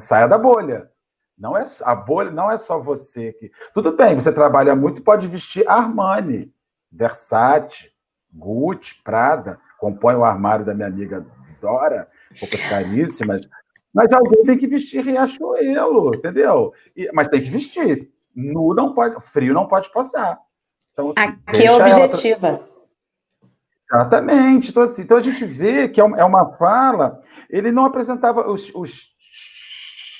Saia 0.01 0.27
da 0.27 0.39
bolha. 0.39 0.91
Não 1.37 1.57
é 1.57 1.65
a 1.83 1.95
bolha, 1.95 2.31
não 2.31 2.51
é 2.51 2.57
só 2.57 2.79
você 2.79 3.33
que. 3.33 3.51
Tudo 3.73 3.97
bem, 3.97 4.15
você 4.15 4.33
trabalha 4.33 4.77
muito, 4.77 5.03
pode 5.03 5.27
vestir 5.27 5.69
Armani, 5.69 6.53
Versace, 6.91 7.91
Gucci, 8.33 9.03
Prada, 9.03 9.59
compõe 9.79 10.15
o 10.15 10.25
armário 10.25 10.65
da 10.65 10.75
minha 10.75 10.89
amiga 10.89 11.27
Dora, 11.61 12.09
roupas 12.41 12.61
caríssimas. 12.69 13.49
Mas 13.93 14.13
alguém 14.13 14.45
tem 14.45 14.59
que 14.59 14.67
vestir 14.67 15.05
Riachuelo, 15.05 16.15
entendeu? 16.15 16.73
E, 16.97 17.11
mas 17.13 17.29
tem 17.29 17.43
que 17.43 17.51
vestir. 17.51 18.11
Nu 18.35 18.75
não 18.75 18.93
pode, 18.93 19.21
frio 19.21 19.55
não 19.55 19.69
pode 19.69 19.93
passar. 19.93 20.39
Então, 20.93 21.13
assim, 21.17 21.39
Aqui 21.47 21.67
é 21.67 21.73
objetiva. 21.73 22.47
Ela... 22.49 22.75
Exatamente. 23.93 24.71
Então, 24.71 24.83
assim, 24.83 25.03
então 25.03 25.17
a 25.17 25.21
gente 25.21 25.45
vê 25.45 25.89
que 25.89 26.01
é, 26.01 26.05
é 26.05 26.25
uma 26.25 26.53
fala. 26.57 27.21
Ele 27.49 27.71
não 27.71 27.85
apresentava 27.85 28.51
os, 28.51 28.73
os 28.75 29.14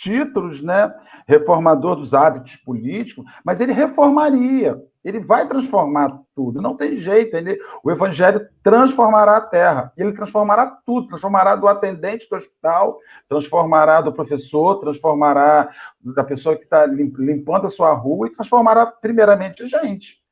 títulos, 0.05 0.61
né, 0.61 0.95
reformador 1.27 1.97
dos 1.97 2.13
hábitos 2.13 2.57
políticos, 2.57 3.25
mas 3.43 3.59
ele 3.59 3.73
reformaria, 3.73 4.79
ele 5.03 5.19
vai 5.19 5.49
transformar 5.49 6.21
tudo. 6.35 6.61
Não 6.61 6.77
tem 6.77 6.97
jeito. 6.97 7.37
Ele, 7.37 7.59
o 7.83 7.91
evangelho 7.91 8.47
transformará 8.63 9.37
a 9.37 9.41
terra. 9.41 9.93
Ele 9.99 10.13
transformará 10.13 10.67
tudo. 10.85 11.09
Transformará 11.09 11.57
do 11.57 11.69
atendente 11.69 12.27
do 12.29 12.37
hospital, 12.37 12.99
transformará 13.29 14.01
do 14.01 14.13
professor, 14.13 14.81
transformará 14.81 15.71
da 16.01 16.25
pessoa 16.25 16.57
que 16.57 16.65
está 16.65 16.87
limpando 16.87 17.67
a 17.67 17.71
sua 17.71 17.93
rua 17.93 18.27
e 18.27 18.33
transformará 18.33 18.87
primeiramente 18.87 19.63
a 19.63 19.67
gente. 19.67 20.23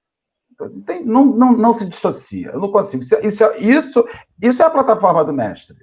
Tem, 0.87 1.05
não, 1.05 1.25
não, 1.25 1.53
não 1.53 1.75
se 1.75 1.85
dissocia. 1.87 2.51
Eu 2.51 2.61
não 2.61 2.71
consigo. 2.71 3.03
Isso, 3.03 3.17
isso, 3.23 3.45
isso, 3.59 4.05
isso 4.41 4.63
é 4.63 4.67
a 4.67 4.71
plataforma 4.71 5.25
do 5.25 5.33
mestre. 5.33 5.77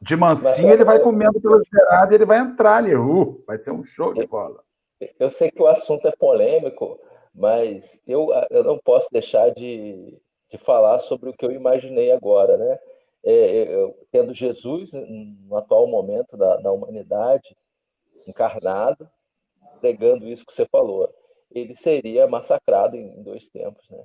De 0.00 0.16
mansinho, 0.16 0.72
ele 0.72 0.84
vai 0.84 0.98
comendo 0.98 1.40
pelo 1.40 1.62
gerado 1.62 2.12
e 2.12 2.14
ele 2.14 2.24
vai 2.24 2.38
entrar 2.38 2.76
ali. 2.76 2.94
Uh, 2.94 3.42
vai 3.46 3.58
ser 3.58 3.70
um 3.70 3.84
show 3.84 4.14
de 4.14 4.26
bola. 4.26 4.62
Eu 5.18 5.30
sei 5.30 5.50
que 5.50 5.62
o 5.62 5.66
assunto 5.66 6.08
é 6.08 6.12
polêmico, 6.12 6.98
mas 7.34 8.02
eu, 8.06 8.28
eu 8.50 8.64
não 8.64 8.78
posso 8.78 9.08
deixar 9.12 9.50
de, 9.50 10.18
de 10.48 10.58
falar 10.58 10.98
sobre 10.98 11.28
o 11.28 11.32
que 11.32 11.44
eu 11.44 11.50
imaginei 11.50 12.12
agora, 12.12 12.56
né? 12.56 12.78
É, 13.22 13.32
é 13.32 13.74
eu, 13.74 14.06
tendo 14.10 14.32
Jesus 14.32 14.92
no 14.92 15.56
atual 15.56 15.86
momento 15.86 16.36
da, 16.36 16.56
da 16.56 16.72
humanidade, 16.72 17.54
encarnado, 18.26 19.08
pregando 19.80 20.26
isso 20.26 20.46
que 20.46 20.52
você 20.52 20.66
falou, 20.66 21.12
ele 21.50 21.74
seria 21.74 22.26
massacrado 22.26 22.96
em 22.96 23.22
dois 23.22 23.48
tempos, 23.48 23.88
né? 23.90 24.02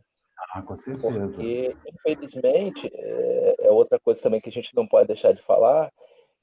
Ah, 0.55 0.61
com 0.61 0.77
certeza. 0.77 1.35
Porque, 1.35 1.75
infelizmente, 1.85 2.89
é, 2.93 3.55
é 3.67 3.71
outra 3.71 3.99
coisa 3.99 4.21
também 4.21 4.39
que 4.39 4.47
a 4.47 4.51
gente 4.51 4.73
não 4.73 4.87
pode 4.87 5.07
deixar 5.07 5.33
de 5.33 5.41
falar, 5.41 5.91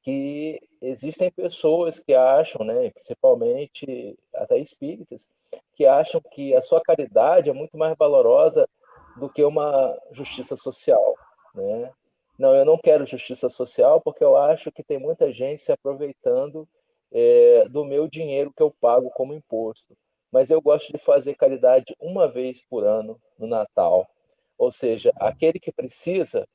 que 0.02 0.60
existem 0.82 1.30
pessoas 1.30 1.98
que 1.98 2.12
acham, 2.12 2.62
né, 2.62 2.90
principalmente 2.90 4.18
até 4.34 4.58
espíritas, 4.58 5.32
que 5.74 5.86
acham 5.86 6.20
que 6.30 6.54
a 6.54 6.60
sua 6.60 6.82
caridade 6.82 7.48
é 7.48 7.54
muito 7.54 7.78
mais 7.78 7.96
valorosa 7.96 8.68
do 9.16 9.30
que 9.30 9.42
uma 9.42 9.98
justiça 10.10 10.56
social, 10.56 11.14
né? 11.54 11.90
Não, 12.38 12.54
eu 12.54 12.66
não 12.66 12.76
quero 12.76 13.06
justiça 13.06 13.48
social 13.48 13.98
porque 14.02 14.22
eu 14.22 14.36
acho 14.36 14.70
que 14.70 14.84
tem 14.84 14.98
muita 14.98 15.32
gente 15.32 15.62
se 15.62 15.72
aproveitando 15.72 16.68
é, 17.10 17.66
do 17.70 17.82
meu 17.82 18.06
dinheiro 18.06 18.52
que 18.54 18.62
eu 18.62 18.74
pago 18.78 19.08
como 19.10 19.32
imposto 19.32 19.96
mas 20.32 20.50
eu 20.50 20.60
gosto 20.60 20.90
de 20.90 20.98
fazer 20.98 21.34
caridade 21.34 21.94
uma 22.00 22.26
vez 22.26 22.64
por 22.68 22.84
ano 22.84 23.20
no 23.38 23.46
Natal. 23.46 24.08
Ou 24.56 24.72
seja, 24.72 25.12
aquele 25.16 25.60
que 25.60 25.70
precisa, 25.70 26.48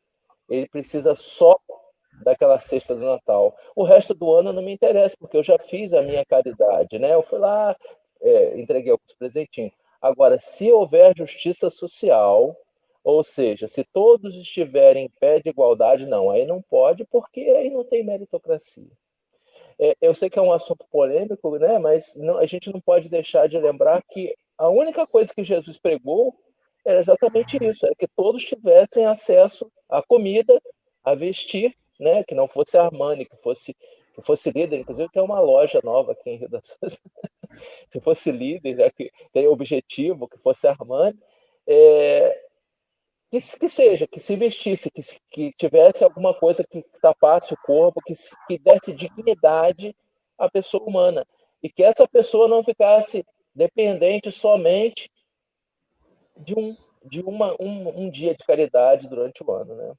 ele 0.49 0.67
precisa 0.67 1.13
só 1.13 1.57
daquela 2.23 2.57
cesta 2.57 2.95
do 2.95 3.05
Natal. 3.05 3.55
O 3.75 3.83
resto 3.83 4.13
do 4.13 4.33
ano 4.33 4.51
não 4.51 4.63
me 4.63 4.73
interessa, 4.73 5.15
porque 5.19 5.37
eu 5.37 5.43
já 5.43 5.59
fiz 5.59 5.93
a 5.93 6.01
minha 6.01 6.25
caridade, 6.25 6.97
né? 6.97 7.13
Eu 7.13 7.21
fui 7.21 7.37
lá, 7.37 7.75
é, 8.21 8.59
entreguei 8.59 8.91
alguns 8.91 9.13
presentinhos. 9.13 9.73
Agora, 10.01 10.39
se 10.39 10.71
houver 10.71 11.13
justiça 11.15 11.69
social, 11.69 12.55
ou 13.03 13.23
seja, 13.23 13.67
se 13.67 13.83
todos 13.83 14.35
estiverem 14.35 15.05
em 15.05 15.09
pé 15.19 15.39
de 15.39 15.49
igualdade, 15.49 16.05
não, 16.05 16.29
aí 16.29 16.45
não 16.45 16.61
pode, 16.61 17.05
porque 17.05 17.41
aí 17.41 17.69
não 17.69 17.83
tem 17.83 18.03
meritocracia. 18.03 18.89
É, 19.79 19.95
eu 20.01 20.15
sei 20.15 20.29
que 20.29 20.39
é 20.39 20.41
um 20.41 20.51
assunto 20.51 20.85
polêmico, 20.91 21.57
né? 21.57 21.77
Mas 21.77 22.15
não, 22.15 22.37
a 22.37 22.45
gente 22.45 22.71
não 22.71 22.81
pode 22.81 23.09
deixar 23.09 23.47
de 23.47 23.57
lembrar 23.59 24.01
que 24.09 24.35
a 24.57 24.69
única 24.69 25.05
coisa 25.05 25.33
que 25.33 25.43
Jesus 25.43 25.77
pregou 25.77 26.35
era 26.85 26.99
exatamente 26.99 27.57
isso: 27.63 27.85
era 27.85 27.95
que 27.95 28.07
todos 28.07 28.43
tivessem 28.43 29.05
acesso 29.05 29.71
à 29.89 30.01
comida, 30.01 30.59
a 31.03 31.13
vestir, 31.13 31.75
né? 31.99 32.23
Que 32.23 32.33
não 32.33 32.47
fosse 32.47 32.77
Armani, 32.77 33.25
que 33.25 33.37
fosse 33.37 33.75
que 34.15 34.21
fosse 34.23 34.49
líder, 34.49 34.79
inclusive 34.79 35.11
tem 35.11 35.21
uma 35.21 35.39
loja 35.39 35.79
nova 35.83 36.13
aqui 36.13 36.31
em 36.31 36.37
Rio 36.37 36.49
das 36.49 36.71
Ostras. 36.71 36.99
se 37.87 38.01
fosse 38.01 38.31
líder, 38.31 38.75
já 38.75 38.89
que 38.89 39.11
tem 39.31 39.47
objetivo, 39.47 40.27
que 40.27 40.39
fosse 40.39 40.67
Armani, 40.67 41.15
é, 41.67 42.46
que, 43.29 43.39
que 43.39 43.69
seja, 43.69 44.07
que 44.07 44.19
se 44.19 44.35
vestisse, 44.35 44.89
que, 44.89 45.01
que 45.29 45.53
tivesse 45.57 46.03
alguma 46.03 46.33
coisa 46.33 46.63
que 46.63 46.83
tapasse 47.01 47.53
o 47.53 47.57
corpo, 47.65 48.01
que, 48.05 48.13
que 48.47 48.57
desse 48.59 48.93
dignidade 48.93 49.95
à 50.37 50.49
pessoa 50.49 50.83
humana. 50.83 51.25
E 51.61 51.69
que 51.69 51.83
essa 51.83 52.07
pessoa 52.07 52.47
não 52.47 52.63
ficasse 52.63 53.25
dependente 53.53 54.31
somente 54.31 55.09
de 56.37 56.57
um, 56.57 56.75
de 57.03 57.21
uma, 57.21 57.55
um, 57.59 58.03
um 58.03 58.09
dia 58.09 58.35
de 58.35 58.45
caridade 58.45 59.07
durante 59.07 59.43
o 59.43 59.51
ano. 59.51 59.75
Né? 59.75 59.93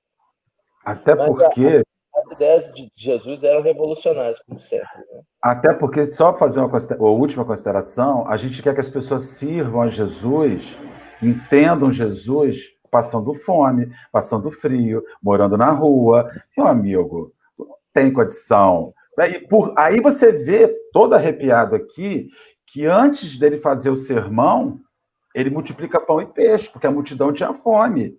Até 0.84 1.14
Mas 1.14 1.26
porque. 1.28 1.66
A, 1.66 1.82
as 2.30 2.40
ideias 2.40 2.72
de 2.74 2.90
Jesus 2.96 3.44
eram 3.44 3.62
revolucionárias, 3.62 4.40
como 4.42 4.60
sempre. 4.60 4.98
Né? 5.12 5.22
Até 5.42 5.74
porque, 5.74 6.06
só 6.06 6.36
fazer 6.36 6.60
uma, 6.60 6.68
uma 6.68 7.10
última 7.10 7.44
consideração, 7.44 8.26
a 8.28 8.36
gente 8.36 8.62
quer 8.62 8.74
que 8.74 8.80
as 8.80 8.90
pessoas 8.90 9.24
sirvam 9.24 9.82
a 9.82 9.88
Jesus, 9.88 10.76
entendam 11.22 11.92
Jesus 11.92 12.77
passando 12.90 13.34
fome, 13.34 13.92
passando 14.12 14.50
frio, 14.50 15.02
morando 15.22 15.56
na 15.56 15.70
rua. 15.70 16.30
Meu 16.56 16.66
amigo, 16.66 17.32
tem 17.92 18.12
condição. 18.12 18.92
Por, 19.48 19.74
aí 19.76 20.00
você 20.00 20.32
vê, 20.32 20.68
todo 20.92 21.14
arrepiado 21.14 21.74
aqui, 21.74 22.28
que 22.66 22.86
antes 22.86 23.36
dele 23.36 23.58
fazer 23.58 23.90
o 23.90 23.96
sermão, 23.96 24.80
ele 25.34 25.50
multiplica 25.50 26.00
pão 26.00 26.20
e 26.20 26.26
peixe, 26.26 26.68
porque 26.70 26.86
a 26.86 26.90
multidão 26.90 27.32
tinha 27.32 27.52
fome. 27.54 28.18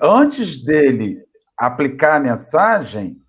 Antes 0.00 0.64
dele 0.64 1.24
aplicar 1.56 2.16
a 2.16 2.20
mensagem, 2.20 3.20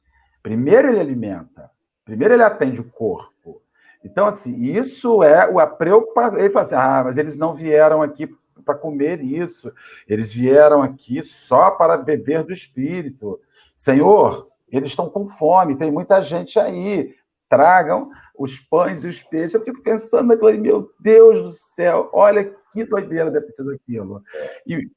primeiro 0.41 0.89
ele 0.89 0.99
alimenta, 0.99 1.69
primeiro 2.03 2.33
ele 2.33 2.43
atende 2.43 2.81
o 2.81 2.89
corpo. 2.91 3.61
Então, 4.03 4.27
assim, 4.27 4.55
isso 4.55 5.23
é 5.23 5.49
a 5.59 5.67
preocupação. 5.67 6.39
Ele 6.39 6.51
fala 6.51 6.65
assim: 6.65 6.75
ah, 6.75 7.01
mas 7.03 7.17
eles 7.17 7.35
não 7.35 7.55
vieram 7.55 8.03
aqui 8.03 8.29
para 8.65 8.75
comer 8.75 9.21
isso. 9.21 9.71
Eles 10.07 10.33
vieram 10.33 10.81
aqui 10.81 11.23
só 11.23 11.71
para 11.71 11.97
beber 11.97 12.43
do 12.43 12.51
Espírito. 12.51 13.39
Senhor, 13.77 14.47
eles 14.69 14.89
estão 14.89 15.09
com 15.09 15.25
fome, 15.25 15.77
tem 15.77 15.91
muita 15.91 16.21
gente 16.21 16.59
aí. 16.59 17.13
Tragam 17.47 18.09
os 18.37 18.59
pães 18.59 19.03
e 19.03 19.07
os 19.07 19.21
peixes. 19.21 19.53
Eu 19.53 19.63
fico 19.63 19.81
pensando 19.83 20.27
naquilo, 20.27 20.59
meu 20.59 20.89
Deus 20.99 21.41
do 21.43 21.51
céu, 21.51 22.09
olha 22.11 22.53
que 22.71 22.83
doideira 22.83 23.31
deve 23.31 23.45
ter 23.45 23.53
sido 23.53 23.71
aquilo. 23.71 24.21
E 24.65 24.89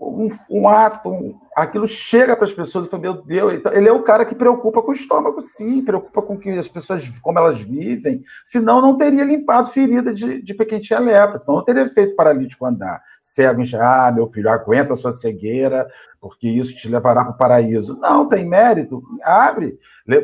um, 0.00 0.28
um 0.48 0.68
ato, 0.68 1.10
um, 1.10 1.36
aquilo 1.56 1.88
chega 1.88 2.36
para 2.36 2.44
as 2.44 2.52
pessoas 2.52 2.86
e 2.86 2.88
fala, 2.88 3.02
meu 3.02 3.22
Deus, 3.24 3.54
então, 3.54 3.72
ele 3.72 3.88
é 3.88 3.92
o 3.92 4.04
cara 4.04 4.24
que 4.24 4.34
preocupa 4.34 4.80
com 4.80 4.92
o 4.92 4.94
estômago, 4.94 5.40
sim, 5.40 5.84
preocupa 5.84 6.22
com 6.22 6.38
que 6.38 6.50
as 6.50 6.68
pessoas, 6.68 7.08
como 7.20 7.38
elas 7.38 7.60
vivem, 7.60 8.22
senão 8.44 8.80
não 8.80 8.96
teria 8.96 9.24
limpado 9.24 9.68
ferida 9.70 10.14
de, 10.14 10.40
de 10.40 10.54
quem 10.54 10.80
lepra, 11.00 11.36
senão 11.38 11.56
não 11.56 11.64
teria 11.64 11.88
feito 11.88 12.14
paralítico 12.14 12.64
andar. 12.64 13.02
Cego, 13.20 13.62
ah, 13.80 14.12
meu 14.14 14.30
filho, 14.30 14.48
aguenta 14.48 14.92
a 14.92 14.96
sua 14.96 15.10
cegueira, 15.10 15.88
porque 16.20 16.48
isso 16.48 16.76
te 16.76 16.88
levará 16.88 17.24
para 17.24 17.34
o 17.34 17.38
paraíso. 17.38 17.98
Não, 17.98 18.28
tem 18.28 18.46
mérito, 18.46 19.02
abre, 19.24 19.78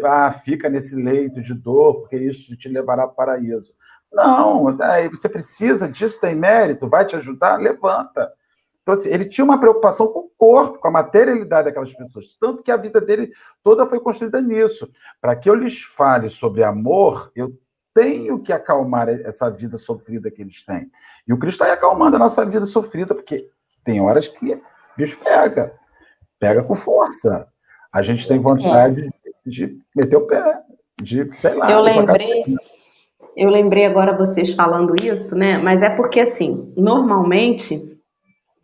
ah, 0.04 0.30
fica 0.30 0.68
nesse 0.68 0.94
leito 0.94 1.42
de 1.42 1.52
dor, 1.52 2.02
porque 2.02 2.16
isso 2.16 2.56
te 2.56 2.68
levará 2.68 3.08
para 3.08 3.12
o 3.12 3.16
paraíso. 3.16 3.74
Não, 4.12 4.66
você 5.10 5.28
precisa 5.28 5.88
disso, 5.88 6.20
tem 6.20 6.36
mérito, 6.36 6.86
vai 6.86 7.04
te 7.04 7.16
ajudar, 7.16 7.58
levanta. 7.58 8.32
Então, 8.84 8.92
assim, 8.92 9.08
ele 9.08 9.24
tinha 9.24 9.46
uma 9.46 9.58
preocupação 9.58 10.06
com 10.08 10.18
o 10.18 10.30
corpo, 10.36 10.78
com 10.78 10.88
a 10.88 10.90
materialidade 10.90 11.64
daquelas 11.64 11.94
pessoas. 11.94 12.36
Tanto 12.38 12.62
que 12.62 12.70
a 12.70 12.76
vida 12.76 13.00
dele 13.00 13.32
toda 13.62 13.86
foi 13.86 13.98
construída 13.98 14.42
nisso. 14.42 14.90
Para 15.22 15.34
que 15.34 15.48
eu 15.48 15.54
lhes 15.54 15.80
fale 15.80 16.28
sobre 16.28 16.62
amor, 16.62 17.32
eu 17.34 17.58
tenho 17.94 18.38
que 18.42 18.52
acalmar 18.52 19.08
essa 19.08 19.50
vida 19.50 19.78
sofrida 19.78 20.30
que 20.30 20.42
eles 20.42 20.62
têm. 20.66 20.90
E 21.26 21.32
o 21.32 21.38
Cristo 21.38 21.62
está 21.62 21.72
acalmando 21.72 22.16
a 22.16 22.18
nossa 22.18 22.44
vida 22.44 22.66
sofrida, 22.66 23.14
porque 23.14 23.48
tem 23.82 24.02
horas 24.02 24.28
que 24.28 24.52
o 24.52 24.60
bicho 24.98 25.18
pega. 25.24 25.72
Pega 26.38 26.62
com 26.62 26.74
força. 26.74 27.48
A 27.90 28.02
gente 28.02 28.28
tem 28.28 28.38
vontade 28.38 29.06
é. 29.24 29.48
de, 29.48 29.68
de 29.68 29.78
meter 29.96 30.16
o 30.16 30.26
pé, 30.26 30.60
de, 31.00 31.30
sei 31.40 31.54
lá. 31.54 31.72
Eu 31.72 31.80
lembrei. 31.80 32.44
Eu 33.34 33.50
lembrei 33.50 33.86
agora 33.86 34.16
vocês 34.16 34.52
falando 34.52 34.94
isso, 35.02 35.34
né? 35.34 35.56
Mas 35.56 35.82
é 35.82 35.88
porque, 35.88 36.20
assim, 36.20 36.72
normalmente 36.76 37.93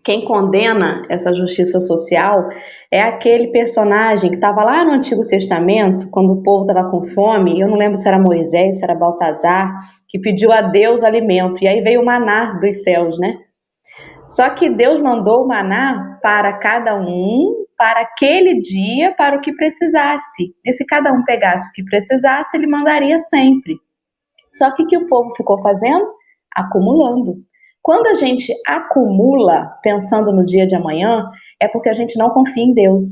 quem 0.03 0.25
condena 0.25 1.07
essa 1.11 1.35
justiça 1.35 1.81
social 1.81 2.49
é 2.91 3.03
aquele 3.03 3.49
personagem 3.49 4.31
que 4.31 4.37
estava 4.37 4.65
lá 4.65 4.85
no 4.85 4.93
Antigo 4.93 5.27
Testamento, 5.27 6.09
quando 6.11 6.33
o 6.33 6.43
povo 6.43 6.67
estava 6.67 6.91
com 6.91 7.07
fome, 7.07 7.61
eu 7.61 7.69
não 7.69 7.77
lembro 7.77 7.99
se 7.99 8.09
era 8.09 8.19
Moisés, 8.19 8.79
se 8.79 8.85
era 8.85 8.95
Baltazar, 8.95 9.79
que 10.09 10.19
pediu 10.19 10.51
a 10.51 10.63
Deus 10.63 11.05
alimento, 11.05 11.63
e 11.63 11.69
aí 11.69 11.81
veio 11.83 12.01
o 12.01 12.05
maná 12.05 12.59
dos 12.61 12.83
céus, 12.83 13.19
né? 13.19 13.37
Só 14.27 14.49
que 14.51 14.71
Deus 14.71 15.03
mandou 15.03 15.45
o 15.45 15.49
maná 15.49 16.19
para 16.23 16.53
cada 16.59 16.97
um, 16.97 17.65
para 17.77 18.01
aquele 18.01 18.61
dia, 18.61 19.15
para 19.15 19.37
o 19.37 19.41
que 19.41 19.53
precisasse. 19.53 20.55
E 20.65 20.73
se 20.73 20.85
cada 20.87 21.13
um 21.13 21.25
pegasse 21.25 21.69
o 21.69 21.73
que 21.73 21.85
precisasse, 21.85 22.57
ele 22.57 22.67
mandaria 22.67 23.19
sempre. 23.21 23.75
Só 24.55 24.75
que 24.75 24.83
o 24.83 24.87
que 24.87 24.97
o 24.97 25.09
povo 25.09 25.35
ficou 25.35 25.61
fazendo? 25.61 26.07
Acumulando. 26.55 27.37
Quando 27.83 28.07
a 28.09 28.15
gente 28.15 28.53
acumula 28.67 29.79
pensando 29.83 30.33
no 30.33 30.45
dia 30.45 30.67
de 30.67 30.77
amanhã, 30.77 31.31
é 31.61 31.67
porque 31.69 31.89
a 31.89 31.95
gente 31.95 32.19
não 32.19 32.31
confia 32.31 32.63
em 32.63 32.75
Deus, 32.75 33.05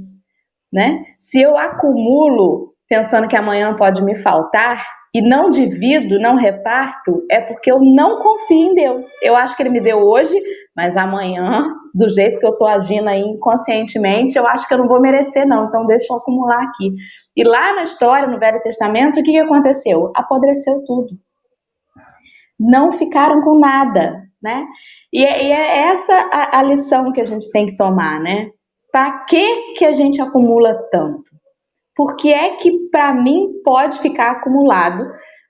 né? 0.73 1.05
Se 1.19 1.41
eu 1.41 1.57
acumulo 1.57 2.75
pensando 2.89 3.29
que 3.29 3.37
amanhã 3.37 3.75
pode 3.77 4.03
me 4.03 4.17
faltar, 4.17 4.85
e 5.15 5.23
não 5.23 5.49
divido, 5.49 6.19
não 6.19 6.37
reparto, 6.37 7.25
é 7.31 7.41
porque 7.41 7.73
eu 7.73 7.81
não 7.81 8.23
confio 8.23 8.71
em 8.71 8.75
Deus. 8.75 9.07
Eu 9.23 9.35
acho 9.35 9.57
que 9.57 9.63
Ele 9.63 9.71
me 9.71 9.81
deu 9.81 9.99
hoje, 9.99 10.41
mas 10.77 10.97
amanhã, 10.97 11.67
do 11.95 12.09
jeito 12.11 12.39
que 12.39 12.47
eu 12.47 12.53
estou 12.53 12.69
agindo 12.69 13.09
aí 13.09 13.21
inconscientemente, 13.21 14.37
eu 14.37 14.47
acho 14.47 14.69
que 14.69 14.75
eu 14.75 14.79
não 14.79 14.89
vou 14.89 15.01
merecer, 15.01 15.47
não. 15.47 15.67
Então 15.67 15.87
deixa 15.87 16.07
eu 16.11 16.17
acumular 16.17 16.63
aqui. 16.63 16.95
E 17.35 17.43
lá 17.43 17.75
na 17.75 17.85
história, 17.85 18.29
no 18.29 18.39
Velho 18.39 18.61
Testamento, 18.61 19.19
o 19.19 19.23
que 19.23 19.39
aconteceu? 19.39 20.13
Apodreceu 20.15 20.85
tudo. 20.85 21.09
Não 22.61 22.93
ficaram 22.93 23.41
com 23.43 23.59
nada, 23.59 24.25
né? 24.43 24.67
E 25.13 25.25
é, 25.25 25.45
e 25.45 25.53
é 25.53 25.79
essa 25.91 26.15
a, 26.15 26.59
a 26.59 26.63
lição 26.63 27.13
que 27.13 27.21
a 27.21 27.25
gente 27.25 27.51
tem 27.51 27.67
que 27.67 27.77
tomar, 27.77 28.21
né? 28.21 28.51
Para 28.91 29.25
que, 29.27 29.75
que 29.75 29.85
a 29.85 29.93
gente 29.93 30.21
acumula 30.21 30.75
tanto? 30.91 31.31
Por 31.95 32.17
que 32.17 32.33
é 32.33 32.57
que 32.57 32.89
para 32.91 33.13
mim 33.13 33.49
pode 33.65 33.99
ficar 33.99 34.31
acumulado, 34.31 35.05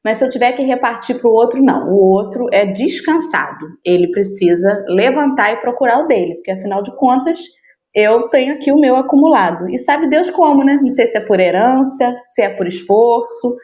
mas 0.04 0.18
se 0.18 0.24
eu 0.24 0.30
tiver 0.30 0.52
que 0.52 0.62
repartir 0.62 1.20
para 1.20 1.30
o 1.30 1.34
outro, 1.34 1.62
não. 1.62 1.90
O 1.90 1.96
outro 1.96 2.46
é 2.52 2.64
descansado. 2.64 3.66
Ele 3.84 4.10
precisa 4.10 4.84
levantar 4.88 5.52
e 5.52 5.60
procurar 5.60 6.00
o 6.00 6.06
dele, 6.06 6.36
porque 6.36 6.50
afinal 6.50 6.82
de 6.82 6.94
contas 6.96 7.40
eu 7.94 8.28
tenho 8.28 8.54
aqui 8.54 8.72
o 8.72 8.78
meu 8.78 8.96
acumulado. 8.96 9.68
E 9.68 9.78
sabe 9.78 10.08
Deus 10.08 10.30
como, 10.30 10.64
né? 10.64 10.78
Não 10.80 10.90
sei 10.90 11.06
se 11.06 11.18
é 11.18 11.20
por 11.20 11.40
herança, 11.40 12.14
se 12.26 12.42
é 12.42 12.48
por 12.48 12.66
esforço, 12.66 13.56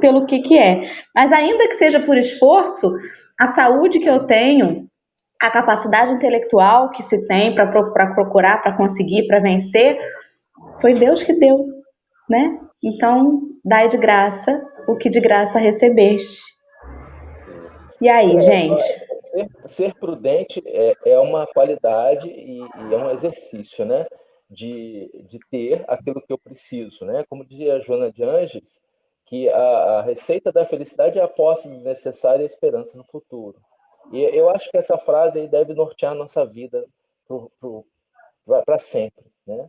pelo 0.00 0.26
que 0.26 0.40
que 0.40 0.58
é. 0.58 0.82
Mas 1.14 1.32
ainda 1.32 1.68
que 1.68 1.74
seja 1.74 2.00
por 2.00 2.18
esforço, 2.18 2.90
a 3.38 3.46
saúde 3.46 3.98
que 3.98 4.08
eu 4.08 4.26
tenho, 4.26 4.86
a 5.40 5.50
capacidade 5.50 6.12
intelectual 6.12 6.90
que 6.90 7.02
se 7.02 7.26
tem 7.26 7.54
para 7.54 7.66
procurar, 8.14 8.62
para 8.62 8.76
conseguir, 8.76 9.26
para 9.26 9.40
vencer, 9.40 9.98
foi 10.80 10.94
Deus 10.94 11.22
que 11.22 11.32
deu 11.34 11.74
né? 12.28 12.60
Então, 12.82 13.42
dai 13.64 13.88
de 13.88 13.96
graça 13.96 14.62
o 14.86 14.96
que 14.96 15.08
de 15.08 15.20
graça 15.20 15.58
recebeste. 15.58 16.42
E 18.00 18.08
aí, 18.08 18.36
é, 18.36 18.42
gente? 18.42 18.84
Ser, 19.22 19.48
ser 19.66 19.94
prudente 19.94 20.62
é, 20.66 20.94
é, 21.06 21.18
uma 21.18 21.46
qualidade 21.46 22.28
e, 22.28 22.60
e, 22.60 22.94
é 22.94 22.96
um 22.96 23.10
exercício, 23.10 23.84
né? 23.84 24.06
De, 24.50 25.10
de 25.26 25.38
ter 25.50 25.84
aquilo 25.88 26.20
que 26.20 26.32
eu 26.32 26.38
preciso, 26.38 27.04
né? 27.06 27.24
Como 27.28 27.46
dizia 27.46 27.76
a 27.76 27.80
Joana 27.80 28.12
de 28.12 28.22
Anges, 28.22 28.82
que 29.34 29.48
a, 29.48 29.98
a 29.98 30.02
receita 30.02 30.52
da 30.52 30.64
felicidade 30.64 31.18
é 31.18 31.22
a 31.22 31.26
posse 31.26 31.68
necessária 31.68 32.42
e 32.42 32.44
a 32.44 32.46
esperança 32.46 32.96
no 32.96 33.02
futuro. 33.02 33.60
E 34.12 34.22
eu 34.22 34.48
acho 34.48 34.70
que 34.70 34.76
essa 34.76 34.96
frase 34.96 35.40
aí 35.40 35.48
deve 35.48 35.74
nortear 35.74 36.12
a 36.12 36.14
nossa 36.14 36.46
vida 36.46 36.86
para 38.64 38.78
sempre, 38.78 39.24
né? 39.44 39.68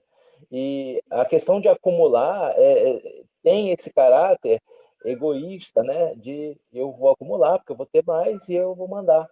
E 0.51 1.01
a 1.09 1.25
questão 1.25 1.59
de 1.59 1.67
acumular 1.67 2.53
é, 2.57 2.89
é, 2.89 3.23
tem 3.41 3.71
esse 3.71 3.91
caráter 3.91 4.61
egoísta, 5.03 5.81
né? 5.81 6.13
De 6.13 6.55
eu 6.71 6.91
vou 6.91 7.09
acumular 7.09 7.57
porque 7.57 7.71
eu 7.71 7.77
vou 7.77 7.87
ter 7.87 8.03
mais 8.05 8.47
e 8.49 8.53
eu 8.53 8.75
vou 8.75 8.87
mandar. 8.87 9.27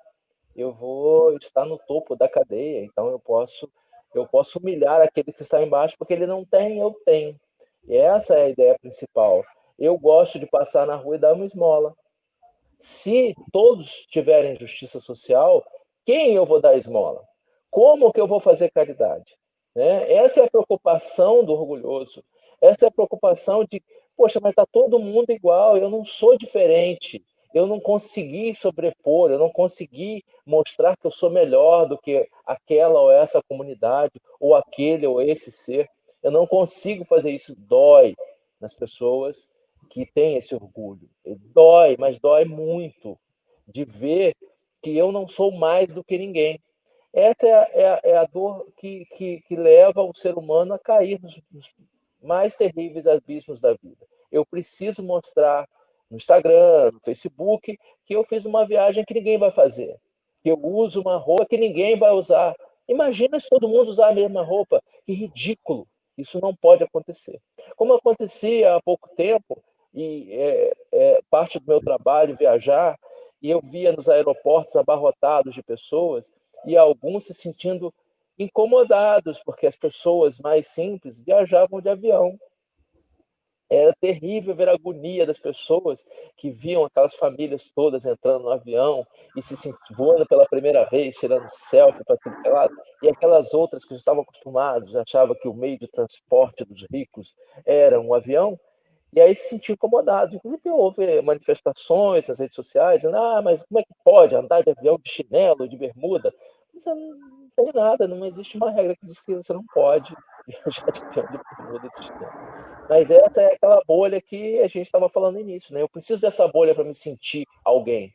Eu 0.55 0.71
vou 0.71 1.38
estar 1.38 1.65
no 1.65 1.77
topo 1.77 2.15
da 2.15 2.27
cadeia, 2.27 2.84
então 2.84 3.07
eu 3.09 3.19
posso 3.19 3.69
eu 4.15 4.27
posso 4.27 4.57
humilhar 4.57 4.99
aquele 4.99 5.31
que 5.31 5.43
está 5.43 5.61
embaixo 5.61 5.95
porque 5.97 6.13
ele 6.13 6.25
não 6.25 6.43
tem, 6.43 6.79
eu 6.79 6.91
tenho. 7.05 7.39
E 7.88 7.95
essa 7.97 8.36
é 8.36 8.45
a 8.45 8.49
ideia 8.49 8.79
principal. 8.79 9.43
Eu 9.84 9.97
gosto 9.97 10.39
de 10.39 10.45
passar 10.45 10.88
na 10.88 10.95
rua 10.95 11.17
e 11.17 11.19
dar 11.19 11.34
uma 11.34 11.45
esmola. 11.45 11.93
Se 12.79 13.36
todos 13.51 14.05
tiverem 14.09 14.55
justiça 14.55 15.01
social, 15.01 15.61
quem 16.05 16.36
eu 16.36 16.45
vou 16.45 16.61
dar 16.61 16.77
esmola? 16.77 17.21
Como 17.69 18.09
que 18.13 18.21
eu 18.21 18.25
vou 18.25 18.39
fazer 18.39 18.71
caridade? 18.71 19.38
Né? 19.75 20.09
Essa 20.09 20.39
é 20.39 20.45
a 20.45 20.49
preocupação 20.49 21.43
do 21.43 21.51
orgulhoso. 21.51 22.23
Essa 22.61 22.86
é 22.86 22.88
a 22.88 22.91
preocupação 22.93 23.65
de, 23.65 23.84
poxa, 24.15 24.39
mas 24.41 24.51
está 24.51 24.65
todo 24.65 24.97
mundo 24.97 25.31
igual, 25.31 25.75
eu 25.75 25.89
não 25.89 26.05
sou 26.05 26.38
diferente. 26.38 27.21
Eu 27.53 27.67
não 27.67 27.77
consegui 27.77 28.55
sobrepor, 28.55 29.31
eu 29.31 29.38
não 29.38 29.49
consegui 29.49 30.23
mostrar 30.45 30.95
que 30.95 31.05
eu 31.05 31.11
sou 31.11 31.29
melhor 31.29 31.89
do 31.89 31.97
que 31.97 32.25
aquela 32.45 33.01
ou 33.01 33.11
essa 33.11 33.43
comunidade, 33.49 34.13
ou 34.39 34.55
aquele 34.55 35.05
ou 35.05 35.21
esse 35.21 35.51
ser. 35.51 35.89
Eu 36.23 36.31
não 36.31 36.47
consigo 36.47 37.03
fazer 37.03 37.31
isso. 37.31 37.53
Dói 37.57 38.15
nas 38.61 38.73
pessoas 38.73 39.51
que 39.93 40.07
têm 40.07 40.37
esse 40.37 40.55
orgulho. 40.55 41.07
Dói, 41.53 41.95
mas 41.99 42.17
dói 42.17 42.45
muito 42.45 43.15
de 43.67 43.85
ver 43.85 44.35
que 44.81 44.97
eu 44.97 45.11
não 45.11 45.27
sou 45.27 45.51
mais 45.51 45.93
do 45.93 46.03
que 46.03 46.17
ninguém. 46.17 46.59
Essa 47.13 47.47
é 47.47 47.53
a, 47.53 47.69
é 47.71 47.87
a, 47.87 48.01
é 48.03 48.17
a 48.17 48.25
dor 48.25 48.67
que, 48.75 49.05
que, 49.15 49.41
que, 49.41 49.55
leva 49.55 50.01
o 50.01 50.15
ser 50.15 50.35
humano 50.35 50.73
a 50.73 50.79
cair 50.79 51.21
nos, 51.21 51.39
nos 51.51 51.71
mais 52.19 52.55
terríveis 52.55 53.05
abismos 53.05 53.61
da 53.61 53.73
vida. 53.73 54.03
Eu 54.31 54.43
preciso 54.43 55.03
mostrar 55.03 55.69
no 56.09 56.17
Instagram, 56.17 56.89
no 56.91 56.99
Facebook, 56.99 57.77
que 58.03 58.15
eu 58.15 58.23
fiz 58.23 58.45
uma 58.45 58.65
viagem 58.65 59.05
que 59.05 59.13
ninguém 59.13 59.37
vai 59.37 59.51
fazer, 59.51 59.95
que 60.41 60.49
eu 60.49 60.59
uso 60.59 61.01
uma 61.01 61.17
roupa 61.17 61.45
que 61.45 61.57
ninguém 61.57 61.99
vai 61.99 62.11
usar. 62.13 62.55
Imagina 62.87 63.39
se 63.39 63.47
todo 63.47 63.69
mundo 63.69 63.89
usar 63.89 64.09
a 64.09 64.15
mesma 64.15 64.41
roupa. 64.41 64.81
Que 65.05 65.13
ridículo! 65.13 65.87
Isso 66.17 66.41
não 66.41 66.55
pode 66.55 66.83
acontecer. 66.83 67.39
Como 67.75 67.93
acontecia 67.93 68.75
há 68.75 68.81
pouco 68.81 69.07
tempo, 69.15 69.63
e 69.93 70.33
é, 70.33 70.73
é 70.91 71.21
parte 71.29 71.59
do 71.59 71.67
meu 71.67 71.79
trabalho 71.79 72.37
viajar, 72.37 72.97
e 73.41 73.49
eu 73.49 73.61
via 73.61 73.91
nos 73.91 74.09
aeroportos 74.09 74.75
abarrotados 74.75 75.53
de 75.53 75.61
pessoas, 75.61 76.33
e 76.65 76.77
alguns 76.77 77.27
se 77.27 77.33
sentindo 77.33 77.93
incomodados, 78.39 79.41
porque 79.43 79.67
as 79.67 79.75
pessoas 79.75 80.39
mais 80.39 80.67
simples 80.67 81.19
viajavam 81.19 81.81
de 81.81 81.89
avião. 81.89 82.39
Era 83.69 83.93
terrível 83.99 84.55
ver 84.55 84.69
a 84.69 84.73
agonia 84.73 85.25
das 85.25 85.39
pessoas 85.39 86.05
que 86.37 86.51
viam 86.51 86.85
aquelas 86.85 87.15
famílias 87.15 87.71
todas 87.73 88.05
entrando 88.05 88.43
no 88.43 88.51
avião 88.51 89.05
e 89.35 89.41
se 89.41 89.55
voando 89.91 90.27
pela 90.27 90.45
primeira 90.45 90.85
vez, 90.85 91.15
tirando 91.15 91.47
selfie 91.49 92.03
para 92.03 92.17
tudo 92.17 92.41
que 92.41 92.47
é 92.47 92.51
lado, 92.51 92.73
e 93.01 93.09
aquelas 93.09 93.53
outras 93.53 93.83
que 93.83 93.95
estavam 93.95 94.21
acostumados, 94.21 94.95
achavam 94.95 95.35
que 95.35 95.47
o 95.47 95.53
meio 95.53 95.79
de 95.79 95.87
transporte 95.87 96.63
dos 96.65 96.85
ricos 96.91 97.35
era 97.65 97.99
um 97.99 98.13
avião, 98.13 98.59
e 99.16 99.22
aí 99.22 99.36
se 99.36 99.49
sentiam 99.49 99.74
incomodados. 99.74 100.34
Inclusive, 100.34 100.70
houve 100.70 101.22
manifestações 101.22 102.28
nas 102.28 102.39
redes 102.39 102.55
sociais, 102.55 103.01
dizendo, 103.01 103.18
ah, 103.18 103.41
mas 103.41 103.64
como 103.64 103.80
é 103.80 103.84
que 103.84 103.93
pode 104.03 104.36
andar 104.36 104.64
de 104.64 104.72
avião 104.72 104.97
de 105.01 105.09
chinelo, 105.09 105.70
de 105.70 105.78
bermuda? 105.78 106.34
Você 106.74 106.93
não 106.93 107.49
tem 107.55 107.72
nada, 107.74 108.07
não 108.07 108.26
existe 108.26 108.57
uma 108.57 108.72
regra 108.72 108.95
que 108.95 109.05
diz 109.05 109.22
que 109.22 109.36
você 109.36 109.53
não 109.53 109.64
pode 109.74 110.16
viajar 110.47 110.91
de 110.91 111.20
avião 111.20 111.32
de 111.32 111.57
bermuda 111.57 111.89
de 111.95 112.05
chinelo. 112.05 112.64
Mas 112.89 113.11
essa 113.11 113.41
é 113.41 113.53
aquela 113.53 113.82
bolha 113.88 114.20
que 114.20 114.59
a 114.59 114.68
gente 114.68 114.88
estava 114.88 115.07
falando 115.07 115.36
no 115.36 115.41
início, 115.41 115.74
né? 115.74 115.82
Eu 115.82 115.89
preciso 115.89 116.22
dessa 116.22 116.47
bolha 116.47 116.74
para 116.74 116.84
me 116.84 116.95
sentir 116.95 117.45
alguém. 117.64 118.14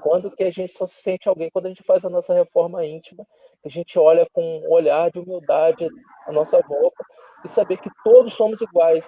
Quando 0.00 0.30
que 0.30 0.44
a 0.44 0.50
gente 0.50 0.72
só 0.72 0.86
se 0.86 1.02
sente 1.02 1.28
alguém? 1.28 1.50
Quando 1.50 1.66
a 1.66 1.68
gente 1.68 1.82
faz 1.82 2.04
a 2.04 2.10
nossa 2.10 2.32
reforma 2.32 2.84
íntima, 2.86 3.26
que 3.62 3.68
a 3.68 3.70
gente 3.70 3.98
olha 3.98 4.26
com 4.32 4.42
um 4.42 4.70
olhar 4.70 5.10
de 5.10 5.18
humildade 5.18 5.86
à 6.26 6.32
nossa 6.32 6.58
volta 6.66 7.04
e 7.44 7.48
saber 7.48 7.76
que 7.76 7.90
todos 8.02 8.32
somos 8.32 8.60
iguais, 8.62 9.06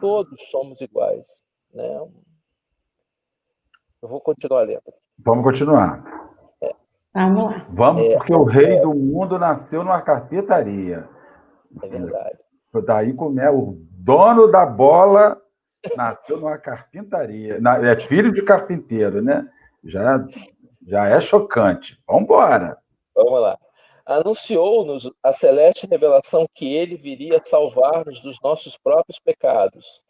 todos 0.00 0.40
somos 0.50 0.80
iguais. 0.80 1.26
Né? 1.72 1.96
Eu 4.02 4.08
vou 4.08 4.20
continuar 4.20 4.62
lendo. 4.62 4.82
Vamos 5.18 5.44
continuar. 5.44 6.04
É. 6.62 6.74
Vamos 7.14 7.44
lá. 7.44 7.66
Vamos, 7.70 8.02
é, 8.02 8.16
porque 8.16 8.34
o 8.34 8.44
rei 8.44 8.76
é, 8.76 8.80
do 8.80 8.94
mundo 8.94 9.38
nasceu 9.38 9.82
numa 9.82 10.02
carpintaria. 10.02 11.08
É 11.82 11.88
verdade. 11.88 12.38
Daí 12.86 13.14
como 13.14 13.40
é 13.40 13.50
o 13.50 13.78
dono 13.90 14.50
da 14.50 14.66
bola 14.66 15.40
nasceu 15.96 16.38
numa 16.38 16.58
carpintaria. 16.58 17.60
É 17.82 17.96
filho 17.96 18.32
de 18.32 18.42
carpinteiro, 18.42 19.22
né? 19.22 19.48
Já, 19.84 20.26
já 20.86 21.06
é 21.06 21.20
chocante. 21.20 22.02
Vamos 22.06 22.24
embora. 22.24 22.78
Vamos 23.14 23.40
lá 23.40 23.58
anunciou-nos 24.04 25.10
a 25.22 25.32
celeste 25.32 25.86
revelação 25.86 26.46
que 26.52 26.74
ele 26.74 26.96
viria 26.96 27.40
salvar-nos 27.44 28.20
dos 28.20 28.38
nossos 28.42 28.76
próprios 28.76 29.18
pecados, 29.18 30.02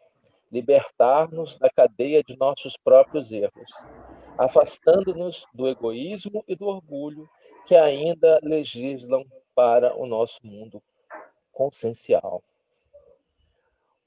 libertar-nos 0.51 1.59
da 1.59 1.71
cadeia 1.71 2.23
de 2.23 2.37
nossos 2.37 2.77
próprios 2.77 3.31
erros, 3.31 3.71
afastando-nos 4.37 5.47
do 5.55 5.69
egoísmo 5.69 6.45
e 6.49 6.57
do 6.57 6.67
orgulho 6.67 7.29
que 7.67 7.75
ainda 7.75 8.39
legislam 8.43 9.25
para 9.55 9.97
o 9.97 10.07
nosso 10.07 10.45
mundo 10.45 10.83
consciencial. 11.53 12.43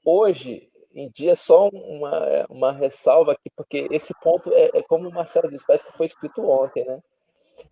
Hoje 0.04 0.70
em 0.94 1.08
dia, 1.08 1.36
só 1.36 1.68
uma, 1.68 2.46
uma 2.48 2.72
ressalva 2.72 3.32
aqui, 3.32 3.50
porque 3.54 3.88
esse 3.90 4.12
ponto 4.20 4.52
é, 4.52 4.70
é 4.74 4.82
como 4.82 5.08
o 5.08 5.12
Marcelo 5.12 5.50
disse, 5.50 5.66
parece 5.66 5.90
que 5.90 5.96
foi 5.96 6.06
escrito 6.06 6.42
ontem, 6.42 6.84
né? 6.84 7.00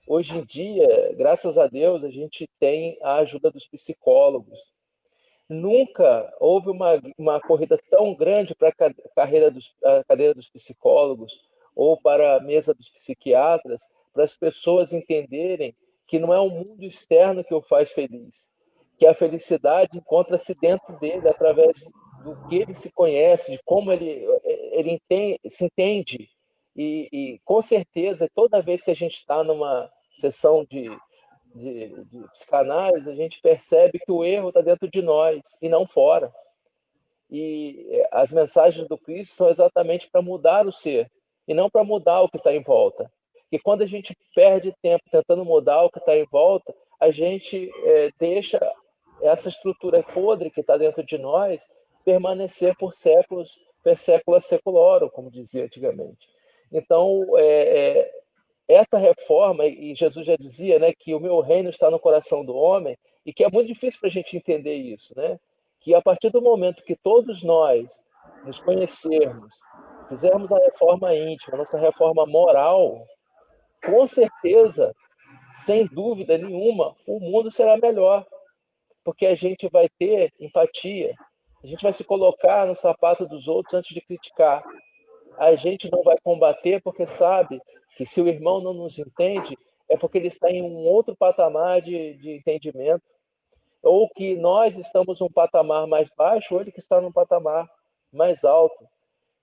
Hoje 0.07 0.39
em 0.39 0.45
dia, 0.45 1.15
graças 1.17 1.59
a 1.59 1.67
Deus, 1.67 2.05
a 2.05 2.11
gente 2.11 2.49
tem 2.59 2.99
a 3.03 3.17
ajuda 3.17 3.51
dos 3.51 3.67
psicólogos. 3.67 4.73
Nunca 5.49 6.33
houve 6.41 6.71
uma, 6.71 7.01
uma 7.17 7.41
corrida 7.41 7.79
tão 7.91 8.15
grande 8.15 8.55
para 8.55 8.69
a 8.69 9.11
carreira 9.15 9.51
dos, 9.51 9.75
a 9.85 10.05
cadeira 10.05 10.35
dos 10.35 10.49
psicólogos 10.49 11.45
ou 11.75 12.01
para 12.01 12.37
a 12.37 12.41
mesa 12.41 12.75
dos 12.75 12.89
psiquiatras, 12.89 13.83
para 14.13 14.25
as 14.25 14.37
pessoas 14.37 14.93
entenderem 14.93 15.75
que 16.07 16.19
não 16.19 16.33
é 16.33 16.41
o 16.41 16.49
mundo 16.49 16.85
externo 16.85 17.45
que 17.45 17.55
o 17.55 17.61
faz 17.61 17.91
feliz, 17.91 18.53
que 18.97 19.07
a 19.07 19.15
felicidade 19.15 19.99
encontra-se 19.99 20.55
dentro 20.55 20.99
dele, 20.99 21.29
através 21.29 21.91
do 22.25 22.49
que 22.49 22.57
ele 22.57 22.75
se 22.75 22.93
conhece, 22.93 23.53
de 23.53 23.63
como 23.65 23.93
ele. 23.93 24.27
ele 24.73 24.93
entende, 24.93 25.41
se 25.49 25.67
entende 25.67 26.31
e, 26.77 27.09
e, 27.11 27.39
com 27.45 27.63
certeza 27.63 28.29
toda 28.35 28.61
vez 28.61 28.83
que 28.83 28.91
a 28.91 28.97
gente 28.97 29.15
está 29.15 29.43
numa 29.43 29.91
sessão 30.13 30.65
de, 30.65 30.91
de, 31.55 32.05
de 32.05 32.29
psicanálise, 32.29 33.11
a 33.11 33.15
gente 33.15 33.41
percebe 33.41 33.99
que 33.99 34.13
o 34.13 34.23
erro 34.23 34.49
está 34.49 34.61
dentro 34.61 34.89
de 34.89 35.01
nós 35.01 35.41
e 35.63 35.69
não 35.69 35.87
fora. 35.87 36.31
E 37.31 37.87
é, 37.91 38.09
as 38.13 38.31
mensagens 38.31 38.87
do 38.87 38.99
Cristo 38.99 39.35
são 39.35 39.49
exatamente 39.49 40.11
para 40.11 40.21
mudar 40.21 40.67
o 40.67 40.73
ser 40.73 41.11
e 41.49 41.55
não 41.55 41.71
para 41.71 41.83
mudar 41.83 42.21
o 42.21 42.29
que 42.29 42.37
está 42.37 42.55
em 42.55 42.63
volta. 42.63 43.11
E 43.51 43.59
quando 43.59 43.83
a 43.83 43.87
gente 43.87 44.15
perde 44.35 44.75
tempo 44.83 45.05
tentando 45.11 45.45
mudar 45.45 45.83
o 45.83 45.91
que 45.91 45.99
está 45.99 46.17
em 46.17 46.27
volta, 46.27 46.75
a 47.01 47.11
gente 47.11 47.71
é, 47.85 48.11
deixa 48.19 48.61
essa 49.23 49.49
estrutura 49.49 50.03
podre 50.03 50.51
que 50.51 50.61
está 50.61 50.77
dentro 50.77 51.03
de 51.03 51.17
nós 51.17 51.63
permanecer 52.05 52.77
por 52.77 52.93
séculos, 52.93 53.59
per 53.83 53.97
sécula 53.97 54.41
seculorum, 54.41 55.09
como 55.09 55.31
dizia 55.31 55.65
antigamente. 55.65 56.36
Então, 56.73 57.25
é, 57.37 57.43
é, 57.99 58.13
essa 58.69 58.99
reforma, 58.99 59.67
e 59.67 59.95
Jesus 59.95 60.27
já 60.27 60.37
dizia 60.37 60.79
né, 60.79 60.93
que 60.93 61.15
o 61.15 61.21
meu 61.21 61.41
reino 61.41 61.71
está 61.71 61.91
no 61.91 61.99
coração 61.99 62.45
do 62.45 62.55
homem, 62.55 62.97
e 63.25 63.33
que 63.33 63.45
é 63.45 63.51
muito 63.51 63.69
difícil 63.69 64.01
para 64.01 64.09
a 64.09 64.13
gente 64.13 64.37
entender 64.37 64.75
isso, 64.75 65.13
né? 65.17 65.39
que 65.81 65.95
a 65.95 66.03
partir 66.03 66.31
do 66.31 66.43
momento 66.43 66.85
que 66.85 66.97
todos 66.97 67.43
nós 67.43 68.09
nos 68.45 68.61
conhecermos, 68.61 69.55
fizermos 70.09 70.53
a 70.53 70.59
reforma 70.59 71.15
íntima, 71.15 71.57
nossa 71.57 71.79
reforma 71.79 72.27
moral, 72.27 73.07
com 73.85 74.07
certeza, 74.07 74.95
sem 75.53 75.87
dúvida 75.87 76.39
nenhuma, 76.39 76.95
o 77.07 77.21
mundo 77.21 77.51
será 77.51 77.77
melhor, 77.77 78.27
porque 79.05 79.27
a 79.27 79.35
gente 79.35 79.69
vai 79.69 79.89
ter 79.99 80.33
empatia, 80.41 81.15
a 81.63 81.67
gente 81.67 81.83
vai 81.83 81.93
se 81.93 82.05
colocar 82.05 82.67
no 82.67 82.75
sapato 82.75 83.27
dos 83.27 83.49
outros 83.49 83.75
antes 83.75 83.95
de 83.95 84.01
criticar. 84.01 84.65
A 85.39 85.55
gente 85.55 85.91
não 85.91 86.03
vai 86.03 86.17
combater 86.23 86.83
porque 86.83 87.07
sabe 87.07 87.61
que 87.97 88.07
se 88.07 88.21
o 88.21 88.29
irmão 88.29 88.61
não 88.61 88.73
nos 88.73 88.99
entende, 88.99 89.57
é 89.89 89.97
porque 89.97 90.19
ele 90.19 90.29
está 90.29 90.51
em 90.51 90.63
um 90.63 90.77
outro 90.77 91.15
patamar 91.17 91.81
de, 91.81 92.15
de 92.15 92.37
entendimento 92.37 93.05
ou 93.87 94.09
que 94.09 94.35
nós 94.37 94.77
estamos 94.77 95.21
num 95.21 95.31
patamar 95.31 95.87
mais 95.87 96.11
baixo, 96.17 96.55
ou 96.55 96.61
ele 96.61 96.73
que 96.73 96.81
está 96.81 97.01
num 97.01 97.13
patamar 97.13 97.71
mais 98.13 98.45
alto. 98.45 98.85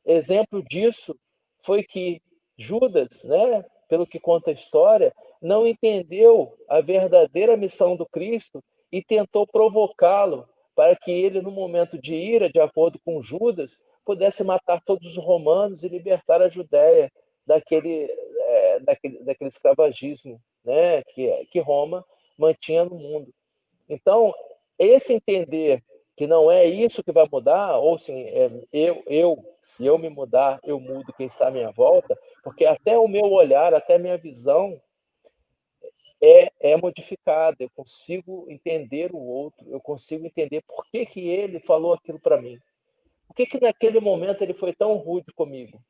Exemplo 0.05 0.61
disso 0.61 1.17
foi 1.63 1.81
que 1.81 2.21
Judas, 2.57 3.23
né, 3.23 3.63
pelo 3.87 4.05
que 4.05 4.19
conta 4.19 4.51
a 4.51 4.53
história, 4.53 5.13
não 5.41 5.65
entendeu 5.65 6.57
a 6.67 6.81
verdadeira 6.81 7.55
missão 7.55 7.95
do 7.95 8.05
Cristo 8.05 8.61
e 8.91 9.01
tentou 9.01 9.47
provocá-lo 9.47 10.47
para 10.75 10.95
que 10.95 11.11
ele, 11.11 11.41
no 11.41 11.51
momento 11.51 11.97
de 11.97 12.15
ira, 12.15 12.49
de 12.49 12.59
acordo 12.59 12.99
com 13.05 13.21
Judas, 13.21 13.79
pudesse 14.03 14.43
matar 14.43 14.81
todos 14.81 15.17
os 15.17 15.23
romanos 15.23 15.83
e 15.83 15.89
libertar 15.89 16.41
a 16.41 16.49
Judéia 16.49 17.11
daquele, 17.45 18.09
é, 18.09 18.79
daquele, 18.79 19.23
daquele 19.23 19.49
escravagismo 19.49 20.41
né, 20.63 21.03
que, 21.03 21.45
que 21.47 21.59
Roma 21.59 22.05
mantinha 22.37 22.85
no 22.85 22.95
mundo. 22.95 23.33
Então, 23.87 24.33
esse 24.77 25.13
entender 25.13 25.83
que 26.15 26.27
não 26.27 26.51
é 26.51 26.65
isso 26.65 27.03
que 27.03 27.11
vai 27.11 27.27
mudar, 27.31 27.77
ou 27.77 27.97
sim, 27.97 28.23
é, 28.27 28.49
eu, 28.71 29.03
eu, 29.07 29.45
se 29.61 29.85
eu 29.85 29.97
me 29.97 30.09
mudar, 30.09 30.59
eu 30.63 30.79
mudo 30.79 31.13
quem 31.13 31.25
está 31.25 31.47
à 31.47 31.51
minha 31.51 31.71
volta, 31.71 32.17
porque 32.43 32.65
até 32.65 32.97
o 32.97 33.07
meu 33.07 33.25
olhar, 33.31 33.73
até 33.73 33.95
a 33.95 33.99
minha 33.99 34.17
visão 34.17 34.79
é, 36.21 36.51
é 36.59 36.77
modificada, 36.77 37.57
eu 37.59 37.69
consigo 37.75 38.45
entender 38.49 39.11
o 39.11 39.17
outro, 39.17 39.65
eu 39.69 39.81
consigo 39.81 40.25
entender 40.25 40.61
por 40.61 40.85
que, 40.85 41.05
que 41.05 41.27
ele 41.27 41.59
falou 41.59 41.93
aquilo 41.93 42.19
para 42.19 42.41
mim. 42.41 42.59
Por 43.27 43.35
que, 43.35 43.45
que 43.45 43.59
naquele 43.59 43.99
momento 43.99 44.41
ele 44.41 44.53
foi 44.53 44.73
tão 44.73 44.95
rude 44.95 45.31
comigo? 45.33 45.81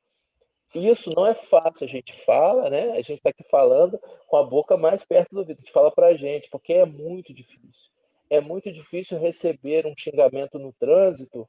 Isso 0.74 1.12
não 1.16 1.28
é 1.28 1.36
fácil, 1.36 1.86
a 1.86 1.88
gente 1.88 2.14
fala, 2.26 2.70
né? 2.70 2.92
A 2.92 3.02
gente 3.02 3.14
está 3.14 3.30
aqui 3.30 3.44
falando 3.44 4.00
com 4.28 4.38
a 4.38 4.44
boca 4.44 4.76
mais 4.76 5.06
perto 5.06 5.32
do 5.32 5.40
ouvido, 5.40 5.58
a 5.58 5.62
gente 5.62 5.72
fala 5.72 5.92
para 5.92 6.08
a 6.08 6.18
gente, 6.18 6.50
porque 6.50 6.74
é 6.74 6.86
muito 6.86 7.32
difícil. 7.32 7.92
É 8.30 8.42
muito 8.42 8.72
difícil 8.72 9.20
receber 9.20 9.86
um 9.86 9.94
xingamento 9.96 10.58
no 10.58 10.74
trânsito 10.74 11.48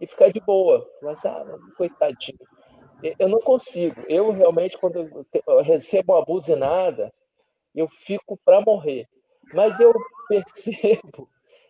e 0.00 0.06
ficar 0.06 0.32
de 0.32 0.40
boa. 0.40 0.88
Mas, 1.00 1.24
ah, 1.24 1.44
coitadinho. 1.76 2.40
Eu 3.16 3.28
não 3.28 3.38
consigo. 3.38 4.02
Eu 4.08 4.32
realmente, 4.32 4.76
quando 4.76 5.26
eu 5.46 5.62
recebo 5.62 6.14
uma 6.14 6.24
buzinada, 6.24 7.12
eu 7.72 7.88
fico 7.88 8.36
para 8.44 8.60
morrer. 8.60 9.08
Mas 9.54 9.78
eu 9.78 9.94
percebo 10.28 11.28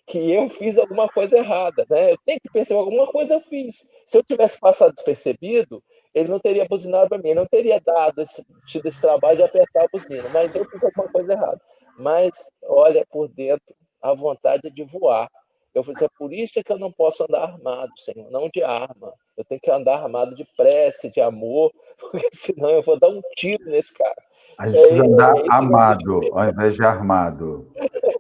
que 0.09 0.33
eu 0.33 0.49
fiz 0.49 0.79
alguma 0.79 1.07
coisa 1.09 1.37
errada, 1.37 1.87
né? 1.89 2.13
Eu 2.13 2.19
tenho 2.25 2.41
que 2.41 2.51
perceber 2.51 2.81
alguma 2.81 3.07
coisa 3.07 3.35
eu 3.35 3.41
fiz. 3.41 3.87
Se 4.07 4.17
eu 4.17 4.23
tivesse 4.23 4.59
passado 4.59 4.95
despercebido, 4.95 5.83
ele 6.15 6.31
não 6.31 6.41
teria 6.41 6.67
buzinado 6.67 7.11
para 7.11 7.19
mim, 7.19 7.35
não 7.35 7.47
teria 7.47 7.79
dado 7.81 8.23
esse, 8.23 8.45
tido 8.67 8.87
esse 8.87 9.01
trabalho 9.01 9.37
de 9.37 9.43
apertar 9.43 9.85
a 9.85 9.89
buzina, 9.93 10.29
mas 10.31 10.55
eu 10.55 10.65
fiz 10.65 10.83
alguma 10.83 11.09
coisa 11.09 11.33
errada. 11.35 11.61
Mas, 11.99 12.51
olha, 12.65 13.07
por 13.11 13.29
dentro, 13.29 13.75
a 14.01 14.15
vontade 14.15 14.71
de 14.71 14.83
voar. 14.85 15.29
Eu 15.75 15.85
falei, 15.85 16.03
é 16.03 16.09
por 16.19 16.33
isso 16.33 16.65
que 16.65 16.73
eu 16.73 16.79
não 16.79 16.91
posso 16.91 17.25
andar 17.25 17.43
armado, 17.43 17.93
Senhor, 17.99 18.31
não 18.31 18.49
de 18.49 18.63
arma. 18.63 19.13
Eu 19.37 19.45
tenho 19.45 19.61
que 19.61 19.71
andar 19.71 20.03
armado 20.03 20.35
de 20.35 20.45
prece, 20.57 21.13
de 21.13 21.21
amor, 21.21 21.71
porque 22.01 22.29
senão 22.33 22.71
eu 22.71 22.83
vou 22.83 22.99
dar 22.99 23.11
um 23.11 23.21
tiro 23.37 23.65
nesse 23.67 23.93
cara. 23.95 24.17
A 24.59 24.69
gente 24.69 24.81
precisa 24.81 25.05
andar 25.05 25.37
é, 25.37 25.43
amado, 25.51 26.21
ao 26.33 26.49
invés 26.49 26.75
de 26.75 26.83
armado. 26.83 27.71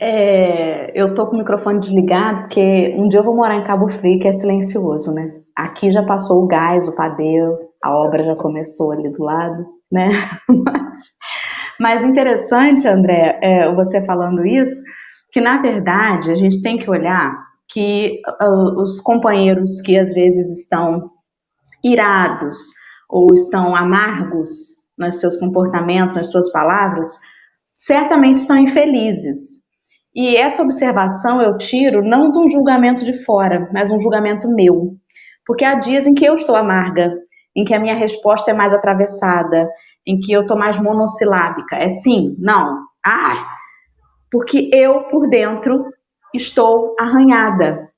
é 0.00 0.92
eu 0.94 1.14
tô 1.14 1.26
com 1.26 1.36
o 1.36 1.38
microfone 1.38 1.80
desligado 1.80 2.42
porque 2.42 2.94
um 2.96 3.08
dia 3.08 3.20
eu 3.20 3.24
vou 3.24 3.34
morar 3.34 3.56
em 3.56 3.64
Cabo 3.64 3.88
Frio, 3.88 4.20
que 4.20 4.28
é 4.28 4.32
silencioso, 4.32 5.12
né? 5.12 5.40
Aqui 5.56 5.90
já 5.90 6.02
passou 6.04 6.42
o 6.42 6.46
gás, 6.46 6.88
o 6.88 6.94
padeiro, 6.94 7.58
a 7.82 7.96
obra 7.96 8.24
já 8.24 8.36
começou 8.36 8.92
ali 8.92 9.08
do 9.10 9.22
lado, 9.22 9.66
né? 9.90 10.10
Mas 11.78 12.04
interessante, 12.04 12.86
André, 12.88 13.38
é, 13.42 13.72
você 13.74 14.04
falando 14.04 14.46
isso, 14.46 14.82
que 15.32 15.40
na 15.40 15.60
verdade 15.60 16.30
a 16.30 16.36
gente 16.36 16.62
tem 16.62 16.78
que 16.78 16.88
olhar 16.88 17.36
que 17.68 18.20
uh, 18.40 18.82
os 18.82 19.00
companheiros 19.00 19.80
que 19.80 19.98
às 19.98 20.12
vezes 20.12 20.60
estão 20.60 21.10
irados 21.82 22.56
ou 23.10 23.32
estão 23.34 23.74
amargos 23.74 24.50
nos 24.96 25.18
seus 25.18 25.36
comportamentos, 25.36 26.14
nas 26.14 26.30
suas 26.30 26.50
palavras, 26.52 27.08
certamente 27.76 28.38
estão 28.38 28.56
infelizes. 28.56 29.62
E 30.14 30.36
essa 30.36 30.62
observação 30.62 31.40
eu 31.40 31.56
tiro 31.56 32.02
não 32.02 32.30
de 32.30 32.38
um 32.38 32.48
julgamento 32.48 33.04
de 33.04 33.24
fora, 33.24 33.68
mas 33.72 33.90
um 33.90 33.98
julgamento 33.98 34.48
meu. 34.48 34.92
Porque 35.44 35.64
há 35.64 35.74
dias 35.74 36.06
em 36.06 36.14
que 36.14 36.24
eu 36.24 36.34
estou 36.34 36.54
amarga, 36.54 37.12
em 37.56 37.64
que 37.64 37.74
a 37.74 37.80
minha 37.80 37.96
resposta 37.96 38.50
é 38.50 38.54
mais 38.54 38.72
atravessada, 38.72 39.68
em 40.06 40.18
que 40.20 40.32
eu 40.32 40.42
estou 40.42 40.56
mais 40.56 40.78
monossilábica. 40.78 41.76
É 41.76 41.88
sim, 41.88 42.36
não, 42.38 42.78
ah, 43.04 43.44
porque 44.30 44.70
eu 44.72 45.04
por 45.04 45.28
dentro 45.28 45.84
estou 46.32 46.94
arranhada. 46.98 47.88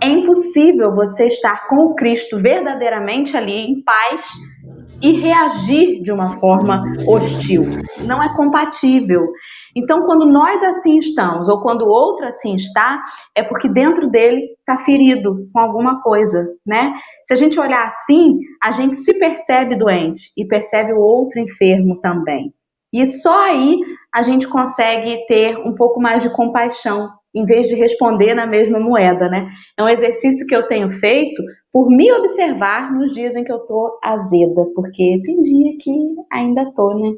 É 0.00 0.08
impossível 0.08 0.94
você 0.94 1.26
estar 1.26 1.66
com 1.66 1.76
o 1.86 1.94
Cristo 1.94 2.38
verdadeiramente 2.38 3.36
ali 3.36 3.52
em 3.52 3.82
paz 3.82 4.30
e 5.02 5.12
reagir 5.20 6.02
de 6.02 6.12
uma 6.12 6.38
forma 6.38 6.82
hostil. 7.06 7.64
Não 8.06 8.22
é 8.22 8.34
compatível. 8.36 9.26
Então, 9.74 10.06
quando 10.06 10.26
nós 10.26 10.62
assim 10.62 10.98
estamos, 10.98 11.48
ou 11.48 11.60
quando 11.60 11.82
o 11.82 11.90
outro 11.90 12.26
assim 12.26 12.54
está, 12.54 13.02
é 13.34 13.42
porque 13.42 13.68
dentro 13.68 14.08
dele 14.08 14.48
está 14.60 14.84
ferido 14.84 15.48
com 15.52 15.58
alguma 15.58 16.00
coisa, 16.02 16.46
né? 16.64 16.92
Se 17.26 17.32
a 17.32 17.36
gente 17.36 17.58
olhar 17.58 17.86
assim, 17.86 18.38
a 18.62 18.72
gente 18.72 18.96
se 18.96 19.18
percebe 19.18 19.76
doente 19.76 20.30
e 20.36 20.46
percebe 20.46 20.92
o 20.92 21.00
outro 21.00 21.40
enfermo 21.40 21.98
também. 22.00 22.52
E 22.92 23.06
só 23.06 23.46
aí 23.46 23.78
a 24.14 24.22
gente 24.22 24.46
consegue 24.46 25.26
ter 25.26 25.56
um 25.56 25.74
pouco 25.74 25.98
mais 25.98 26.22
de 26.22 26.30
compaixão, 26.30 27.08
em 27.34 27.44
vez 27.44 27.68
de 27.68 27.74
responder 27.74 28.34
na 28.34 28.46
mesma 28.46 28.78
moeda, 28.78 29.28
né? 29.28 29.50
É 29.76 29.82
um 29.82 29.88
exercício 29.88 30.46
que 30.46 30.54
eu 30.54 30.66
tenho 30.68 30.92
feito 30.92 31.42
por 31.72 31.88
me 31.88 32.12
observar 32.12 32.92
nos 32.92 33.12
dias 33.12 33.34
em 33.34 33.44
que 33.44 33.52
eu 33.52 33.60
tô 33.60 33.98
azeda, 34.02 34.66
porque 34.74 35.20
tem 35.24 35.40
dia 35.40 35.76
que 35.80 35.90
ainda 36.30 36.70
tô, 36.74 36.94
né? 36.98 37.14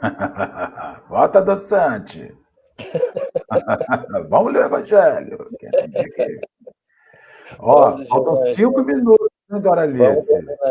Bota 1.08 1.38
adoçante. 1.38 2.34
Vamos 4.28 4.52
ler 4.52 4.62
o 4.62 4.66
Evangelho. 4.66 5.48
Ó, 7.58 8.04
faltam 8.06 8.52
cinco 8.52 8.82
minutos, 8.82 9.28
né? 9.48 9.60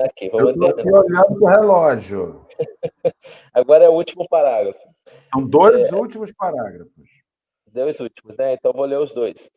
Aqui, 0.05 0.29
vamos 0.29 0.49
Eu 0.49 0.51
estou 0.51 0.69
aqui 0.69 0.91
olhando 0.91 1.39
para 1.39 1.43
o 1.43 1.47
relógio. 1.47 2.45
Agora 3.53 3.85
é 3.85 3.89
o 3.89 3.93
último 3.93 4.27
parágrafo. 4.29 4.79
São 5.33 5.43
dois 5.43 5.91
é... 5.91 5.95
últimos 5.95 6.31
parágrafos. 6.31 7.16
Dois 7.77 7.99
últimos, 7.99 8.35
né? 8.35 8.53
Então 8.53 8.73
vou 8.73 8.85
ler 8.85 8.97
os 8.97 9.13
dois. 9.13 9.51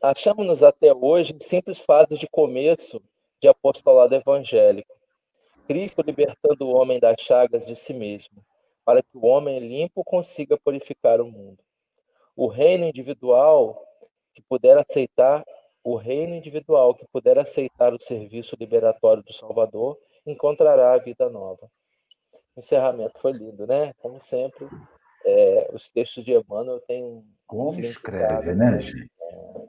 Achamos-nos 0.00 0.62
até 0.62 0.94
hoje 0.94 1.34
em 1.34 1.38
simples 1.38 1.78
fases 1.78 2.18
de 2.18 2.26
começo 2.26 3.02
de 3.38 3.46
apostolado 3.46 4.14
evangélico. 4.14 4.96
Cristo 5.68 6.00
libertando 6.00 6.66
o 6.66 6.74
homem 6.74 6.98
das 6.98 7.20
chagas 7.20 7.66
de 7.66 7.76
si 7.76 7.92
mesmo 7.92 8.42
para 8.86 9.02
que 9.02 9.18
o 9.18 9.26
homem 9.26 9.58
limpo 9.58 10.02
consiga 10.02 10.56
purificar 10.56 11.20
o 11.20 11.30
mundo. 11.30 11.58
O 12.34 12.46
reino 12.46 12.86
individual 12.86 13.84
que 14.32 14.40
puder 14.40 14.78
aceitar 14.78 15.44
o 15.84 15.94
reino 15.94 16.34
individual 16.34 16.94
que 16.94 17.06
puder 17.08 17.38
aceitar 17.38 17.92
o 17.92 18.00
serviço 18.00 18.56
liberatório 18.58 19.22
do 19.22 19.32
Salvador 19.32 19.98
encontrará 20.24 20.94
a 20.94 20.98
vida 20.98 21.28
nova. 21.28 21.70
O 22.56 22.60
encerramento 22.60 23.20
foi 23.20 23.32
lindo, 23.32 23.66
né? 23.66 23.92
Como 23.98 24.18
sempre, 24.20 24.66
é, 25.26 25.70
os 25.72 25.90
textos 25.90 26.24
de 26.24 26.32
Emmanuel 26.32 26.80
têm. 26.86 27.22
Como 27.46 27.68
escreve, 27.80 28.54
né, 28.54 28.80
gente? 28.80 29.10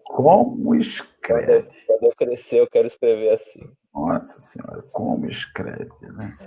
Como 0.03 0.75
escreve. 0.75 1.63
Quando 1.63 1.65
eu, 1.65 1.99
quando 1.99 2.03
eu 2.03 2.15
crescer, 2.15 2.59
eu 2.59 2.67
quero 2.67 2.87
escrever 2.87 3.33
assim. 3.33 3.67
Nossa 3.93 4.39
Senhora, 4.39 4.83
como 4.91 5.27
escreve, 5.27 5.89
né? 6.01 6.37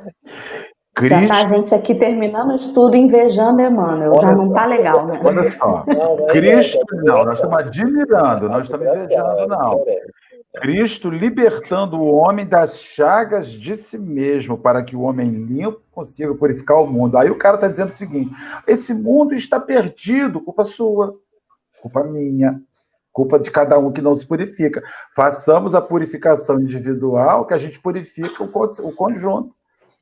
Cristo... 0.95 1.21
Já 1.21 1.29
tá 1.29 1.43
a 1.43 1.47
gente 1.47 1.75
aqui 1.75 1.95
terminando 1.95 2.51
o 2.51 2.57
estudo 2.57 2.97
invejando 2.97 3.61
Emmanuel, 3.61 4.13
olha 4.13 4.29
já 4.29 4.35
não 4.35 4.53
tá 4.53 4.67
legal, 4.67 5.07
né? 5.07 5.21
Olha 5.25 5.51
só, 5.53 5.85
não, 5.87 6.17
não, 6.17 6.27
Cristo, 6.27 6.85
não, 7.05 7.25
nós 7.25 7.35
estamos 7.35 7.59
admirando, 7.59 8.49
nós 8.49 8.63
estamos 8.63 8.87
invejando, 8.87 9.47
não. 9.47 9.85
Cristo 10.57 11.09
libertando 11.09 11.97
o 11.97 12.13
homem 12.13 12.45
das 12.45 12.79
chagas 12.79 13.51
de 13.51 13.77
si 13.77 13.97
mesmo, 13.97 14.59
para 14.59 14.83
que 14.83 14.97
o 14.97 15.03
homem 15.03 15.31
limpo 15.31 15.81
consiga 15.93 16.35
purificar 16.35 16.79
o 16.83 16.87
mundo. 16.87 17.17
Aí 17.17 17.31
o 17.31 17.39
cara 17.39 17.55
está 17.55 17.69
dizendo 17.69 17.91
o 17.91 17.95
seguinte: 17.95 18.33
esse 18.67 18.93
mundo 18.93 19.35
está 19.35 19.61
perdido, 19.61 20.41
culpa 20.41 20.65
sua, 20.65 21.13
culpa 21.81 22.03
minha, 22.03 22.61
culpa 23.13 23.39
de 23.39 23.51
cada 23.51 23.79
um 23.79 23.93
que 23.93 24.03
não 24.03 24.15
se 24.15 24.27
purifica. 24.27 24.83
Façamos 25.15 25.75
a 25.75 25.81
purificação 25.81 26.61
individual, 26.61 27.47
que 27.47 27.55
a 27.55 27.59
gente 27.59 27.81
purifica 27.81 28.43
o 28.43 28.93
conjunto. 28.93 29.55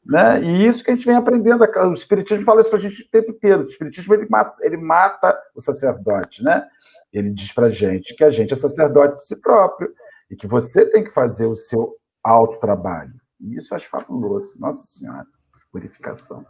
Né? 0.04 0.42
E 0.42 0.66
isso 0.66 0.82
que 0.82 0.90
a 0.90 0.94
gente 0.94 1.04
vem 1.04 1.16
aprendendo. 1.16 1.62
O 1.62 1.92
Espiritismo 1.92 2.44
fala 2.44 2.62
isso 2.62 2.70
para 2.70 2.78
a 2.78 2.82
gente 2.82 3.02
o 3.02 3.10
tempo 3.10 3.32
inteiro. 3.32 3.64
O 3.64 3.66
Espiritismo 3.66 4.14
ele, 4.14 4.26
ele 4.62 4.76
mata 4.78 5.38
o 5.54 5.60
sacerdote. 5.60 6.42
Né? 6.42 6.66
Ele 7.12 7.28
diz 7.28 7.52
para 7.52 7.66
a 7.66 7.70
gente 7.70 8.14
que 8.14 8.24
a 8.24 8.30
gente 8.30 8.54
é 8.54 8.56
sacerdote 8.56 9.16
de 9.16 9.26
si 9.26 9.36
próprio 9.36 9.92
e 10.30 10.36
que 10.36 10.46
você 10.46 10.88
tem 10.88 11.04
que 11.04 11.10
fazer 11.10 11.46
o 11.46 11.56
seu 11.56 11.96
alto 12.22 12.58
trabalho. 12.58 13.12
E 13.40 13.56
isso 13.56 13.72
eu 13.72 13.76
acho 13.76 13.88
fabuloso. 13.88 14.58
Nossa 14.60 14.86
Senhora, 14.86 15.22
purificação. 15.70 16.44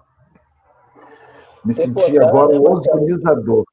Me 1.65 1.73
Sem 1.73 1.87
senti 1.87 2.13
contar, 2.13 2.29
agora 2.29 2.57
um 2.57 2.63
organizador. 2.63 3.65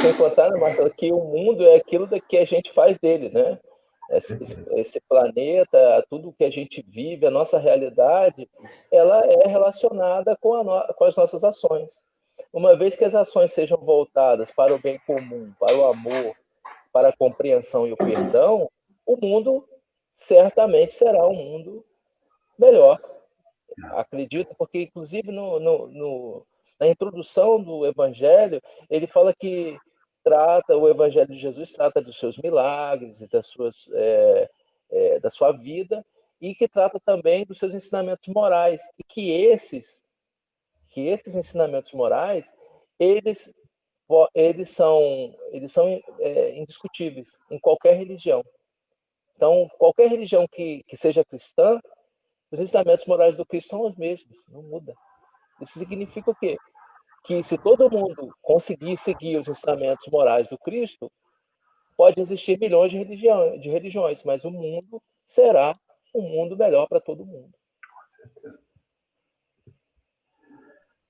Sem 0.00 0.16
contar, 0.16 0.50
né, 0.50 0.58
Marcelo, 0.58 0.90
que 0.90 1.12
o 1.12 1.24
mundo 1.24 1.64
é 1.64 1.76
aquilo 1.76 2.08
que 2.08 2.36
a 2.36 2.44
gente 2.44 2.72
faz 2.72 2.98
dele, 2.98 3.28
né? 3.28 3.58
Esse, 4.10 4.36
esse, 4.76 5.00
planeta, 5.08 6.04
tudo 6.10 6.34
que 6.36 6.44
a 6.44 6.50
gente 6.50 6.84
vive, 6.86 7.26
a 7.26 7.30
nossa 7.30 7.58
realidade, 7.58 8.48
ela 8.90 9.24
é 9.24 9.48
relacionada 9.48 10.36
com, 10.38 10.62
no, 10.62 10.94
com 10.94 11.04
as 11.04 11.16
nossas 11.16 11.42
ações. 11.42 11.90
Uma 12.52 12.76
vez 12.76 12.96
que 12.96 13.04
as 13.04 13.14
ações 13.14 13.52
sejam 13.52 13.78
voltadas 13.78 14.52
para 14.52 14.74
o 14.74 14.82
bem 14.82 15.00
comum, 15.06 15.52
para 15.58 15.74
o 15.76 15.84
amor, 15.86 16.34
para 16.92 17.08
a 17.08 17.16
compreensão 17.16 17.86
e 17.86 17.92
o 17.92 17.96
perdão, 17.96 18.68
o 19.06 19.16
mundo 19.16 19.68
certamente 20.12 20.94
será 20.94 21.26
um 21.26 21.34
mundo 21.34 21.84
melhor. 22.58 23.00
Acredito, 23.92 24.54
porque 24.56 24.82
inclusive 24.82 25.32
no, 25.32 25.58
no, 25.58 25.88
no, 25.88 26.46
na 26.78 26.88
introdução 26.88 27.62
do 27.62 27.86
Evangelho, 27.86 28.60
ele 28.90 29.06
fala 29.06 29.34
que 29.34 29.78
trata, 30.22 30.76
o 30.76 30.88
Evangelho 30.88 31.28
de 31.28 31.38
Jesus 31.38 31.72
trata 31.72 32.00
dos 32.00 32.18
seus 32.18 32.36
milagres 32.38 33.20
e 33.20 33.28
das 33.28 33.46
suas, 33.46 33.88
é, 33.92 34.50
é, 34.90 35.20
da 35.20 35.30
sua 35.30 35.52
vida, 35.52 36.04
e 36.40 36.54
que 36.54 36.68
trata 36.68 37.00
também 37.00 37.44
dos 37.44 37.58
seus 37.58 37.72
ensinamentos 37.74 38.28
morais, 38.28 38.82
e 38.98 39.04
que 39.04 39.30
esses, 39.30 40.04
que 40.88 41.08
esses 41.08 41.34
ensinamentos 41.34 41.92
morais, 41.92 42.46
eles, 42.98 43.54
eles 44.34 44.70
são, 44.70 45.34
eles 45.50 45.72
são 45.72 46.00
é, 46.20 46.56
indiscutíveis 46.56 47.38
em 47.50 47.58
qualquer 47.58 47.96
religião. 47.96 48.44
Então, 49.42 49.68
qualquer 49.76 50.08
religião 50.08 50.46
que, 50.46 50.84
que 50.86 50.96
seja 50.96 51.24
cristã, 51.24 51.80
os 52.52 52.60
ensinamentos 52.60 53.04
morais 53.06 53.36
do 53.36 53.44
Cristo 53.44 53.70
são 53.70 53.84
os 53.88 53.96
mesmos, 53.96 54.38
não 54.46 54.62
muda. 54.62 54.94
Isso 55.60 55.80
significa 55.80 56.30
o 56.30 56.34
quê? 56.36 56.56
Que 57.24 57.42
se 57.42 57.58
todo 57.58 57.90
mundo 57.90 58.32
conseguir 58.40 58.96
seguir 58.96 59.36
os 59.36 59.48
ensinamentos 59.48 60.06
morais 60.12 60.48
do 60.48 60.56
Cristo, 60.56 61.10
pode 61.96 62.20
existir 62.20 62.56
milhões 62.56 62.92
de, 62.92 62.98
religião, 62.98 63.58
de 63.58 63.68
religiões, 63.68 64.22
mas 64.22 64.44
o 64.44 64.50
mundo 64.52 65.02
será 65.26 65.76
um 66.14 66.22
mundo 66.22 66.56
melhor 66.56 66.86
para 66.86 67.00
todo 67.00 67.26
mundo. 67.26 67.50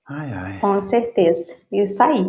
Ai, 0.09 0.33
ai. 0.33 0.59
Com 0.59 0.81
certeza. 0.81 1.55
Isso 1.71 2.03
aí. 2.03 2.25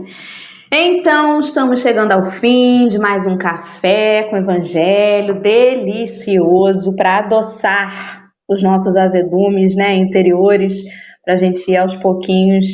Então, 0.75 1.39
estamos 1.39 1.81
chegando 1.81 2.13
ao 2.13 2.31
fim 2.31 2.87
de 2.87 2.97
mais 2.97 3.27
um 3.27 3.37
café 3.37 4.23
com 4.23 4.37
evangelho 4.37 5.39
delicioso 5.39 6.95
para 6.95 7.19
adoçar 7.19 8.31
os 8.49 8.63
nossos 8.63 8.97
azedumes 8.97 9.75
né, 9.75 9.93
interiores, 9.93 10.81
para 11.23 11.35
a 11.35 11.37
gente 11.37 11.69
ir 11.69 11.77
aos 11.77 11.95
pouquinhos 11.97 12.65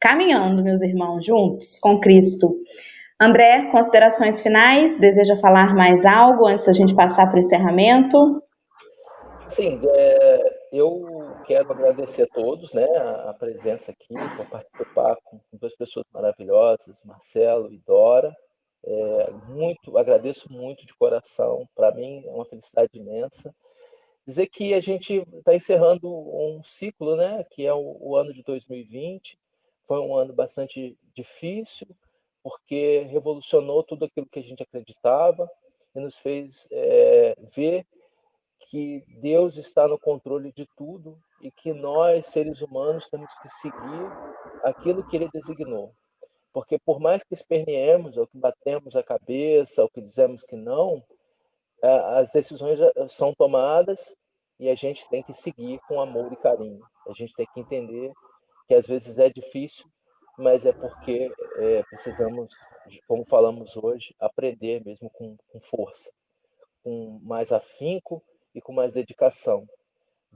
caminhando, 0.00 0.64
meus 0.64 0.80
irmãos, 0.80 1.26
juntos 1.26 1.78
com 1.78 2.00
Cristo. 2.00 2.56
André, 3.20 3.68
considerações 3.70 4.40
finais? 4.40 4.98
Deseja 4.98 5.36
falar 5.36 5.74
mais 5.74 6.06
algo 6.06 6.46
antes 6.46 6.64
da 6.64 6.72
gente 6.72 6.94
passar 6.94 7.26
para 7.26 7.36
o 7.36 7.40
encerramento? 7.40 8.42
Sim, 9.46 9.78
é, 9.84 10.40
eu 10.72 11.15
quero 11.46 11.72
agradecer 11.72 12.24
a 12.24 12.26
todos 12.26 12.72
né, 12.72 12.84
a 13.24 13.32
presença 13.32 13.92
aqui, 13.92 14.14
por 14.36 14.50
participar 14.50 15.16
com 15.22 15.40
duas 15.52 15.76
pessoas 15.76 16.04
maravilhosas, 16.12 17.02
Marcelo 17.04 17.72
e 17.72 17.78
Dora. 17.78 18.36
É, 18.84 19.30
muito, 19.48 19.96
agradeço 19.96 20.52
muito 20.52 20.84
de 20.84 20.94
coração. 20.94 21.68
Para 21.74 21.92
mim 21.92 22.24
é 22.26 22.30
uma 22.30 22.44
felicidade 22.44 22.90
imensa. 22.94 23.54
Dizer 24.26 24.48
que 24.48 24.74
a 24.74 24.80
gente 24.80 25.24
está 25.34 25.54
encerrando 25.54 26.08
um 26.10 26.60
ciclo, 26.64 27.14
né, 27.14 27.44
que 27.44 27.64
é 27.64 27.72
o, 27.72 27.96
o 28.00 28.16
ano 28.16 28.34
de 28.34 28.42
2020. 28.42 29.38
Foi 29.86 30.00
um 30.00 30.16
ano 30.16 30.32
bastante 30.32 30.98
difícil, 31.14 31.86
porque 32.42 33.06
revolucionou 33.08 33.84
tudo 33.84 34.04
aquilo 34.04 34.26
que 34.26 34.40
a 34.40 34.42
gente 34.42 34.64
acreditava 34.64 35.48
e 35.94 36.00
nos 36.00 36.18
fez 36.18 36.66
é, 36.72 37.36
ver 37.54 37.86
que 38.68 39.04
Deus 39.20 39.56
está 39.58 39.86
no 39.86 39.98
controle 39.98 40.52
de 40.52 40.66
tudo 40.76 41.16
e 41.40 41.50
que 41.50 41.72
nós, 41.72 42.26
seres 42.26 42.60
humanos, 42.62 43.08
temos 43.08 43.32
que 43.40 43.48
seguir 43.48 44.10
aquilo 44.62 45.06
que 45.06 45.16
ele 45.16 45.28
designou. 45.32 45.92
Porque 46.52 46.78
por 46.78 46.98
mais 46.98 47.22
que 47.22 47.34
esperneemos, 47.34 48.16
ou 48.16 48.26
que 48.26 48.38
batemos 48.38 48.96
a 48.96 49.02
cabeça, 49.02 49.82
ou 49.82 49.88
que 49.90 50.00
dizemos 50.00 50.42
que 50.42 50.56
não, 50.56 51.04
as 51.82 52.32
decisões 52.32 52.78
são 53.08 53.34
tomadas 53.34 54.16
e 54.58 54.70
a 54.70 54.74
gente 54.74 55.08
tem 55.08 55.22
que 55.22 55.34
seguir 55.34 55.78
com 55.86 56.00
amor 56.00 56.32
e 56.32 56.36
carinho. 56.36 56.82
A 57.06 57.12
gente 57.12 57.34
tem 57.34 57.46
que 57.52 57.60
entender 57.60 58.10
que 58.66 58.74
às 58.74 58.86
vezes 58.86 59.18
é 59.18 59.28
difícil, 59.28 59.86
mas 60.38 60.66
é 60.66 60.72
porque 60.72 61.30
é, 61.58 61.82
precisamos, 61.84 62.54
como 63.06 63.24
falamos 63.24 63.76
hoje, 63.76 64.14
aprender 64.18 64.82
mesmo 64.84 65.10
com, 65.10 65.36
com 65.48 65.60
força, 65.60 66.10
com 66.82 67.20
mais 67.22 67.52
afinco 67.52 68.22
e 68.54 68.60
com 68.60 68.72
mais 68.72 68.92
dedicação. 68.92 69.66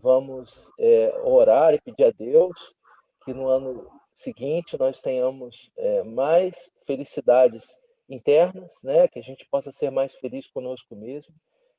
Vamos 0.03 0.73
é, 0.79 1.21
orar 1.23 1.75
e 1.75 1.81
pedir 1.81 2.05
a 2.05 2.11
Deus 2.11 2.75
que 3.25 3.35
no 3.35 3.49
ano 3.49 3.91
seguinte 4.15 4.79
nós 4.79 5.01
tenhamos 5.01 5.71
é, 5.77 6.03
mais 6.03 6.73
felicidades 6.87 7.69
internas, 8.09 8.83
né? 8.83 9.07
Que 9.09 9.19
a 9.19 9.23
gente 9.23 9.47
possa 9.51 9.71
ser 9.71 9.91
mais 9.91 10.15
feliz 10.15 10.49
conosco 10.49 10.97
mesmo, 10.97 11.35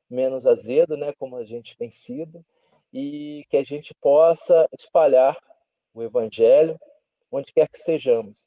menos 0.10 0.46
azedo, 0.46 0.96
né? 0.96 1.14
Como 1.18 1.36
a 1.36 1.44
gente 1.44 1.78
tem 1.78 1.90
sido, 1.90 2.44
e 2.94 3.46
que 3.50 3.58
a 3.58 3.64
gente 3.64 3.94
possa 3.96 4.68
espalhar 4.78 5.38
o 5.94 6.04
Evangelho 6.04 6.80
onde 7.32 7.54
quer 7.54 7.68
que 7.70 7.78
estejamos, 7.78 8.44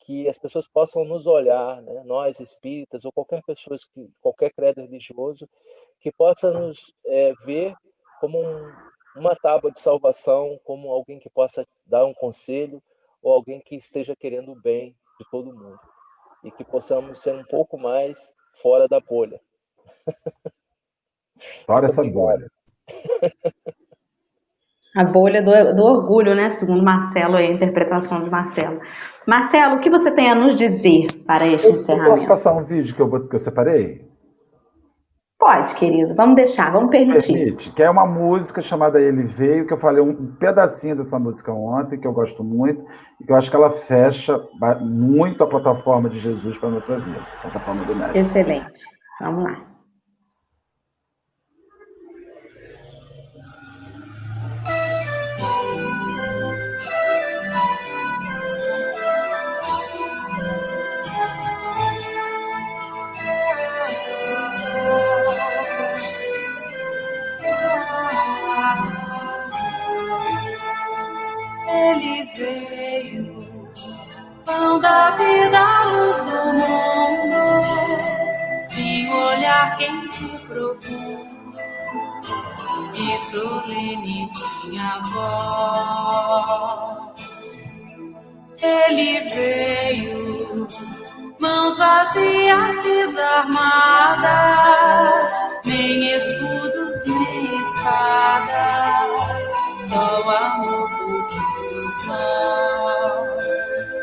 que 0.00 0.28
as 0.28 0.38
pessoas 0.38 0.68
possam 0.68 1.04
nos 1.04 1.26
olhar, 1.26 1.80
né? 1.82 2.02
nós 2.04 2.38
espíritas 2.38 3.04
ou 3.04 3.12
qualquer 3.12 3.42
pessoa 3.42 3.76
que 3.94 4.10
qualquer 4.20 4.52
credo 4.52 4.82
religioso, 4.82 5.48
que 5.98 6.12
possa 6.12 6.52
nos 6.52 6.92
é, 7.06 7.32
ver 7.44 7.74
como 8.20 8.40
um, 8.40 8.72
uma 9.16 9.34
tábua 9.34 9.70
de 9.70 9.80
salvação, 9.80 10.58
como 10.64 10.90
alguém 10.90 11.18
que 11.18 11.30
possa 11.30 11.66
dar 11.86 12.04
um 12.04 12.14
conselho 12.14 12.82
ou 13.22 13.32
alguém 13.32 13.60
que 13.60 13.76
esteja 13.76 14.14
querendo 14.14 14.52
o 14.52 14.60
bem 14.60 14.94
de 15.18 15.30
todo 15.30 15.54
mundo 15.54 15.80
e 16.44 16.50
que 16.50 16.64
possamos 16.64 17.20
ser 17.20 17.34
um 17.34 17.44
pouco 17.44 17.78
mais 17.78 18.34
fora 18.62 18.86
da 18.86 19.00
bolha. 19.00 19.40
Fora 21.66 21.86
essa 21.86 22.04
bolha. 22.04 22.50
A 24.94 25.04
bolha 25.04 25.42
do, 25.42 25.76
do, 25.76 25.84
orgulho, 25.84 26.34
né? 26.34 26.50
Segundo 26.50 26.82
Marcelo, 26.82 27.36
a 27.36 27.44
interpretação 27.44 28.24
de 28.24 28.30
Marcelo. 28.30 28.80
Marcelo, 29.26 29.76
o 29.76 29.80
que 29.80 29.90
você 29.90 30.10
tem 30.10 30.30
a 30.30 30.34
nos 30.34 30.56
dizer 30.56 31.06
para 31.26 31.46
este 31.46 31.66
eu, 31.66 31.74
encerramento? 31.74 32.12
Posso 32.12 32.26
passar 32.26 32.54
um 32.54 32.64
vídeo 32.64 32.94
que 32.94 33.02
eu, 33.02 33.28
que 33.28 33.34
eu 33.34 33.38
separei? 33.38 34.05
Pode, 35.46 35.74
querido. 35.76 36.12
Vamos 36.12 36.34
deixar, 36.34 36.72
vamos 36.72 36.90
permitir. 36.90 37.32
Permite, 37.32 37.70
que 37.70 37.80
é 37.80 37.88
uma 37.88 38.04
música 38.04 38.60
chamada 38.60 39.00
Ele 39.00 39.22
Veio, 39.22 39.64
que 39.64 39.72
eu 39.72 39.78
falei 39.78 40.02
um 40.02 40.34
pedacinho 40.34 40.96
dessa 40.96 41.20
música 41.20 41.52
ontem, 41.52 42.00
que 42.00 42.04
eu 42.04 42.12
gosto 42.12 42.42
muito, 42.42 42.84
e 43.20 43.24
que 43.24 43.30
eu 43.30 43.36
acho 43.36 43.48
que 43.48 43.54
ela 43.54 43.70
fecha 43.70 44.40
muito 44.80 45.44
a 45.44 45.46
plataforma 45.46 46.10
de 46.10 46.18
Jesus 46.18 46.58
para 46.58 46.68
a 46.68 46.72
nossa 46.72 46.98
vida, 46.98 47.20
a 47.20 47.48
plataforma 47.48 47.84
do 47.84 47.94
Mestre. 47.94 48.22
Excelente. 48.22 48.80
Vamos 49.20 49.44
lá. 49.44 49.75
Quente 79.76 80.24
e 80.24 80.38
profundo 80.46 81.36
e 82.94 83.18
solene 83.30 84.30
tinha 84.32 85.00
voz. 85.12 86.56
Ele 88.62 89.20
veio, 89.30 90.66
mãos 91.38 91.76
vazias, 91.76 92.82
desarmadas, 92.82 94.22
nem 95.64 96.14
escudos, 96.16 97.04
nem 97.06 97.60
espadas, 97.62 99.20
só 99.88 100.22
o 100.24 100.30
amor 100.30 100.90
por 100.90 102.06
nós. 102.06 103.44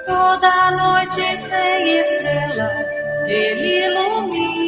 Toda 0.06 0.72
noite 0.72 1.22
sem 1.22 2.00
estrelas, 2.00 2.92
ele 3.28 3.86
ilumina. 3.86 4.63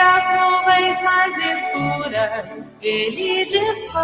As 0.00 0.24
nuvens 0.38 1.00
mais 1.02 1.36
escuras, 1.36 2.48
ele 2.80 3.44
desfaz. 3.46 4.02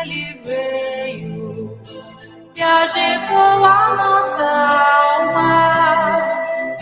Ele 0.00 0.40
veio 0.44 1.80
e 2.54 2.62
agitou 2.62 3.64
a 3.64 3.94
nossa 3.94 4.50
alma 5.18 5.58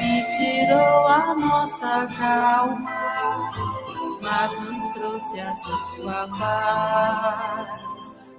e 0.01 0.23
tirou 0.37 1.07
a 1.09 1.35
nossa 1.35 2.07
calma, 2.19 3.51
mas 4.23 4.61
nos 4.61 4.95
trouxe 4.95 5.41
a 5.41 5.55
sua 5.55 6.29
paz 6.39 7.95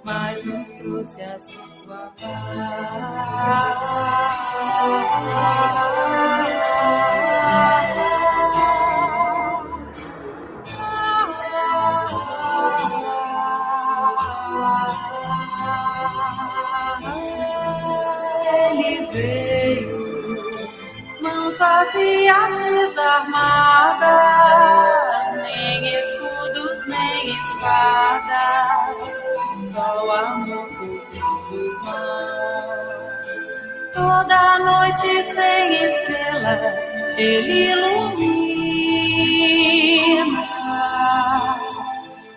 mas 0.06 0.46
nos 0.46 0.72
trouxe 0.74 1.22
a 1.24 1.40
sua 1.40 2.14
paz. 2.22 3.85
Ele 37.18 37.72
ilumina. 37.72 38.06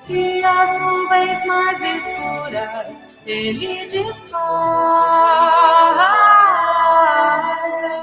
E 0.09 0.44
as 0.44 0.80
nuvens 0.80 1.44
mais 1.46 1.82
escuras, 1.82 2.86
ele 3.26 3.86
desfaz. 3.86 4.28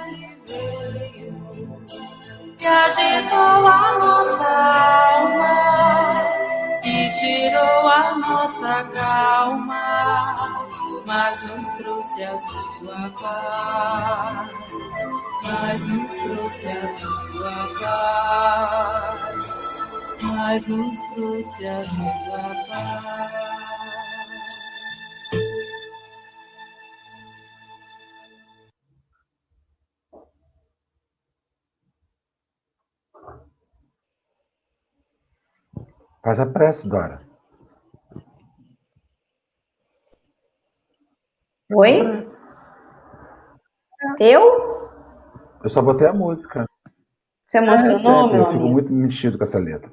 Ele 0.07 0.39
veio 0.47 1.35
e 2.59 2.65
agitou 2.67 3.67
a 3.67 3.97
nossa 3.99 4.47
alma 4.47 5.75
tirou 7.25 7.87
a 7.87 8.17
nossa 8.17 8.83
calma, 8.93 10.35
mas 11.05 11.41
nos 11.43 11.71
trouxe 11.73 12.23
a 12.23 12.37
sua 12.39 13.09
paz, 13.21 14.44
mas 15.67 15.83
nos 15.87 16.11
trouxe 16.19 16.67
a 16.67 16.87
sua 16.89 17.73
paz, 17.79 19.47
mas 20.21 20.67
nos 20.67 20.99
trouxe 21.15 21.67
a 21.67 21.83
sua 21.83 22.49
paz. 22.67 23.45
Faz 36.21 36.39
a 36.39 36.45
prece, 36.45 36.87
Dora. 36.87 37.21
Oi? 41.71 42.25
Eu? 44.19 44.84
Eu 45.65 45.69
só 45.71 45.81
botei 45.81 46.05
a 46.05 46.13
música. 46.13 46.69
Você 47.47 47.57
emocionou, 47.57 48.29
é, 48.29 48.33
meu 48.33 48.43
Eu 48.43 48.51
fico 48.51 48.63
muito 48.65 48.93
mexido 48.93 49.35
com 49.35 49.43
essa 49.43 49.57
letra. 49.57 49.91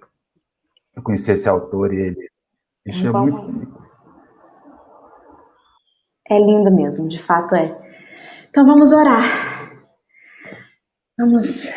Eu 0.94 1.02
conheci 1.02 1.32
esse 1.32 1.48
autor 1.48 1.94
e 1.94 2.08
ele 2.08 2.28
mexeu 2.84 3.10
muito 3.14 3.74
É 6.28 6.38
lindo 6.38 6.70
mesmo, 6.70 7.08
de 7.08 7.22
fato 7.22 7.54
é. 7.54 7.74
Então 8.50 8.66
vamos 8.66 8.92
orar. 8.92 9.24
Vamos 11.18 11.70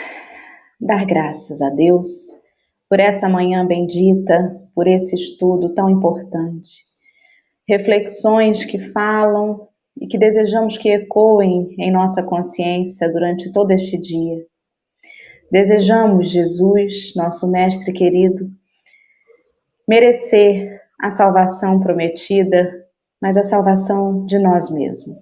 dar 0.82 1.06
graças 1.06 1.62
a 1.62 1.70
Deus 1.70 2.10
por 2.90 3.00
essa 3.00 3.30
manhã 3.30 3.66
bendita, 3.66 4.62
por 4.76 4.88
esse 4.90 5.16
estudo 5.16 5.74
tão 5.74 5.90
importante. 5.90 6.84
Reflexões 7.66 8.66
que 8.66 8.92
falam 8.92 9.70
e 10.00 10.08
que 10.08 10.18
desejamos 10.18 10.78
que 10.78 10.90
ecoem 10.90 11.76
em 11.80 11.92
nossa 11.92 12.22
consciência 12.22 13.12
durante 13.12 13.52
todo 13.52 13.72
este 13.72 13.98
dia. 13.98 14.46
Desejamos, 15.52 16.32
Jesus, 16.32 17.14
nosso 17.16 17.50
Mestre 17.50 17.94
querido, 17.94 18.50
merecer 19.88 20.82
a 21.00 21.12
salvação 21.12 21.80
prometida, 21.80 22.86
mas 23.22 23.38
a 23.38 23.44
salvação 23.44 24.26
de 24.26 24.40
nós 24.40 24.70
mesmos. 24.70 25.20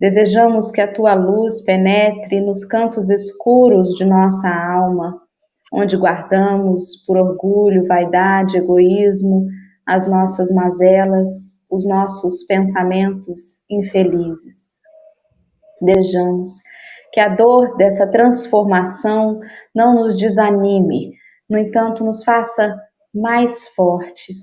Desejamos 0.00 0.70
que 0.70 0.80
a 0.80 0.92
tua 0.92 1.14
luz 1.14 1.62
penetre 1.64 2.40
nos 2.40 2.64
cantos 2.64 3.10
escuros 3.10 3.90
de 3.90 4.04
nossa 4.04 4.48
alma 4.48 5.22
onde 5.72 5.96
guardamos 5.96 7.02
por 7.06 7.16
orgulho, 7.16 7.86
vaidade, 7.86 8.58
egoísmo, 8.58 9.46
as 9.86 10.08
nossas 10.08 10.52
mazelas, 10.52 11.61
os 11.72 11.88
nossos 11.88 12.44
pensamentos 12.44 13.64
infelizes. 13.70 14.78
Desejamos 15.80 16.60
que 17.10 17.18
a 17.18 17.28
dor 17.28 17.76
dessa 17.78 18.06
transformação 18.06 19.40
não 19.74 19.94
nos 19.94 20.14
desanime, 20.18 21.14
no 21.48 21.58
entanto, 21.58 22.04
nos 22.04 22.22
faça 22.24 22.78
mais 23.14 23.68
fortes, 23.68 24.38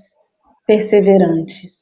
perseverantes, 0.66 1.78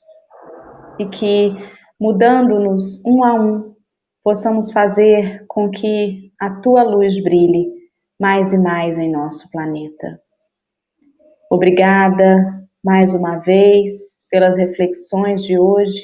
e 0.98 1.06
que, 1.06 1.50
mudando-nos 1.98 3.02
um 3.06 3.24
a 3.24 3.34
um, 3.34 3.74
possamos 4.22 4.70
fazer 4.70 5.46
com 5.48 5.70
que 5.70 6.30
a 6.38 6.60
tua 6.60 6.82
luz 6.82 7.22
brilhe 7.22 7.72
mais 8.20 8.52
e 8.52 8.58
mais 8.58 8.98
em 8.98 9.10
nosso 9.10 9.50
planeta. 9.50 10.20
Obrigada 11.50 12.68
mais 12.84 13.14
uma 13.14 13.38
vez 13.38 14.17
pelas 14.30 14.56
reflexões 14.56 15.42
de 15.42 15.58
hoje, 15.58 16.00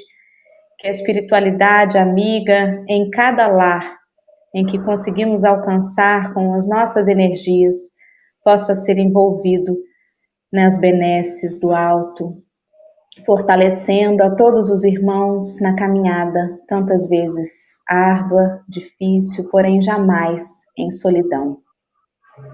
que 0.79 0.89
a 0.89 0.91
espiritualidade 0.91 1.99
amiga 1.99 2.85
em 2.89 3.11
cada 3.11 3.47
lar 3.47 3.99
em 4.55 4.65
que 4.65 4.79
conseguimos 4.79 5.45
alcançar 5.45 6.33
com 6.33 6.55
as 6.55 6.69
nossas 6.69 7.09
energias 7.09 7.77
possa 8.45 8.77
ser 8.77 8.99
envolvido 8.99 9.77
nas 10.53 10.79
benesses 10.79 11.59
do 11.59 11.73
alto, 11.73 12.41
fortalecendo 13.27 14.23
a 14.23 14.37
todos 14.37 14.69
os 14.69 14.85
irmãos 14.85 15.61
na 15.61 15.75
caminhada, 15.75 16.61
tantas 16.69 17.09
vezes 17.09 17.83
árdua, 17.89 18.61
difícil, 18.69 19.51
porém 19.51 19.83
jamais 19.83 20.45
em 20.79 20.91
solidão. 20.91 21.59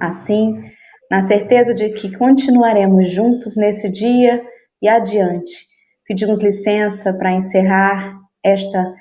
Assim, 0.00 0.62
na 1.10 1.20
certeza 1.20 1.74
de 1.74 1.90
que 1.90 2.16
continuaremos 2.16 3.12
juntos 3.12 3.56
nesse 3.56 3.90
dia 3.90 4.42
e 4.80 4.88
adiante, 4.88 5.66
pedimos 6.06 6.42
licença 6.42 7.12
para 7.12 7.32
encerrar 7.32 8.18
esta 8.42 8.94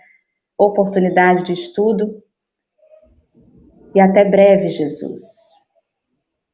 oportunidade 0.58 1.46
de 1.46 1.54
estudo 1.54 2.22
e 3.96 4.00
até 4.00 4.24
breve, 4.24 4.70
Jesus. 4.70 5.24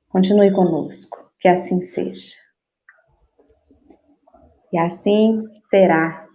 Continue 0.09 0.53
conosco, 0.53 1.31
que 1.39 1.47
assim 1.47 1.81
seja. 1.81 2.33
E 4.71 4.77
assim 4.77 5.43
será. 5.57 6.25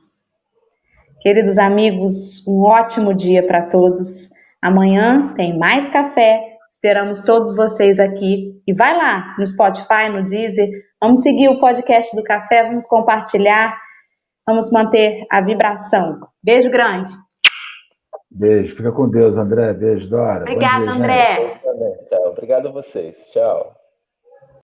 Queridos 1.21 1.59
amigos, 1.59 2.47
um 2.49 2.63
ótimo 2.63 3.15
dia 3.15 3.47
para 3.47 3.67
todos. 3.69 4.31
Amanhã 4.61 5.33
tem 5.35 5.57
mais 5.57 5.89
café 5.91 6.50
Esperamos 6.83 7.21
todos 7.21 7.55
vocês 7.55 8.01
aqui. 8.01 8.59
E 8.67 8.73
vai 8.73 8.97
lá 8.97 9.37
no 9.39 9.47
Spotify, 9.47 10.09
no 10.11 10.25
Deezer. 10.25 10.67
Vamos 10.99 11.21
seguir 11.21 11.51
o 11.51 11.61
podcast 11.61 12.17
do 12.17 12.23
café, 12.25 12.67
vamos 12.67 12.87
compartilhar, 12.87 13.79
vamos 14.49 14.71
manter 14.73 15.27
a 15.31 15.43
vibração. 15.43 16.19
Beijo 16.43 16.71
grande. 16.71 17.11
Beijo. 18.31 18.75
Fica 18.77 18.93
com 18.93 19.11
Deus, 19.11 19.37
André. 19.37 19.75
Beijo, 19.75 20.09
Dora. 20.09 20.41
Obrigada, 20.41 20.91
André. 20.91 21.49
Tchau. 22.09 22.29
Obrigado 22.29 22.69
a 22.69 22.73
vocês. 22.73 23.29
Tchau. 23.31 23.80